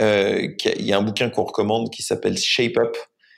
Euh, 0.00 0.48
il 0.76 0.84
y 0.84 0.92
a 0.92 0.98
un 0.98 1.02
bouquin 1.02 1.30
qu'on 1.30 1.44
recommande 1.44 1.90
qui 1.90 2.02
s'appelle 2.02 2.36
Shape 2.36 2.76
Up, 2.78 2.96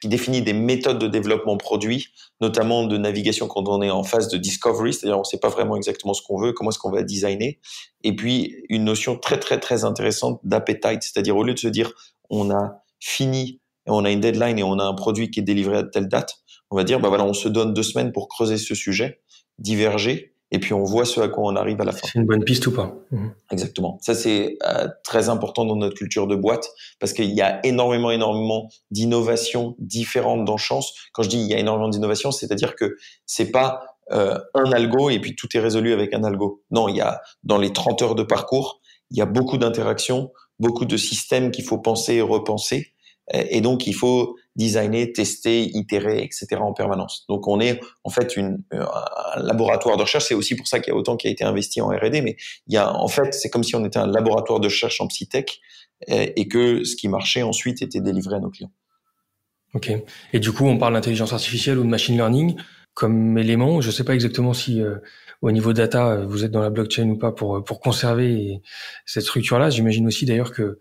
définit 0.09 0.43
des 0.43 0.53
méthodes 0.53 0.99
de 0.99 1.07
développement 1.07 1.57
produit, 1.57 2.09
notamment 2.41 2.85
de 2.85 2.97
navigation 2.97 3.49
quand 3.49 3.69
on 3.69 3.83
est 3.83 3.91
en 3.91 4.03
phase 4.03 4.29
de 4.29 4.37
discovery, 4.37 4.93
c'est-à-dire 4.93 5.17
on 5.17 5.21
ne 5.21 5.25
sait 5.25 5.39
pas 5.39 5.49
vraiment 5.49 5.77
exactement 5.77 6.15
ce 6.15 6.23
qu'on 6.23 6.39
veut, 6.39 6.53
comment 6.53 6.71
est-ce 6.71 6.79
qu'on 6.79 6.91
va 6.91 7.03
designer, 7.03 7.59
et 8.03 8.15
puis 8.15 8.65
une 8.69 8.85
notion 8.85 9.17
très 9.17 9.39
très 9.39 9.59
très 9.59 9.85
intéressante 9.85 10.41
d'appetite, 10.45 11.03
c'est-à-dire 11.03 11.37
au 11.37 11.43
lieu 11.43 11.55
de 11.55 11.59
se 11.59 11.69
dire 11.69 11.93
on 12.31 12.51
a 12.51 12.83
fini, 13.01 13.61
on 13.87 14.05
a 14.05 14.11
une 14.11 14.21
deadline 14.21 14.59
et 14.59 14.63
on 14.63 14.79
a 14.79 14.85
un 14.85 14.95
produit 14.95 15.31
qui 15.31 15.41
est 15.41 15.45
délivré 15.45 15.79
à 15.79 15.83
telle 15.83 16.09
date, 16.09 16.37
on 16.71 16.77
va 16.77 16.85
dire 16.85 17.01
bah 17.01 17.09
voilà 17.09 17.25
on 17.25 17.35
se 17.35 17.49
donne 17.49 17.75
deux 17.75 17.83
semaines 17.83 18.13
pour 18.13 18.29
creuser 18.29 18.59
ce 18.59 18.75
sujet, 18.75 19.21
diverger, 19.59 20.36
et 20.51 20.59
puis 20.59 20.73
on 20.73 20.85
voit 20.85 21.05
ce 21.05 21.21
à 21.21 21.29
quoi 21.29 21.45
on 21.45 21.57
arrive 21.57 21.81
à 21.81 21.85
la 21.85 21.93
fin. 21.93 22.07
C'est 22.13 22.19
une 22.19 22.27
bonne 22.27 22.45
piste 22.45 22.67
ou 22.67 22.73
pas 22.73 22.95
mhm. 23.11 23.33
Exactement. 23.51 23.99
Ça 24.01 24.15
c'est 24.15 24.57
euh, 24.67 24.89
très 25.05 25.29
important 25.29 25.65
dans 25.65 25.77
notre 25.77 25.97
culture 25.97 26.27
de 26.27 26.37
boîte 26.37 26.69
parce 27.01 27.13
qu'il 27.13 27.33
y 27.33 27.43
a 27.43 27.65
énormément, 27.67 28.11
énormément 28.11 28.69
d'innovations 28.91 29.75
différentes 29.79 30.45
dans 30.45 30.57
Chance. 30.57 30.95
Quand 31.13 31.23
je 31.23 31.29
dis 31.29 31.39
il 31.39 31.47
y 31.47 31.55
a 31.55 31.59
énormément 31.59 31.89
d'innovations, 31.89 32.31
c'est-à-dire 32.31 32.77
que 32.77 32.97
c'est 33.27 33.51
pas 33.51 33.81
euh, 34.13 34.39
un 34.55 34.71
algo 34.73 35.11
et 35.11 35.19
puis 35.19 35.35
tout 35.35 35.49
est 35.55 35.61
résolu 35.61 35.93
avec 35.93 36.15
un 36.15 36.23
algo. 36.23 36.63
Non, 36.71 36.89
il 36.89 36.97
y 36.97 37.01
a 37.01 37.21
dans 37.43 37.59
les 37.59 37.73
30 37.73 38.03
heures 38.03 38.15
de 38.15 38.23
parcours, 38.23 38.81
il 39.11 39.19
y 39.19 39.21
a 39.21 39.27
beaucoup 39.27 39.59
d'interactions, 39.59 40.31
beaucoup 40.61 40.85
de 40.85 40.97
systèmes 40.97 41.51
qu'il 41.51 41.65
faut 41.65 41.79
penser 41.79 42.15
et 42.15 42.23
repenser. 42.23 42.93
Et 43.33 43.61
donc, 43.61 43.87
il 43.87 43.95
faut 43.95 44.37
designer, 44.55 45.12
tester, 45.12 45.62
itérer, 45.77 46.22
etc. 46.22 46.47
en 46.61 46.72
permanence. 46.72 47.24
Donc, 47.29 47.49
on 47.49 47.61
est 47.61 47.81
en 48.05 48.11
fait 48.11 48.37
une, 48.37 48.62
euh, 48.72 48.85
un 49.35 49.43
laboratoire 49.43 49.97
de 49.97 50.03
recherche. 50.03 50.27
C'est 50.27 50.35
aussi 50.35 50.55
pour 50.55 50.68
ça 50.68 50.79
qu'il 50.79 50.93
y 50.93 50.97
a 50.97 50.99
autant 50.99 51.16
qui 51.16 51.27
a 51.27 51.31
été 51.31 51.45
investi 51.45 51.81
en 51.81 51.89
R&D. 51.89 52.22
Mais 52.22 52.37
il 52.68 52.74
y 52.74 52.77
a, 52.77 52.95
en 52.95 53.09
fait, 53.09 53.35
c'est 53.35 53.51
comme 53.51 53.64
si 53.64 53.74
on 53.74 53.85
était 53.85 53.99
un 53.99 54.07
laboratoire 54.07 54.61
de 54.61 54.66
recherche 54.66 55.01
en 55.01 55.09
psytech 55.09 55.61
et 56.09 56.47
que 56.47 56.85
ce 56.85 56.95
qui 56.95 57.09
marchait 57.09 57.43
ensuite 57.43 57.83
était 57.83 58.01
délivré 58.01 58.37
à 58.37 58.39
nos 58.39 58.51
clients. 58.51 58.70
Ok. 59.74 59.91
Et 60.33 60.39
du 60.39 60.53
coup, 60.53 60.66
on 60.66 60.79
parle 60.79 60.95
d'intelligence 60.95 61.33
artificielle 61.33 61.79
ou 61.79 61.83
de 61.83 61.89
machine 61.89 62.14
learning 62.16 62.57
comme 62.95 63.37
élément. 63.37 63.81
Je 63.81 63.89
ne 63.89 63.93
sais 63.93 64.05
pas 64.05 64.14
exactement 64.14 64.55
si 64.55 64.81
euh, 64.81 64.97
au 65.43 65.51
niveau 65.53 65.72
data, 65.72 66.24
vous 66.24 66.45
êtes 66.45 66.51
dans 66.51 66.62
la 66.62 66.70
blockchain 66.70 67.09
ou 67.11 67.18
pas 67.18 67.33
pour 67.33 67.62
pour 67.64 67.81
conserver 67.81 68.62
cette 69.05 69.24
structure-là. 69.24 69.70
J'imagine 69.70 70.07
aussi 70.07 70.24
d'ailleurs 70.24 70.53
que 70.53 70.79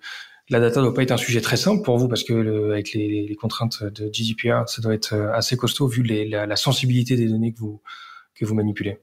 la 0.49 0.59
data 0.59 0.81
doit 0.81 0.93
pas 0.93 1.03
être 1.03 1.11
un 1.11 1.17
sujet 1.17 1.41
très 1.41 1.57
simple 1.57 1.83
pour 1.83 1.97
vous 1.97 2.07
parce 2.07 2.23
que 2.23 2.33
le, 2.33 2.71
avec 2.71 2.93
les, 2.93 3.25
les, 3.27 3.35
contraintes 3.35 3.83
de 3.83 4.09
GDPR, 4.11 4.67
ça 4.67 4.81
doit 4.81 4.93
être 4.93 5.13
euh, 5.13 5.33
assez 5.33 5.57
costaud 5.57 5.87
vu 5.87 6.03
les, 6.03 6.27
la, 6.27 6.45
la, 6.45 6.55
sensibilité 6.55 7.15
des 7.15 7.27
données 7.27 7.53
que 7.53 7.59
vous 7.59 7.81
que 8.35 8.45
vous 8.45 8.53
manipulez. 8.53 8.99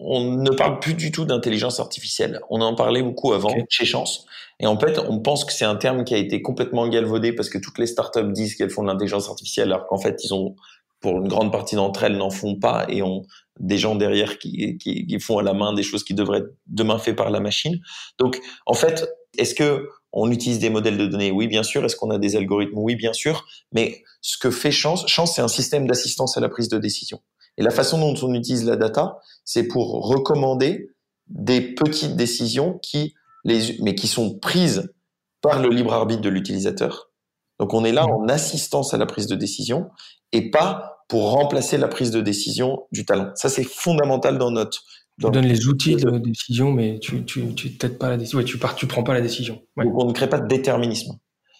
On 0.00 0.36
ne 0.36 0.50
parle 0.50 0.80
plus 0.80 0.94
du 0.94 1.12
tout 1.12 1.24
d'intelligence 1.24 1.80
artificielle. 1.80 2.40
On 2.50 2.60
en 2.60 2.74
parlait 2.74 3.02
beaucoup 3.02 3.32
avant 3.32 3.54
chez 3.68 3.84
Chance. 3.84 4.26
Et 4.58 4.66
en 4.66 4.78
fait, 4.78 4.98
on 4.98 5.20
pense 5.20 5.44
que 5.44 5.52
c'est 5.52 5.64
un 5.64 5.76
terme 5.76 6.04
qui 6.04 6.14
a 6.14 6.18
été 6.18 6.42
complètement 6.42 6.88
galvaudé 6.88 7.32
parce 7.32 7.48
que 7.48 7.58
toutes 7.58 7.78
les 7.78 7.86
startups 7.86 8.32
disent 8.32 8.56
qu'elles 8.56 8.70
font 8.70 8.82
de 8.82 8.88
l'intelligence 8.88 9.28
artificielle 9.28 9.72
alors 9.72 9.86
qu'en 9.86 9.98
fait, 9.98 10.22
ils 10.24 10.34
ont, 10.34 10.56
pour 11.00 11.18
une 11.18 11.28
grande 11.28 11.52
partie 11.52 11.76
d'entre 11.76 12.04
elles, 12.04 12.16
n'en 12.16 12.30
font 12.30 12.56
pas 12.56 12.86
et 12.88 13.02
ont 13.02 13.22
des 13.60 13.78
gens 13.78 13.94
derrière 13.94 14.38
qui, 14.38 14.76
qui, 14.78 15.06
qui 15.06 15.20
font 15.20 15.38
à 15.38 15.42
la 15.42 15.54
main 15.54 15.72
des 15.72 15.82
choses 15.82 16.04
qui 16.04 16.14
devraient 16.14 16.38
être 16.38 16.54
demain 16.66 16.98
faites 16.98 17.16
par 17.16 17.30
la 17.30 17.40
machine. 17.40 17.80
Donc, 18.18 18.40
en 18.66 18.74
fait, 18.74 19.08
est-ce 19.38 19.54
que 19.54 19.88
on 20.12 20.30
utilise 20.30 20.58
des 20.58 20.70
modèles 20.70 20.98
de 20.98 21.06
données, 21.06 21.30
oui, 21.30 21.46
bien 21.46 21.62
sûr. 21.62 21.84
Est-ce 21.84 21.96
qu'on 21.96 22.10
a 22.10 22.18
des 22.18 22.36
algorithmes, 22.36 22.78
oui, 22.78 22.96
bien 22.96 23.12
sûr. 23.12 23.46
Mais 23.72 24.02
ce 24.20 24.36
que 24.36 24.50
fait 24.50 24.70
Chance, 24.70 25.06
Chance, 25.06 25.34
c'est 25.34 25.42
un 25.42 25.48
système 25.48 25.86
d'assistance 25.86 26.36
à 26.36 26.40
la 26.40 26.48
prise 26.48 26.68
de 26.68 26.78
décision. 26.78 27.20
Et 27.56 27.62
la 27.62 27.70
façon 27.70 27.98
dont 27.98 28.14
on 28.26 28.34
utilise 28.34 28.64
la 28.64 28.76
data, 28.76 29.18
c'est 29.44 29.64
pour 29.64 30.06
recommander 30.06 30.90
des 31.28 31.60
petites 31.60 32.16
décisions 32.16 32.78
qui, 32.82 33.14
les, 33.44 33.78
mais 33.80 33.94
qui 33.94 34.08
sont 34.08 34.38
prises 34.38 34.92
par 35.40 35.60
le 35.60 35.68
libre 35.70 35.92
arbitre 35.92 36.20
de 36.20 36.28
l'utilisateur. 36.28 37.10
Donc 37.58 37.74
on 37.74 37.84
est 37.84 37.92
là 37.92 38.06
mmh. 38.06 38.10
en 38.10 38.28
assistance 38.28 38.94
à 38.94 38.98
la 38.98 39.06
prise 39.06 39.26
de 39.26 39.34
décision 39.34 39.90
et 40.32 40.50
pas 40.50 41.04
pour 41.08 41.30
remplacer 41.30 41.76
la 41.76 41.88
prise 41.88 42.10
de 42.10 42.20
décision 42.20 42.86
du 42.90 43.04
talent. 43.04 43.32
Ça, 43.34 43.48
c'est 43.48 43.64
fondamental 43.64 44.38
dans 44.38 44.50
notre 44.50 44.82
tu 45.22 45.30
donnes 45.30 45.46
les 45.46 45.66
outils 45.66 45.96
de 45.96 46.18
décision, 46.18 46.72
mais 46.72 46.98
tu 46.98 47.24
tu 47.24 47.54
tu 47.54 47.70
pas 47.70 48.10
la 48.10 48.16
décision. 48.16 48.42
tu 48.42 48.58
pars, 48.58 48.74
tu 48.74 48.86
prends 48.86 49.02
pas 49.02 49.14
la 49.14 49.20
décision. 49.20 49.62
Donc 49.76 49.92
on 49.96 50.06
ne 50.06 50.12
crée 50.12 50.28
pas 50.28 50.38
de 50.38 50.48
déterminisme. 50.48 51.18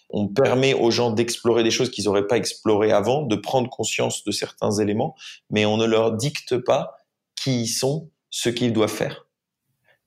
On 0.09 0.27
permet 0.27 0.73
aux 0.75 0.91
gens 0.91 1.11
d'explorer 1.11 1.63
des 1.63 1.71
choses 1.71 1.89
qu'ils 1.89 2.05
n'auraient 2.05 2.27
pas 2.27 2.37
explorées 2.37 2.91
avant, 2.91 3.23
de 3.23 3.35
prendre 3.35 3.69
conscience 3.69 4.23
de 4.23 4.31
certains 4.31 4.71
éléments, 4.71 5.15
mais 5.49 5.65
on 5.65 5.77
ne 5.77 5.85
leur 5.85 6.13
dicte 6.13 6.57
pas 6.57 6.97
qui 7.35 7.61
ils 7.63 7.67
sont, 7.67 8.11
ce 8.29 8.49
qu'ils 8.49 8.73
doivent 8.73 8.91
faire. 8.91 9.25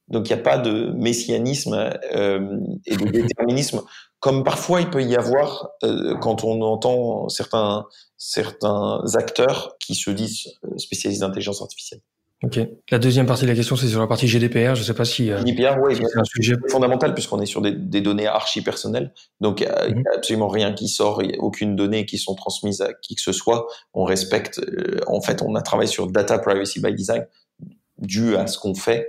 Donc 0.08 0.28
il 0.28 0.34
n'y 0.34 0.40
a 0.40 0.42
pas 0.42 0.58
de 0.58 0.92
messianisme 0.92 1.74
euh, 2.14 2.58
et 2.86 2.96
de 2.96 3.04
déterminisme 3.10 3.82
comme 4.20 4.44
parfois 4.44 4.80
il 4.80 4.90
peut 4.90 5.02
y 5.02 5.14
avoir 5.16 5.70
euh, 5.82 6.16
quand 6.18 6.44
on 6.44 6.62
entend 6.62 7.28
certains 7.28 7.86
certains 8.16 9.02
acteurs 9.14 9.76
qui 9.78 9.94
se 9.94 10.10
disent 10.10 10.58
spécialistes 10.78 11.20
d'intelligence 11.20 11.60
artificielle. 11.60 12.00
Ok. 12.42 12.60
La 12.90 12.98
deuxième 12.98 13.24
partie 13.24 13.44
de 13.44 13.48
la 13.48 13.54
question, 13.54 13.76
c'est 13.76 13.88
sur 13.88 14.00
la 14.00 14.06
partie 14.06 14.28
GDPR. 14.28 14.74
Je 14.74 14.80
ne 14.80 14.84
sais 14.84 14.94
pas 14.94 15.06
si. 15.06 15.30
Euh, 15.30 15.38
GDPR, 15.38 15.78
oui, 15.82 15.96
c'est 15.96 16.18
un 16.18 16.24
sujet 16.24 16.54
fondamental 16.68 17.14
puisqu'on 17.14 17.40
est 17.40 17.46
sur 17.46 17.62
des, 17.62 18.00
données 18.00 18.26
archi 18.26 18.62
personnelles. 18.62 19.14
Donc, 19.40 19.60
il 19.60 19.66
n'y 19.66 19.72
a, 19.72 19.88
mhm. 19.88 20.02
absolument 20.14 20.48
rien 20.48 20.74
qui 20.74 20.88
sort, 20.88 21.22
n'y 21.22 21.34
a 21.34 21.38
aucune 21.38 21.76
donnée 21.76 22.04
qui 22.04 22.18
sont 22.18 22.34
transmises 22.34 22.82
à 22.82 22.92
qui 22.92 23.14
que 23.14 23.22
ce 23.22 23.32
soit. 23.32 23.66
On 23.94 24.04
respecte. 24.04 24.58
Euh, 24.58 25.00
en 25.06 25.22
fait, 25.22 25.40
on 25.40 25.54
a 25.54 25.62
travaillé 25.62 25.88
sur 25.88 26.08
data 26.08 26.38
privacy 26.38 26.80
by 26.80 26.94
design 26.94 27.26
dû 27.98 28.36
à 28.36 28.46
ce 28.46 28.58
qu'on 28.58 28.74
fait. 28.74 29.08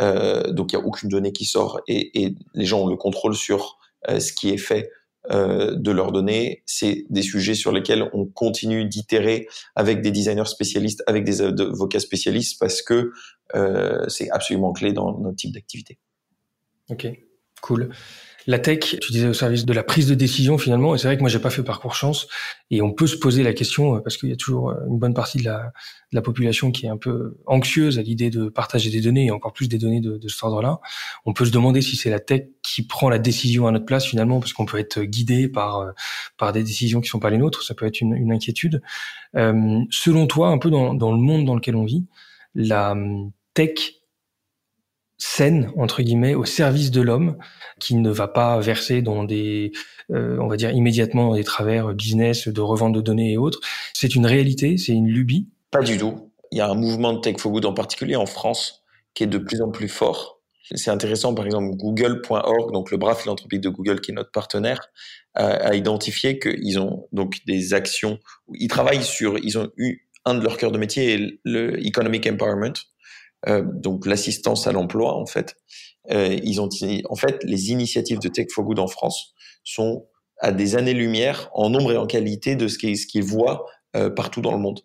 Euh, 0.00 0.52
donc, 0.52 0.72
il 0.72 0.78
n'y 0.78 0.82
a 0.84 0.86
aucune 0.86 1.08
donnée 1.08 1.32
qui 1.32 1.44
sort 1.44 1.80
et, 1.88 2.22
et, 2.22 2.36
les 2.54 2.64
gens 2.64 2.82
ont 2.82 2.86
le 2.86 2.96
contrôle 2.96 3.34
sur 3.34 3.78
euh, 4.08 4.20
ce 4.20 4.32
qui 4.32 4.50
est 4.50 4.58
fait 4.58 4.90
euh, 5.30 5.74
de 5.74 5.90
leurs 5.90 6.12
données. 6.12 6.62
C'est 6.66 7.04
des 7.10 7.22
sujets 7.22 7.54
sur 7.54 7.72
lesquels 7.72 8.08
on 8.12 8.26
continue 8.26 8.86
d'itérer 8.86 9.46
avec 9.74 10.00
des 10.00 10.10
designers 10.10 10.46
spécialistes, 10.46 11.02
avec 11.06 11.24
des 11.24 11.42
avocats 11.42 12.00
spécialistes, 12.00 12.58
parce 12.58 12.82
que 12.82 13.12
euh, 13.54 14.08
c'est 14.08 14.30
absolument 14.30 14.72
clé 14.72 14.92
dans 14.92 15.18
notre 15.18 15.36
type 15.36 15.52
d'activité. 15.52 15.98
Ok, 16.90 17.06
cool. 17.60 17.90
La 18.48 18.58
tech, 18.58 18.96
tu 19.02 19.12
disais 19.12 19.28
au 19.28 19.34
service 19.34 19.66
de 19.66 19.74
la 19.74 19.82
prise 19.82 20.08
de 20.08 20.14
décision 20.14 20.56
finalement, 20.56 20.94
et 20.94 20.98
c'est 20.98 21.06
vrai 21.06 21.16
que 21.16 21.20
moi 21.20 21.28
j'ai 21.28 21.38
pas 21.38 21.50
fait 21.50 21.62
parcours 21.62 21.94
chance, 21.94 22.28
et 22.70 22.80
on 22.80 22.92
peut 22.92 23.06
se 23.06 23.16
poser 23.16 23.42
la 23.42 23.52
question 23.52 23.96
euh, 23.96 24.00
parce 24.00 24.16
qu'il 24.16 24.30
y 24.30 24.32
a 24.32 24.36
toujours 24.36 24.70
euh, 24.70 24.86
une 24.88 24.98
bonne 24.98 25.12
partie 25.12 25.36
de 25.36 25.44
la, 25.44 25.58
de 26.12 26.16
la 26.16 26.22
population 26.22 26.72
qui 26.72 26.86
est 26.86 26.88
un 26.88 26.96
peu 26.96 27.36
anxieuse 27.44 27.98
à 27.98 28.02
l'idée 28.02 28.30
de 28.30 28.48
partager 28.48 28.88
des 28.88 29.02
données 29.02 29.26
et 29.26 29.30
encore 29.30 29.52
plus 29.52 29.68
des 29.68 29.76
données 29.76 30.00
de, 30.00 30.16
de 30.16 30.28
cet 30.28 30.42
ordre-là. 30.42 30.80
On 31.26 31.34
peut 31.34 31.44
se 31.44 31.50
demander 31.50 31.82
si 31.82 31.96
c'est 31.96 32.08
la 32.08 32.20
tech 32.20 32.44
qui 32.62 32.86
prend 32.86 33.10
la 33.10 33.18
décision 33.18 33.66
à 33.66 33.70
notre 33.70 33.84
place 33.84 34.06
finalement, 34.06 34.40
parce 34.40 34.54
qu'on 34.54 34.64
peut 34.64 34.78
être 34.78 35.02
guidé 35.02 35.48
par 35.48 35.80
euh, 35.80 35.90
par 36.38 36.54
des 36.54 36.62
décisions 36.62 37.02
qui 37.02 37.10
sont 37.10 37.20
pas 37.20 37.28
les 37.28 37.36
nôtres. 37.36 37.62
Ça 37.62 37.74
peut 37.74 37.84
être 37.84 38.00
une, 38.00 38.14
une 38.14 38.32
inquiétude. 38.32 38.80
Euh, 39.36 39.80
selon 39.90 40.26
toi, 40.26 40.48
un 40.48 40.56
peu 40.56 40.70
dans, 40.70 40.94
dans 40.94 41.12
le 41.12 41.18
monde 41.18 41.44
dans 41.44 41.54
lequel 41.54 41.76
on 41.76 41.84
vit, 41.84 42.06
la 42.54 42.96
tech 43.52 43.97
saine 45.18 45.72
entre 45.76 46.02
guillemets 46.02 46.34
au 46.34 46.44
service 46.44 46.90
de 46.90 47.00
l'homme 47.00 47.36
qui 47.80 47.96
ne 47.96 48.10
va 48.10 48.28
pas 48.28 48.58
verser 48.60 49.02
dans 49.02 49.24
des 49.24 49.72
euh, 50.10 50.38
on 50.40 50.46
va 50.46 50.56
dire 50.56 50.70
immédiatement 50.70 51.28
dans 51.28 51.34
des 51.34 51.44
travers 51.44 51.92
business 51.92 52.48
de 52.48 52.60
revente 52.60 52.94
de 52.94 53.00
données 53.00 53.32
et 53.32 53.36
autres. 53.36 53.60
C'est 53.94 54.14
une 54.14 54.26
réalité 54.26 54.78
c'est 54.78 54.92
une 54.92 55.08
lubie. 55.08 55.48
Pas 55.70 55.82
du 55.82 55.98
tout. 55.98 56.30
Il 56.52 56.58
y 56.58 56.60
a 56.60 56.70
un 56.70 56.74
mouvement 56.74 57.12
de 57.12 57.20
tech 57.20 57.36
for 57.38 57.52
good 57.52 57.66
en 57.66 57.74
particulier 57.74 58.16
en 58.16 58.26
France 58.26 58.84
qui 59.14 59.24
est 59.24 59.26
de 59.26 59.38
plus 59.38 59.60
en 59.60 59.70
plus 59.70 59.88
fort. 59.88 60.40
C'est 60.74 60.90
intéressant 60.90 61.34
par 61.34 61.46
exemple 61.46 61.76
google.org 61.76 62.72
donc 62.72 62.90
le 62.90 62.96
bras 62.96 63.14
philanthropique 63.14 63.60
de 63.60 63.70
Google 63.70 64.00
qui 64.00 64.12
est 64.12 64.14
notre 64.14 64.30
partenaire 64.30 64.80
a, 65.34 65.74
identifié 65.74 66.38
qu'ils 66.38 66.78
ont 66.78 67.08
donc 67.12 67.38
des 67.46 67.74
actions 67.74 68.18
ils 68.54 68.68
travaillent 68.68 69.04
sur 69.04 69.38
ils 69.38 69.56
ont 69.56 69.70
eu 69.76 70.06
un 70.24 70.34
de 70.34 70.42
leurs 70.42 70.58
cœurs 70.58 70.72
de 70.72 70.78
métier 70.78 71.38
le 71.44 71.84
economic 71.86 72.26
empowerment 72.26 72.74
donc 73.46 74.06
l'assistance 74.06 74.66
à 74.66 74.72
l'emploi 74.72 75.14
en 75.14 75.26
fait. 75.26 75.54
Euh, 76.10 76.38
ils 76.42 76.60
ont 76.60 76.68
en 77.08 77.16
fait 77.16 77.42
les 77.44 77.70
initiatives 77.70 78.18
de 78.18 78.28
Tech 78.28 78.46
for 78.52 78.64
Good 78.64 78.78
en 78.78 78.86
France 78.86 79.34
sont 79.64 80.06
à 80.40 80.52
des 80.52 80.76
années-lumière 80.76 81.50
en 81.52 81.68
nombre 81.68 81.92
et 81.92 81.96
en 81.96 82.06
qualité 82.06 82.56
de 82.56 82.68
ce 82.68 82.78
qu'ils 82.78 83.24
voient 83.24 83.66
euh, 83.96 84.08
partout 84.08 84.40
dans 84.40 84.52
le 84.52 84.58
monde. 84.58 84.80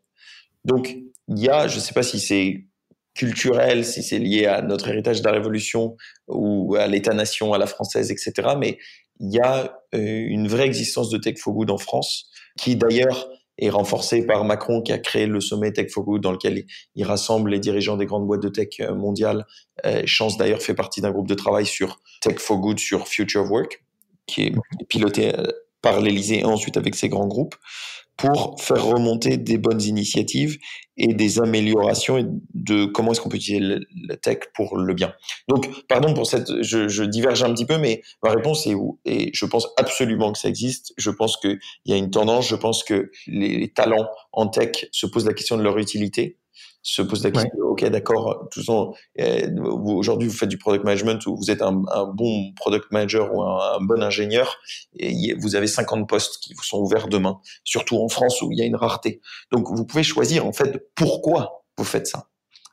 Donc 0.65 0.97
il 1.29 1.39
y 1.39 1.49
a, 1.49 1.67
je 1.67 1.75
ne 1.75 1.81
sais 1.81 1.93
pas 1.93 2.03
si 2.03 2.19
c'est 2.19 2.65
culturel, 3.13 3.85
si 3.85 4.03
c'est 4.03 4.19
lié 4.19 4.47
à 4.47 4.61
notre 4.61 4.89
héritage 4.89 5.21
de 5.21 5.25
la 5.25 5.31
Révolution 5.31 5.95
ou 6.27 6.75
à 6.75 6.87
l'État-nation, 6.87 7.53
à 7.53 7.57
la 7.57 7.67
française, 7.67 8.11
etc. 8.11 8.55
Mais 8.57 8.79
il 9.19 9.31
y 9.31 9.39
a 9.39 9.77
une 9.93 10.47
vraie 10.47 10.65
existence 10.65 11.09
de 11.11 11.19
Tech 11.19 11.37
for 11.37 11.53
Good 11.53 11.69
en 11.69 11.77
France, 11.77 12.31
qui 12.57 12.75
d'ailleurs 12.75 13.29
et 13.57 13.69
renforcé 13.69 14.25
par 14.25 14.45
Macron 14.45 14.81
qui 14.81 14.91
a 14.91 14.97
créé 14.97 15.25
le 15.25 15.39
sommet 15.39 15.71
Tech 15.71 15.91
for 15.91 16.03
Good 16.03 16.21
dans 16.21 16.31
lequel 16.31 16.65
il 16.95 17.03
rassemble 17.05 17.51
les 17.51 17.59
dirigeants 17.59 17.97
des 17.97 18.05
grandes 18.05 18.25
boîtes 18.25 18.41
de 18.41 18.49
tech 18.49 18.79
euh, 18.79 18.95
mondiales. 18.95 19.45
Euh, 19.85 20.01
Chance 20.05 20.37
d'ailleurs 20.37 20.61
fait 20.61 20.73
partie 20.73 21.01
d'un 21.01 21.11
groupe 21.11 21.27
de 21.27 21.35
travail 21.35 21.65
sur 21.65 21.99
Tech 22.21 22.39
for 22.39 22.57
Good, 22.57 22.79
sur 22.79 23.07
Future 23.07 23.49
Work, 23.51 23.83
qui 24.25 24.43
est 24.43 24.53
piloté 24.89 25.37
euh, 25.37 25.47
par 25.81 26.01
l'Elysée 26.01 26.39
et 26.39 26.45
ensuite 26.45 26.77
avec 26.77 26.95
ces 26.95 27.09
grands 27.09 27.27
groupes 27.27 27.55
pour 28.17 28.61
faire 28.61 28.83
remonter 28.85 29.37
des 29.37 29.57
bonnes 29.57 29.81
initiatives 29.81 30.57
et 30.97 31.13
des 31.13 31.39
améliorations 31.39 32.39
de 32.53 32.85
comment 32.85 33.11
est-ce 33.11 33.21
qu'on 33.21 33.29
peut 33.29 33.37
utiliser 33.37 33.79
la 34.07 34.17
tech 34.17 34.37
pour 34.53 34.77
le 34.77 34.93
bien. 34.93 35.13
Donc, 35.47 35.67
pardon 35.87 36.13
pour 36.13 36.27
cette, 36.27 36.61
je, 36.61 36.87
je 36.87 37.03
diverge 37.03 37.43
un 37.43 37.53
petit 37.53 37.65
peu, 37.65 37.77
mais 37.77 38.03
ma 38.21 38.29
réponse 38.29 38.67
est 38.67 38.75
où 38.75 38.99
Et 39.05 39.31
je 39.33 39.45
pense 39.45 39.67
absolument 39.77 40.31
que 40.31 40.37
ça 40.37 40.49
existe. 40.49 40.93
Je 40.97 41.09
pense 41.09 41.37
qu'il 41.37 41.59
y 41.85 41.93
a 41.93 41.97
une 41.97 42.11
tendance. 42.11 42.47
Je 42.47 42.55
pense 42.55 42.83
que 42.83 43.11
les 43.25 43.71
talents 43.73 44.07
en 44.31 44.47
tech 44.47 44.85
se 44.91 45.07
posent 45.07 45.25
la 45.25 45.33
question 45.33 45.57
de 45.57 45.63
leur 45.63 45.77
utilité 45.79 46.37
se 46.83 47.01
pose 47.01 47.23
la 47.23 47.31
question, 47.31 47.51
ok, 47.61 47.85
d'accord, 47.85 48.49
euh, 49.19 49.55
aujourd'hui 49.85 50.27
vous 50.27 50.35
faites 50.35 50.49
du 50.49 50.57
product 50.57 50.83
management 50.83 51.25
ou 51.25 51.37
vous 51.37 51.49
êtes 51.49 51.61
un, 51.61 51.81
un 51.91 52.05
bon 52.05 52.53
product 52.55 52.91
manager 52.91 53.33
ou 53.33 53.41
un, 53.41 53.79
bon 53.79 54.03
ingénieur, 54.03 54.57
et 54.97 55.33
vous 55.35 55.55
avez 55.55 55.67
50 55.67 56.07
postes 56.07 56.39
qui 56.43 56.53
vous 56.53 56.63
sont 56.63 56.79
ouverts 56.79 57.07
demain, 57.07 57.39
surtout 57.63 57.97
en 57.99 58.09
France 58.09 58.41
où 58.41 58.51
il 58.51 58.59
y 58.59 58.61
a 58.61 58.65
une 58.65 58.75
rareté. 58.75 59.21
Donc 59.51 59.69
vous 59.69 59.85
pouvez 59.85 60.03
choisir 60.03 60.45
en 60.45 60.51
fait 60.51 60.89
pourquoi 60.93 61.63
vous 61.77 61.85
faites 61.85 62.07
ça. 62.07 62.27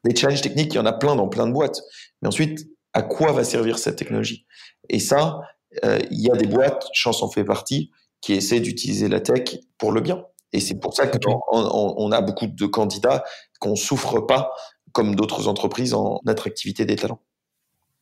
Les 0.05 0.15
challenges 0.17 0.43
techniques, 0.43 0.75
il 0.75 0.77
y 0.77 0.81
en 0.81 0.87
a 0.87 0.93
plein 0.93 1.15
dans 1.15 1.29
plein 1.29 1.47
de 1.47 1.53
boîtes, 1.53 1.81
mais 2.21 2.29
ensuite, 2.29 2.69
à 2.93 3.03
quoi 3.03 3.31
va 3.31 3.45
servir 3.45 3.79
cette 3.79 3.97
technologie? 3.97 4.45
Et 4.89 4.99
ça, 4.99 5.41
euh, 5.85 6.01
il 6.11 6.21
y 6.21 6.31
a 6.31 6.35
des 6.35 6.47
boîtes, 6.47 6.89
Chance 6.93 7.23
en 7.23 7.31
fait 7.31 7.45
partie, 7.45 7.93
qui 8.21 8.33
essaient 8.33 8.61
d'utiliser 8.61 9.09
la 9.09 9.21
tech 9.21 9.57
pour 9.79 9.93
le 9.93 10.01
bien. 10.01 10.25
Et 10.53 10.59
c'est 10.59 10.81
pour 10.81 10.95
ça 10.95 11.07
qu'on 11.07 11.41
on 11.53 12.11
a 12.11 12.21
beaucoup 12.21 12.49
de 12.49 12.67
candidats 12.67 13.25
qu'on 13.61 13.77
souffre 13.77 14.21
pas 14.21 14.53
comme 14.93 15.15
d'autres 15.15 15.47
entreprises 15.47 15.95
en 15.95 16.21
attractivité 16.27 16.85
des 16.85 16.97
talents. 16.97 17.21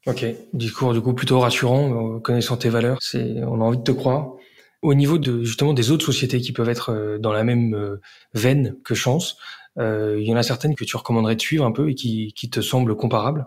Ok, 0.07 0.25
discours 0.55 0.95
du 0.95 1.03
coup 1.03 1.13
plutôt 1.13 1.41
rassurant, 1.41 2.17
euh, 2.17 2.21
connaissant 2.21 2.57
tes 2.57 2.71
valeurs, 2.71 2.99
c'est 3.03 3.43
on 3.43 3.61
a 3.61 3.65
envie 3.65 3.79
de 3.79 3.83
te 3.83 3.93
croire. 3.93 4.33
Au 4.81 4.95
niveau 4.95 5.19
de 5.19 5.43
justement 5.43 5.75
des 5.75 5.91
autres 5.91 6.07
sociétés 6.07 6.41
qui 6.41 6.53
peuvent 6.53 6.69
être 6.69 6.93
euh, 6.93 7.19
dans 7.19 7.33
la 7.33 7.45
même 7.45 7.75
euh, 7.75 8.01
veine 8.33 8.77
que 8.85 8.95
Chance, 8.95 9.37
il 9.77 10.25
y 10.25 10.33
en 10.33 10.37
a 10.37 10.43
certaines 10.43 10.75
que 10.75 10.85
tu 10.85 10.97
recommanderais 10.97 11.37
de 11.37 11.41
suivre 11.41 11.65
un 11.65 11.71
peu 11.71 11.91
et 11.91 11.95
qui, 11.95 12.33
qui 12.35 12.51
te 12.51 12.61
semblent 12.61 12.97
comparables 12.97 13.47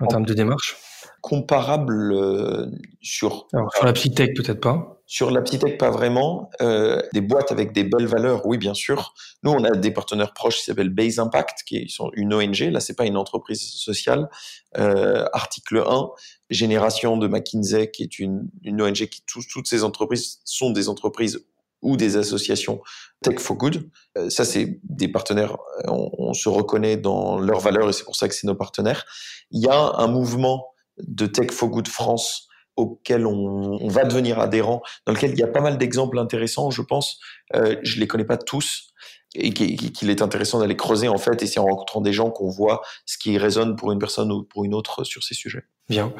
en, 0.00 0.08
termes 0.08 0.26
de 0.26 0.34
démarche? 0.34 0.76
Comparables 1.20 2.72
sur. 3.00 3.46
Alors, 3.52 3.72
sur 3.72 3.84
la 3.84 3.92
psytech 3.92 4.34
peut-être 4.34 4.60
pas. 4.60 5.00
Sur 5.12 5.30
la 5.30 5.42
tech, 5.42 5.76
pas 5.76 5.90
vraiment. 5.90 6.48
Euh, 6.62 6.98
des 7.12 7.20
boîtes 7.20 7.52
avec 7.52 7.72
des 7.72 7.84
belles 7.84 8.06
valeurs, 8.06 8.46
oui, 8.46 8.56
bien 8.56 8.72
sûr. 8.72 9.12
Nous, 9.42 9.50
on 9.50 9.62
a 9.62 9.72
des 9.72 9.90
partenaires 9.90 10.32
proches 10.32 10.56
qui 10.56 10.64
s'appellent 10.64 10.88
Base 10.88 11.18
Impact, 11.18 11.64
qui 11.66 11.86
sont 11.90 12.10
une 12.14 12.32
ONG. 12.32 12.60
Là, 12.60 12.80
c'est 12.80 12.96
pas 12.96 13.04
une 13.04 13.18
entreprise 13.18 13.60
sociale. 13.60 14.30
Euh, 14.78 15.26
article 15.34 15.84
1, 15.86 16.08
Génération 16.48 17.18
de 17.18 17.28
McKinsey, 17.28 17.90
qui 17.90 18.04
est 18.04 18.18
une, 18.18 18.48
une 18.62 18.80
ONG 18.80 19.06
qui 19.06 19.22
toutes 19.26 19.66
ces 19.66 19.84
entreprises 19.84 20.38
sont 20.46 20.70
des 20.70 20.88
entreprises 20.88 21.44
ou 21.82 21.98
des 21.98 22.16
associations 22.16 22.80
Tech 23.20 23.38
for 23.38 23.58
Good. 23.58 23.90
Euh, 24.16 24.30
ça, 24.30 24.46
c'est 24.46 24.80
des 24.82 25.08
partenaires, 25.08 25.58
on, 25.88 26.10
on, 26.16 26.32
se 26.32 26.48
reconnaît 26.48 26.96
dans 26.96 27.38
leurs 27.38 27.60
valeurs 27.60 27.90
et 27.90 27.92
c'est 27.92 28.04
pour 28.04 28.16
ça 28.16 28.28
que 28.28 28.34
c'est 28.34 28.46
nos 28.46 28.54
partenaires. 28.54 29.04
Il 29.50 29.60
y 29.60 29.68
a 29.68 29.92
un 29.98 30.06
mouvement 30.06 30.68
de 30.96 31.26
Tech 31.26 31.50
for 31.50 31.68
Good 31.68 31.88
France 31.88 32.48
auquel 32.76 33.26
on, 33.26 33.88
va 33.88 34.04
devenir 34.04 34.40
adhérent, 34.40 34.82
dans 35.06 35.12
lequel 35.12 35.32
il 35.32 35.38
y 35.38 35.42
a 35.42 35.48
pas 35.48 35.60
mal 35.60 35.78
d'exemples 35.78 36.18
intéressants, 36.18 36.70
je 36.70 36.82
pense. 36.82 37.20
Euh, 37.54 37.76
je 37.82 38.00
les 38.00 38.06
connais 38.06 38.24
pas 38.24 38.38
tous 38.38 38.92
et 39.34 39.52
qu'il 39.52 40.10
est 40.10 40.20
intéressant 40.20 40.60
d'aller 40.60 40.76
creuser 40.76 41.08
en 41.08 41.16
fait 41.16 41.42
et 41.42 41.46
c'est 41.46 41.58
en 41.58 41.64
rencontrant 41.64 42.02
des 42.02 42.12
gens 42.12 42.30
qu'on 42.30 42.50
voit 42.50 42.82
ce 43.06 43.16
qui 43.16 43.38
résonne 43.38 43.76
pour 43.76 43.90
une 43.92 43.98
personne 43.98 44.30
ou 44.30 44.42
pour 44.42 44.64
une 44.64 44.74
autre 44.74 45.04
sur 45.04 45.22
ces 45.22 45.34
sujets. 45.34 45.62
Bien. 45.88 46.12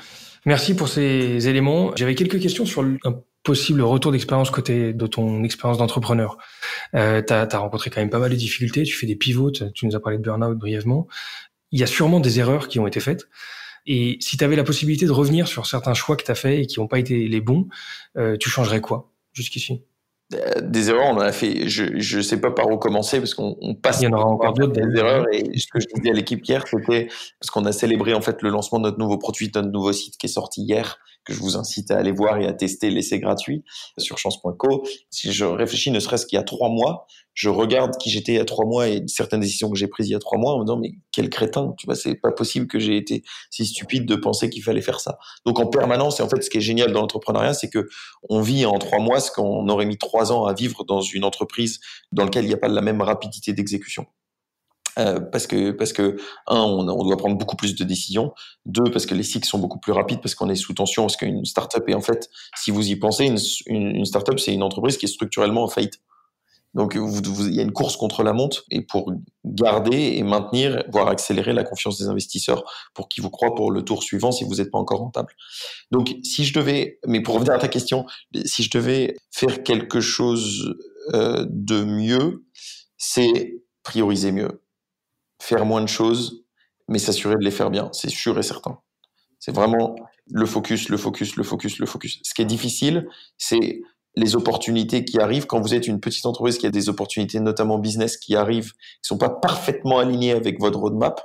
Merci 0.46 0.74
pour 0.74 0.88
ces 0.88 1.46
éléments. 1.46 1.92
J'avais 1.94 2.14
quelques 2.14 2.40
questions 2.40 2.64
sur 2.64 2.82
un 2.82 3.20
possible 3.42 3.82
retour 3.82 4.12
d'expérience 4.12 4.50
côté 4.50 4.92
de 4.92 5.06
ton 5.06 5.44
expérience 5.44 5.78
d'entrepreneur. 5.78 6.38
Euh, 6.94 7.22
tu 7.26 7.32
as, 7.32 7.58
rencontré 7.58 7.90
quand 7.90 8.00
même 8.00 8.10
pas 8.10 8.18
mal 8.18 8.30
de 8.30 8.36
difficultés, 8.36 8.84
tu 8.84 8.94
fais 8.94 9.06
des 9.06 9.16
pivots, 9.16 9.50
tu 9.50 9.86
nous 9.86 9.96
as 9.96 10.00
parlé 10.00 10.18
de 10.18 10.22
burn-out 10.22 10.56
brièvement. 10.56 11.06
Il 11.70 11.80
y 11.80 11.82
a 11.82 11.86
sûrement 11.86 12.20
des 12.20 12.38
erreurs 12.38 12.68
qui 12.68 12.78
ont 12.78 12.86
été 12.86 13.00
faites. 13.00 13.28
Et 13.86 14.16
si 14.20 14.36
tu 14.36 14.44
avais 14.44 14.56
la 14.56 14.64
possibilité 14.64 15.06
de 15.06 15.10
revenir 15.10 15.48
sur 15.48 15.66
certains 15.66 15.94
choix 15.94 16.16
que 16.16 16.24
tu 16.24 16.30
as 16.30 16.36
faits 16.36 16.58
et 16.58 16.66
qui 16.66 16.80
n'ont 16.80 16.88
pas 16.88 16.98
été 16.98 17.28
les 17.28 17.40
bons, 17.40 17.68
euh, 18.16 18.36
tu 18.38 18.48
changerais 18.48 18.80
quoi 18.80 19.12
jusqu'ici? 19.32 19.82
Euh, 20.34 20.60
des 20.60 20.90
erreurs, 20.90 21.06
on 21.06 21.16
en 21.16 21.20
a 21.20 21.32
fait. 21.32 21.68
Je 21.68 22.16
ne 22.16 22.22
sais 22.22 22.40
pas 22.40 22.50
par 22.50 22.68
où 22.68 22.78
commencer 22.78 23.18
parce 23.18 23.34
qu'on 23.34 23.74
passe. 23.80 24.00
Il 24.00 24.04
y 24.04 24.08
en 24.08 24.12
aura 24.12 24.26
encore 24.26 24.54
d'autres 24.54 24.72
des 24.72 24.98
erreurs. 24.98 25.26
Et 25.32 25.58
ce 25.58 25.66
que 25.66 25.80
je 25.80 25.86
disais 25.94 26.10
à 26.10 26.14
l'équipe 26.14 26.46
hier, 26.46 26.64
c'était 26.66 27.08
parce 27.40 27.50
qu'on 27.50 27.64
a 27.64 27.72
célébré 27.72 28.14
en 28.14 28.20
fait 28.20 28.42
le 28.42 28.50
lancement 28.50 28.78
de 28.78 28.84
notre 28.84 28.98
nouveau 28.98 29.18
produit, 29.18 29.50
de 29.50 29.60
notre 29.60 29.72
nouveau 29.72 29.92
site 29.92 30.16
qui 30.16 30.26
est 30.26 30.30
sorti 30.30 30.62
hier, 30.62 30.98
que 31.24 31.32
je 31.32 31.40
vous 31.40 31.56
incite 31.56 31.90
à 31.90 31.98
aller 31.98 32.12
voir 32.12 32.38
et 32.38 32.46
à 32.46 32.52
tester 32.52 32.90
l'essai 32.90 33.18
gratuit 33.18 33.64
sur 33.98 34.18
chance.co. 34.18 34.84
Si 35.10 35.32
je 35.32 35.44
réfléchis, 35.44 35.90
ne 35.90 36.00
serait-ce 36.00 36.26
qu'il 36.26 36.36
y 36.36 36.40
a 36.40 36.44
trois 36.44 36.68
mois, 36.68 37.06
je 37.34 37.48
regarde 37.48 37.96
qui 37.96 38.10
j'étais 38.10 38.32
il 38.32 38.36
y 38.36 38.40
a 38.40 38.44
trois 38.44 38.66
mois 38.66 38.88
et 38.88 39.02
certaines 39.06 39.40
décisions 39.40 39.70
que 39.70 39.78
j'ai 39.78 39.88
prises 39.88 40.08
il 40.08 40.12
y 40.12 40.14
a 40.14 40.18
trois 40.18 40.38
mois 40.38 40.54
en 40.54 40.58
me 40.58 40.64
disant 40.64 40.76
mais 40.76 40.92
quel 41.12 41.30
crétin, 41.30 41.74
tu 41.78 41.86
vois, 41.86 41.94
c'est 41.94 42.14
pas 42.14 42.32
possible 42.32 42.66
que 42.66 42.78
j'ai 42.78 42.96
été 42.96 43.22
si 43.50 43.66
stupide 43.66 44.06
de 44.06 44.16
penser 44.16 44.50
qu'il 44.50 44.62
fallait 44.62 44.82
faire 44.82 45.00
ça. 45.00 45.18
Donc 45.46 45.58
en 45.58 45.66
permanence, 45.66 46.20
et 46.20 46.22
en 46.22 46.28
fait, 46.28 46.42
ce 46.42 46.50
qui 46.50 46.58
est 46.58 46.62
génial 46.62 46.92
dans 46.92 47.00
l'entrepreneuriat, 47.00 47.54
c'est 47.54 47.68
que 47.68 47.88
on 48.28 48.40
vit 48.40 48.66
en 48.66 48.78
trois 48.78 48.98
mois 48.98 49.20
ce 49.20 49.30
qu'on 49.30 49.68
aurait 49.68 49.86
mis 49.86 49.98
trois 49.98 50.32
ans 50.32 50.44
à 50.44 50.54
vivre 50.54 50.84
dans 50.84 51.00
une 51.00 51.24
entreprise 51.24 51.80
dans 52.12 52.24
laquelle 52.24 52.44
il 52.44 52.48
n'y 52.48 52.54
a 52.54 52.58
pas 52.58 52.68
la 52.68 52.82
même 52.82 53.00
rapidité 53.00 53.52
d'exécution. 53.52 54.06
Euh, 54.98 55.20
parce 55.20 55.46
que 55.46 55.70
parce 55.70 55.94
que 55.94 56.18
un 56.46 56.60
on, 56.60 56.84
doit 56.84 57.16
prendre 57.16 57.38
beaucoup 57.38 57.56
plus 57.56 57.74
de 57.74 57.82
décisions 57.82 58.34
deux 58.66 58.90
parce 58.92 59.06
que 59.06 59.14
les 59.14 59.22
cycles 59.22 59.48
sont 59.48 59.58
beaucoup 59.58 59.78
plus 59.78 59.92
rapides 59.92 60.20
parce 60.20 60.34
qu'on 60.34 60.50
est 60.50 60.54
sous 60.54 60.74
tension 60.74 61.04
parce 61.04 61.16
qu'une 61.16 61.46
startup 61.46 61.82
est 61.88 61.94
en 61.94 62.02
fait 62.02 62.28
si 62.56 62.70
vous 62.70 62.86
y 62.90 62.96
pensez 62.96 63.24
une, 63.24 63.38
une, 63.68 63.96
une 63.96 64.04
startup 64.04 64.38
c'est 64.38 64.52
une 64.52 64.62
entreprise 64.62 64.98
qui 64.98 65.06
est 65.06 65.08
structurellement 65.08 65.62
en 65.62 65.68
faillite 65.68 65.98
donc 66.74 66.94
il 66.94 67.54
y 67.54 67.60
a 67.60 67.62
une 67.62 67.72
course 67.72 67.96
contre 67.96 68.22
la 68.22 68.32
montre 68.32 68.64
et 68.70 68.80
pour 68.82 69.12
garder 69.44 70.14
et 70.16 70.22
maintenir 70.22 70.84
voire 70.90 71.08
accélérer 71.08 71.52
la 71.52 71.64
confiance 71.64 71.98
des 71.98 72.06
investisseurs 72.06 72.64
pour 72.94 73.08
qu'ils 73.08 73.22
vous 73.22 73.30
croient 73.30 73.54
pour 73.54 73.70
le 73.70 73.82
tour 73.82 74.02
suivant 74.02 74.32
si 74.32 74.44
vous 74.44 74.54
n'êtes 74.54 74.70
pas 74.70 74.78
encore 74.78 75.00
rentable 75.00 75.34
donc 75.90 76.14
si 76.22 76.44
je 76.44 76.54
devais 76.54 76.98
mais 77.06 77.20
pour 77.20 77.34
revenir 77.34 77.52
à 77.52 77.58
ta 77.58 77.68
question 77.68 78.06
si 78.44 78.62
je 78.62 78.70
devais 78.70 79.16
faire 79.30 79.62
quelque 79.62 80.00
chose 80.00 80.74
euh, 81.12 81.46
de 81.50 81.84
mieux 81.84 82.44
c'est 82.96 83.62
prioriser 83.82 84.32
mieux 84.32 84.62
faire 85.42 85.66
moins 85.66 85.82
de 85.82 85.88
choses, 85.88 86.44
mais 86.88 86.98
s'assurer 86.98 87.34
de 87.34 87.44
les 87.44 87.50
faire 87.50 87.70
bien, 87.70 87.90
c'est 87.92 88.10
sûr 88.10 88.38
et 88.38 88.42
certain. 88.42 88.78
C'est 89.40 89.52
vraiment 89.52 89.96
le 90.30 90.46
focus, 90.46 90.88
le 90.88 90.96
focus, 90.96 91.34
le 91.34 91.42
focus, 91.42 91.78
le 91.80 91.86
focus. 91.86 92.20
Ce 92.22 92.32
qui 92.32 92.42
est 92.42 92.46
difficile, 92.46 93.08
c'est 93.38 93.82
les 94.14 94.36
opportunités 94.36 95.04
qui 95.04 95.18
arrivent 95.18 95.46
quand 95.46 95.60
vous 95.60 95.74
êtes 95.74 95.86
une 95.86 96.00
petite 96.00 96.26
entreprise 96.26 96.58
qui 96.58 96.66
a 96.66 96.70
des 96.70 96.88
opportunités, 96.88 97.40
notamment 97.40 97.78
business, 97.78 98.16
qui 98.16 98.36
arrivent, 98.36 98.72
qui 98.72 99.08
sont 99.08 99.18
pas 99.18 99.30
parfaitement 99.30 99.98
alignées 99.98 100.32
avec 100.32 100.60
votre 100.60 100.78
roadmap. 100.78 101.20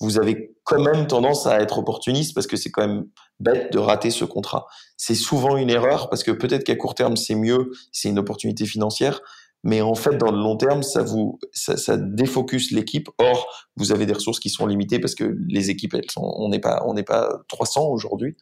Vous 0.00 0.18
avez 0.18 0.56
quand 0.64 0.80
même 0.80 1.06
tendance 1.06 1.46
à 1.46 1.60
être 1.60 1.78
opportuniste 1.78 2.34
parce 2.34 2.46
que 2.46 2.56
c'est 2.56 2.70
quand 2.70 2.86
même 2.86 3.06
bête 3.38 3.72
de 3.72 3.78
rater 3.78 4.10
ce 4.10 4.24
contrat. 4.24 4.66
C'est 4.96 5.14
souvent 5.14 5.56
une 5.56 5.70
erreur 5.70 6.10
parce 6.10 6.24
que 6.24 6.32
peut-être 6.32 6.64
qu'à 6.64 6.74
court 6.74 6.94
terme 6.94 7.16
c'est 7.16 7.36
mieux, 7.36 7.70
c'est 7.92 8.08
une 8.08 8.18
opportunité 8.18 8.66
financière, 8.66 9.20
mais 9.64 9.80
en 9.80 9.94
fait, 9.94 10.18
dans 10.18 10.30
le 10.30 10.36
long 10.36 10.58
terme, 10.58 10.82
ça 10.82 11.02
vous, 11.02 11.38
ça, 11.52 11.78
ça 11.78 11.96
défocus 11.96 12.70
l'équipe. 12.70 13.08
Or, 13.16 13.48
vous 13.76 13.92
avez 13.92 14.04
des 14.04 14.12
ressources 14.12 14.38
qui 14.38 14.50
sont 14.50 14.66
limitées 14.66 14.98
parce 14.98 15.14
que 15.14 15.36
les 15.48 15.70
équipes, 15.70 15.94
elles 15.94 16.10
sont, 16.10 16.34
on 16.36 16.50
n'est 16.50 16.60
pas, 16.60 16.82
on 16.86 16.92
n'est 16.92 17.02
pas 17.02 17.42
300 17.48 17.88
aujourd'hui. 17.88 18.36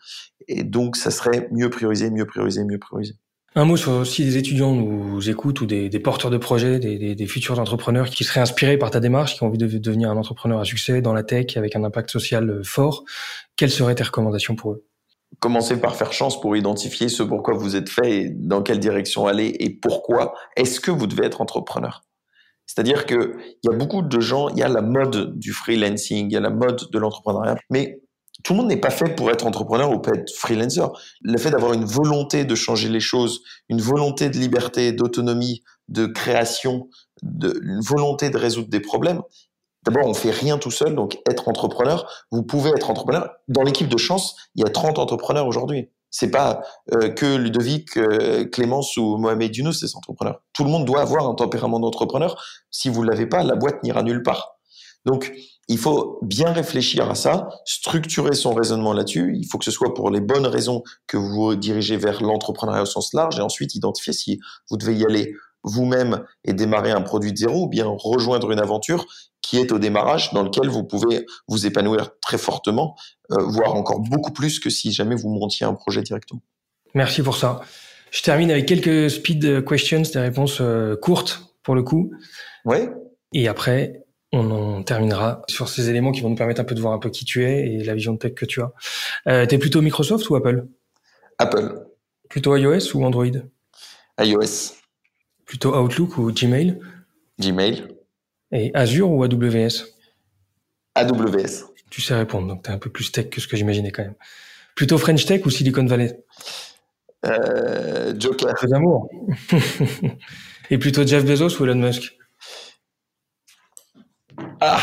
Et 0.49 0.65
donc, 0.65 0.97
ça 0.97 1.13
serait 1.13 1.49
mieux 1.53 1.71
prioriser, 1.71 2.11
mieux 2.11 2.27
prioriser, 2.27 2.65
mieux 2.65 2.81
prioriser. 2.81 3.15
Un 3.55 3.67
mot 3.67 3.77
sur 3.77 4.07
si 4.07 4.25
des 4.25 4.39
étudiants 4.39 4.73
nous 4.73 5.29
écoutent 5.29 5.61
ou 5.61 5.67
des, 5.67 5.91
porteurs 5.99 6.31
de 6.31 6.39
projets, 6.39 6.79
des, 6.79 7.15
des, 7.15 7.27
futurs 7.27 7.59
entrepreneurs 7.59 8.09
qui 8.09 8.25
seraient 8.25 8.41
inspirés 8.41 8.79
par 8.79 8.91
ta 8.91 8.99
démarche, 8.99 9.35
qui 9.35 9.43
ont 9.43 9.49
envie 9.49 9.59
de 9.59 9.67
devenir 9.79 10.11
un 10.11 10.17
entrepreneur 10.17 10.59
à 10.59 10.65
succès 10.65 11.03
dans 11.03 11.13
la 11.13 11.23
tech 11.23 11.59
avec 11.59 11.77
un 11.77 11.85
impact 11.85 12.11
social 12.11 12.65
fort, 12.65 13.05
quelles 13.57 13.71
seraient 13.71 13.95
tes 13.95 14.05
recommandations 14.05 14.57
pour 14.57 14.73
eux? 14.73 14.87
Commencez 15.39 15.79
par 15.79 15.97
faire 15.97 16.15
chance 16.15 16.41
pour 16.41 16.57
identifier 16.57 17.11
ce 17.11 17.23
pourquoi 17.23 17.55
vous 17.55 17.77
êtes 17.77 17.91
fait 17.91 18.21
et 18.21 18.31
dans 18.31 18.63
quelle 18.63 18.79
direction 18.79 19.27
aller 19.27 19.55
et 19.61 19.69
pourquoi 19.69 20.35
est-ce 20.57 20.81
que 20.81 20.91
vous 20.91 21.07
devez 21.07 21.27
être 21.27 21.43
entrepreneur? 21.43 22.03
C'est-à-dire 22.65 23.05
que 23.05 23.37
il 23.63 23.71
y 23.71 23.75
a 23.75 23.77
beaucoup 23.77 24.01
de 24.01 24.21
gens, 24.21 24.49
il 24.49 24.59
y 24.59 24.63
a 24.63 24.69
la 24.69 24.83
mode 24.83 25.39
du 25.39 25.53
freelancing, 25.53 26.29
il 26.31 26.33
y 26.33 26.37
a 26.37 26.41
la 26.41 26.51
mode 26.51 26.91
de 26.91 26.99
l'entrepreneuriat, 26.99 27.57
mais 27.69 28.02
tout 28.43 28.55
le 28.55 28.59
monde 28.59 28.69
n'est 28.69 28.81
pas 28.81 28.91
fait 28.91 29.15
pour 29.15 29.31
être 29.31 29.47
entrepreneur 29.47 29.91
ou 29.91 29.99
pour 29.99 30.15
être 30.15 30.33
freelancer. 30.35 30.87
Le 31.23 31.39
fait 31.39 31.51
d'avoir 31.51 31.73
une 31.73 31.85
volonté 31.85 32.45
de 32.45 32.55
changer 32.55 32.89
les 32.89 33.01
choses, 33.01 33.43
une 33.69 33.81
volonté 33.81 34.31
de 34.31 34.39
liberté, 34.39 34.93
d'autonomie, 34.93 35.63
de 35.89 36.07
création, 36.07 36.89
de, 37.23 37.59
une 37.63 37.81
volonté 37.81 38.31
de 38.31 38.39
résoudre 38.39 38.69
des 38.69 38.81
problèmes, 38.81 39.23
D'abord, 39.85 40.07
on 40.07 40.15
fait 40.15 40.31
rien 40.31 40.59
tout 40.59 40.71
seul, 40.71 40.95
donc 40.95 41.19
être 41.29 41.49
entrepreneur, 41.49 42.09
vous 42.31 42.45
pouvez 42.45 42.71
être 42.71 42.89
entrepreneur. 42.89 43.31
Dans 43.49 43.63
l'équipe 43.63 43.89
de 43.89 43.97
chance, 43.97 44.37
il 44.55 44.63
y 44.63 44.65
a 44.65 44.71
30 44.71 44.99
entrepreneurs 44.99 45.47
aujourd'hui. 45.47 45.91
C'est 46.11 46.31
pas 46.31 46.63
euh, 46.93 47.09
que 47.09 47.37
Ludovic, 47.37 47.97
euh, 47.97 48.45
Clémence 48.45 48.97
ou 48.97 49.17
Mohamed 49.17 49.57
Younous, 49.57 49.73
ces 49.73 49.97
entrepreneurs. 49.97 50.43
Tout 50.53 50.63
le 50.63 50.71
monde 50.71 50.85
doit 50.85 51.01
avoir 51.01 51.27
un 51.27 51.35
tempérament 51.35 51.81
d'entrepreneur. 51.81 52.41
Si 52.71 52.91
vous 52.91 53.03
l'avez 53.03 53.27
pas, 53.27 53.43
la 53.43 53.57
boîte 53.57 53.83
n'ira 53.83 54.03
nulle 54.03 54.23
part. 54.23 54.59
Donc, 55.05 55.33
il 55.69 55.79
faut 55.79 56.19
bien 56.23 56.53
réfléchir 56.53 57.11
à 57.11 57.15
ça, 57.15 57.49
structurer 57.65 58.35
son 58.35 58.53
raisonnement 58.53 58.93
là-dessus. 58.93 59.35
Il 59.37 59.47
faut 59.47 59.59
que 59.59 59.65
ce 59.65 59.71
soit 59.71 59.95
pour 59.95 60.11
les 60.11 60.21
bonnes 60.21 60.47
raisons 60.47 60.83
que 61.07 61.17
vous 61.17 61.55
dirigez 61.55 61.97
vers 61.97 62.23
l'entrepreneuriat 62.23 62.83
au 62.83 62.87
sens 62.87 63.15
large 63.15 63.39
et 63.39 63.43
ensuite 63.43 63.75
identifier 63.75 64.13
si 64.13 64.41
vous 64.71 64.77
devez 64.77 64.95
y 64.95 65.05
aller 65.05 65.35
vous-même 65.65 66.25
et 66.45 66.53
démarrer 66.53 66.91
un 66.91 67.03
produit 67.03 67.33
de 67.33 67.39
zéro 67.39 67.65
ou 67.65 67.69
bien 67.69 67.87
rejoindre 67.87 68.51
une 68.51 68.59
aventure 68.59 69.07
qui 69.41 69.59
est 69.59 69.73
au 69.73 69.79
démarrage, 69.79 70.33
dans 70.33 70.43
lequel 70.43 70.69
vous 70.69 70.85
pouvez 70.85 71.27
vous 71.49 71.67
épanouir 71.67 72.11
très 72.21 72.39
fortement, 72.39 72.97
euh, 73.33 73.43
voire 73.43 73.75
encore 73.75 74.01
beaucoup 74.01 74.33
plus 74.33 74.61
que 74.61 74.71
si 74.71 74.93
jamais 74.93 75.15
vous 75.15 75.29
montiez 75.29 75.67
un 75.67 75.75
projet 75.75 76.03
directement. 76.03 76.41
Merci 76.95 77.23
pour 77.23 77.37
ça. 77.37 77.61
Je 78.11 78.23
termine 78.23 78.51
avec 78.51 78.67
quelques 78.67 79.11
speed 79.11 79.65
questions, 79.65 80.03
des 80.03 80.21
réponses 80.21 80.59
euh, 80.61 80.97
courtes 80.97 81.55
pour 81.63 81.75
le 81.75 81.83
coup. 81.83 82.13
Oui. 82.65 82.89
Et 83.33 83.49
après, 83.49 84.02
on 84.33 84.51
en 84.51 84.83
terminera 84.83 85.43
sur 85.49 85.69
ces 85.69 85.91
éléments 85.91 86.11
qui 86.13 86.21
vont 86.23 86.31
nous 86.31 86.37
permettre 86.37 86.61
un 86.61 86.65
peu 86.65 86.75
de 86.75 86.81
voir 86.81 86.95
un 86.95 86.99
peu 86.99 87.11
qui 87.11 87.25
tu 87.25 87.45
es 87.45 87.67
et 87.75 87.85
la 87.85 87.95
vision 87.95 88.15
de 88.15 88.19
tech 88.19 88.35
que 88.35 88.47
tu 88.47 88.61
as. 88.63 88.73
Euh, 89.29 89.47
T'es 89.47 89.59
plutôt 89.59 89.83
Microsoft 89.83 90.29
ou 90.31 90.37
Apple? 90.37 90.67
Apple. 91.39 91.87
Plutôt 92.29 92.57
iOS 92.57 92.95
ou 92.95 93.05
Android? 93.05 93.31
iOS. 94.21 94.75
Plutôt 95.45 95.77
Outlook 95.77 96.17
ou 96.19 96.33
Gmail? 96.33 96.79
Gmail. 97.41 97.89
Et 98.53 98.71
Azure 98.75 99.11
ou 99.11 99.23
AWS 99.23 99.85
AWS. 100.95 101.65
Tu 101.91 102.01
sais 102.01 102.15
répondre, 102.15 102.47
donc 102.49 102.63
tu 102.65 102.71
es 102.71 102.75
un 102.75 102.79
peu 102.79 102.91
plus 102.91 103.13
tech 103.13 103.29
que 103.31 103.41
ce 103.41 103.47
que 103.49 103.57
j'imaginais 103.57 103.91
quand 103.91 104.03
même. 104.03 104.15
Plutôt 104.75 104.97
French 104.99 105.27
Tech 105.27 105.45
ou 105.45 105.51
Silicon 105.51 105.85
Valley? 105.85 106.19
Euh, 107.27 108.15
Joker. 108.19 108.55
d'amour. 108.65 109.11
Et 110.71 110.79
plutôt 110.79 111.07
Jeff 111.07 111.25
Bezos 111.25 111.61
ou 111.61 111.65
Elon 111.65 111.75
Musk? 111.77 112.17
Ah 114.65 114.81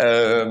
euh, 0.00 0.44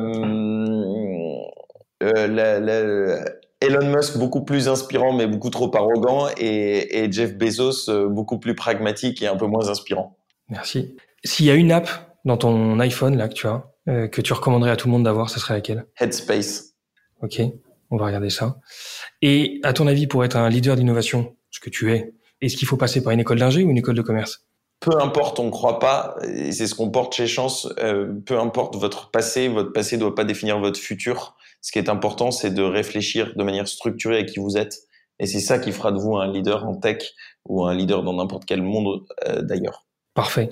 euh, 2.03 3.25
Elon 3.59 3.89
Musk 3.89 4.17
beaucoup 4.17 4.45
plus 4.45 4.69
inspirant 4.69 5.11
mais 5.13 5.27
beaucoup 5.27 5.49
trop 5.49 5.69
arrogant 5.75 6.29
et, 6.37 7.03
et 7.03 7.11
Jeff 7.11 7.35
Bezos 7.35 7.89
euh, 7.89 8.07
beaucoup 8.07 8.39
plus 8.39 8.55
pragmatique 8.55 9.21
et 9.21 9.27
un 9.27 9.35
peu 9.35 9.47
moins 9.47 9.67
inspirant. 9.67 10.17
Merci. 10.49 10.95
S'il 11.25 11.45
y 11.45 11.51
a 11.51 11.55
une 11.55 11.73
app 11.73 11.89
dans 12.23 12.37
ton 12.37 12.79
iPhone 12.79 13.17
là 13.17 13.27
que 13.27 13.33
tu 13.33 13.47
as, 13.47 13.65
euh, 13.89 14.07
que 14.07 14.21
tu 14.21 14.31
recommanderais 14.31 14.71
à 14.71 14.75
tout 14.77 14.87
le 14.87 14.93
monde 14.93 15.03
d'avoir, 15.03 15.29
ce 15.29 15.39
serait 15.39 15.55
laquelle? 15.55 15.85
Headspace. 15.99 16.75
Ok, 17.21 17.41
on 17.89 17.97
va 17.97 18.05
regarder 18.05 18.29
ça. 18.29 18.57
Et 19.21 19.59
à 19.63 19.73
ton 19.73 19.87
avis, 19.87 20.07
pour 20.07 20.23
être 20.23 20.37
un 20.37 20.49
leader 20.49 20.75
d'innovation, 20.75 21.35
ce 21.49 21.59
que 21.59 21.69
tu 21.69 21.91
es, 21.91 22.13
est-ce 22.39 22.55
qu'il 22.55 22.67
faut 22.67 22.77
passer 22.77 23.03
par 23.03 23.11
une 23.11 23.19
école 23.19 23.39
d'ingé 23.39 23.63
ou 23.63 23.71
une 23.71 23.77
école 23.77 23.95
de 23.95 24.01
commerce? 24.01 24.47
Peu 24.79 25.01
importe, 25.01 25.39
on 25.39 25.45
ne 25.45 25.51
croit 25.51 25.79
pas, 25.79 26.15
et 26.23 26.51
c'est 26.51 26.67
ce 26.67 26.75
qu'on 26.75 26.89
porte 26.89 27.15
chez 27.15 27.27
Chance, 27.27 27.67
euh, 27.79 28.13
peu 28.25 28.39
importe 28.39 28.75
votre 28.75 29.09
passé, 29.09 29.47
votre 29.47 29.73
passé 29.73 29.95
ne 29.97 30.01
doit 30.01 30.15
pas 30.15 30.23
définir 30.23 30.59
votre 30.59 30.79
futur. 30.79 31.35
Ce 31.61 31.71
qui 31.71 31.79
est 31.79 31.89
important, 31.89 32.31
c'est 32.31 32.53
de 32.53 32.61
réfléchir 32.61 33.33
de 33.35 33.43
manière 33.43 33.67
structurée 33.67 34.19
à 34.19 34.23
qui 34.23 34.39
vous 34.39 34.57
êtes. 34.57 34.79
Et 35.19 35.25
c'est 35.25 35.39
ça 35.39 35.57
qui 35.57 35.71
fera 35.71 35.91
de 35.91 35.97
vous 35.97 36.15
un 36.17 36.31
leader 36.31 36.65
en 36.65 36.75
tech 36.75 37.03
ou 37.45 37.65
un 37.65 37.73
leader 37.73 38.03
dans 38.03 38.13
n'importe 38.13 38.45
quel 38.45 38.61
monde 38.61 39.03
euh, 39.27 39.41
d'ailleurs. 39.41 39.85
Parfait. 40.13 40.49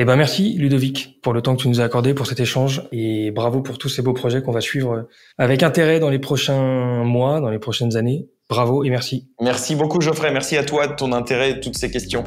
Eh 0.00 0.04
ben 0.04 0.14
merci 0.14 0.54
Ludovic 0.54 1.20
pour 1.22 1.32
le 1.32 1.42
temps 1.42 1.56
que 1.56 1.62
tu 1.62 1.68
nous 1.68 1.80
as 1.80 1.84
accordé 1.84 2.14
pour 2.14 2.28
cet 2.28 2.38
échange 2.38 2.84
et 2.92 3.32
bravo 3.32 3.62
pour 3.62 3.78
tous 3.78 3.88
ces 3.88 4.00
beaux 4.00 4.12
projets 4.12 4.42
qu'on 4.42 4.52
va 4.52 4.60
suivre 4.60 5.08
avec 5.38 5.64
intérêt 5.64 5.98
dans 5.98 6.08
les 6.08 6.20
prochains 6.20 7.02
mois, 7.02 7.40
dans 7.40 7.50
les 7.50 7.58
prochaines 7.58 7.96
années. 7.96 8.28
Bravo 8.48 8.84
et 8.84 8.90
merci. 8.90 9.26
Merci 9.40 9.74
beaucoup 9.74 10.00
Geoffrey, 10.00 10.30
merci 10.30 10.56
à 10.56 10.62
toi 10.62 10.86
de 10.86 10.94
ton 10.94 11.12
intérêt 11.12 11.50
et 11.50 11.60
toutes 11.60 11.76
ces 11.76 11.90
questions. 11.90 12.22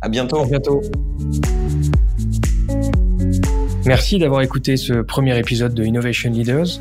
À 0.00 0.08
bientôt. 0.08 0.44
Merci 3.86 4.18
d'avoir 4.18 4.42
écouté 4.42 4.76
ce 4.76 4.94
premier 4.94 5.38
épisode 5.38 5.74
de 5.74 5.84
Innovation 5.84 6.30
Leaders, 6.30 6.80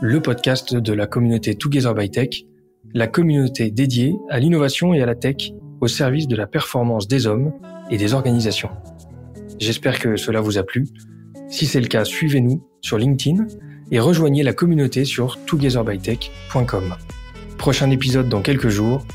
le 0.00 0.20
podcast 0.20 0.74
de 0.74 0.92
la 0.92 1.06
communauté 1.06 1.54
Together 1.54 1.94
by 1.94 2.10
Tech, 2.10 2.44
la 2.94 3.06
communauté 3.06 3.70
dédiée 3.70 4.14
à 4.30 4.38
l'innovation 4.38 4.94
et 4.94 5.02
à 5.02 5.06
la 5.06 5.14
tech 5.14 5.52
au 5.80 5.88
service 5.88 6.28
de 6.28 6.36
la 6.36 6.46
performance 6.46 7.08
des 7.08 7.26
hommes 7.26 7.52
et 7.90 7.96
des 7.96 8.14
organisations. 8.14 8.70
J'espère 9.58 9.98
que 9.98 10.16
cela 10.16 10.40
vous 10.40 10.58
a 10.58 10.62
plu. 10.62 10.86
Si 11.48 11.66
c'est 11.66 11.80
le 11.80 11.88
cas, 11.88 12.04
suivez-nous 12.04 12.62
sur 12.80 12.98
LinkedIn 12.98 13.46
et 13.90 14.00
rejoignez 14.00 14.42
la 14.42 14.52
communauté 14.52 15.04
sur 15.04 15.38
togetherbytech.com. 15.46 16.94
Prochain 17.58 17.90
épisode 17.90 18.28
dans 18.28 18.42
quelques 18.42 18.68
jours. 18.68 19.06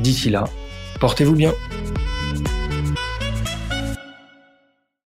D'ici 0.00 0.30
là, 0.30 0.44
portez-vous 1.00 1.34
bien. 1.34 1.52